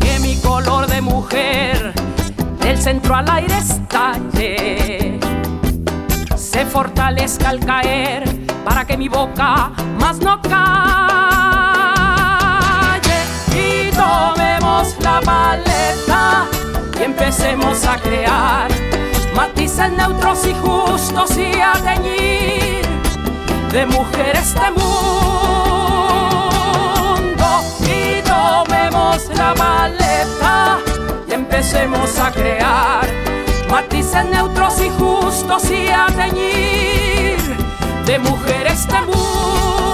Que 0.00 0.18
mi 0.20 0.36
color 0.36 0.86
de 0.86 1.00
mujer 1.00 1.92
del 2.60 2.78
centro 2.78 3.16
al 3.16 3.30
aire 3.30 3.58
estalle, 3.58 5.20
se 6.36 6.64
fortalezca 6.64 7.50
al 7.50 7.60
caer 7.60 8.46
para 8.64 8.86
que 8.86 8.96
mi 8.96 9.08
boca 9.08 9.72
más 9.98 10.18
no 10.20 10.40
calle 10.40 11.37
empecemos 17.18 17.84
a 17.84 17.96
crear 17.96 18.68
matices 19.34 19.90
neutros 19.90 20.46
y 20.46 20.54
justos 20.54 21.36
y 21.36 21.50
a 21.60 21.72
teñir 21.72 22.86
de 23.72 23.86
mujeres 23.86 24.54
este 24.54 24.70
mundo. 24.70 24.88
Y 27.82 28.22
tomemos 28.22 29.28
la 29.36 29.52
maleta 29.54 30.78
y 31.28 31.32
empecemos 31.32 32.16
a 32.20 32.30
crear 32.30 33.08
matices 33.68 34.24
neutros 34.26 34.80
y 34.80 34.88
justos 34.90 35.68
y 35.72 35.88
a 35.88 36.06
teñir 36.06 37.36
de 38.06 38.18
mujeres 38.20 38.74
este 38.80 39.00
mundo 39.02 39.87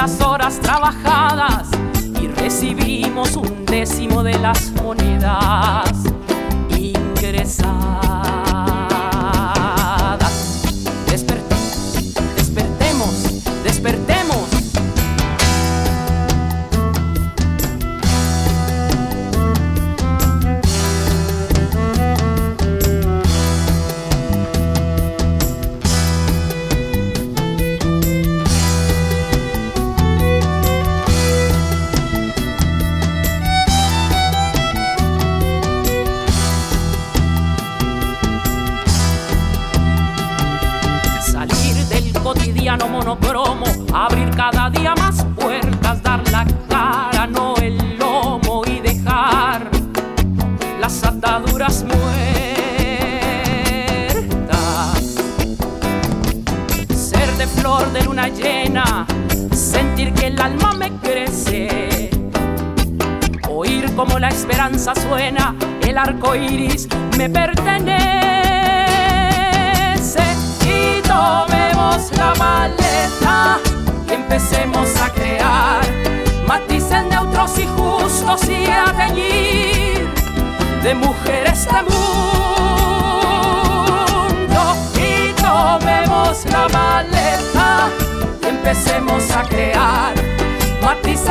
las 0.00 0.20
horas 0.20 0.60
trabajadas 0.60 1.66
y 2.22 2.28
recibimos 2.28 3.34
un 3.34 3.66
décimo 3.66 4.22
de 4.22 4.38
las 4.38 4.70
monedas 4.80 5.90
ingresadas. 6.70 8.27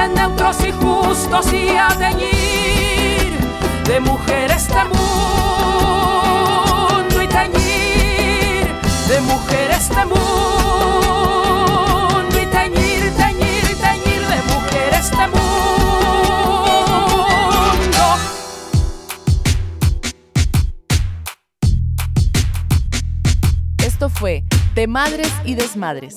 Neutros 0.09 0.63
y 0.65 0.71
justos 0.71 1.51
y 1.53 1.69
a 1.69 1.89
teñir 1.89 3.37
de 3.85 3.99
mujeres 3.99 4.63
este 4.63 4.83
mundo 4.85 5.07
y 7.21 7.27
teñir 7.27 8.67
de 9.07 9.21
mujeres 9.21 9.77
este 9.77 10.05
mundo 10.05 10.27
y 12.41 12.45
teñir, 12.47 13.13
teñir, 13.15 13.77
teñir 13.77 14.21
de 14.27 14.41
mujeres 14.53 15.05
este 15.05 15.27
mundo. 15.27 15.47
Esto 23.79 24.09
fue 24.09 24.43
De 24.75 24.87
Madres 24.87 25.31
y 25.45 25.55
Desmadres. 25.55 26.15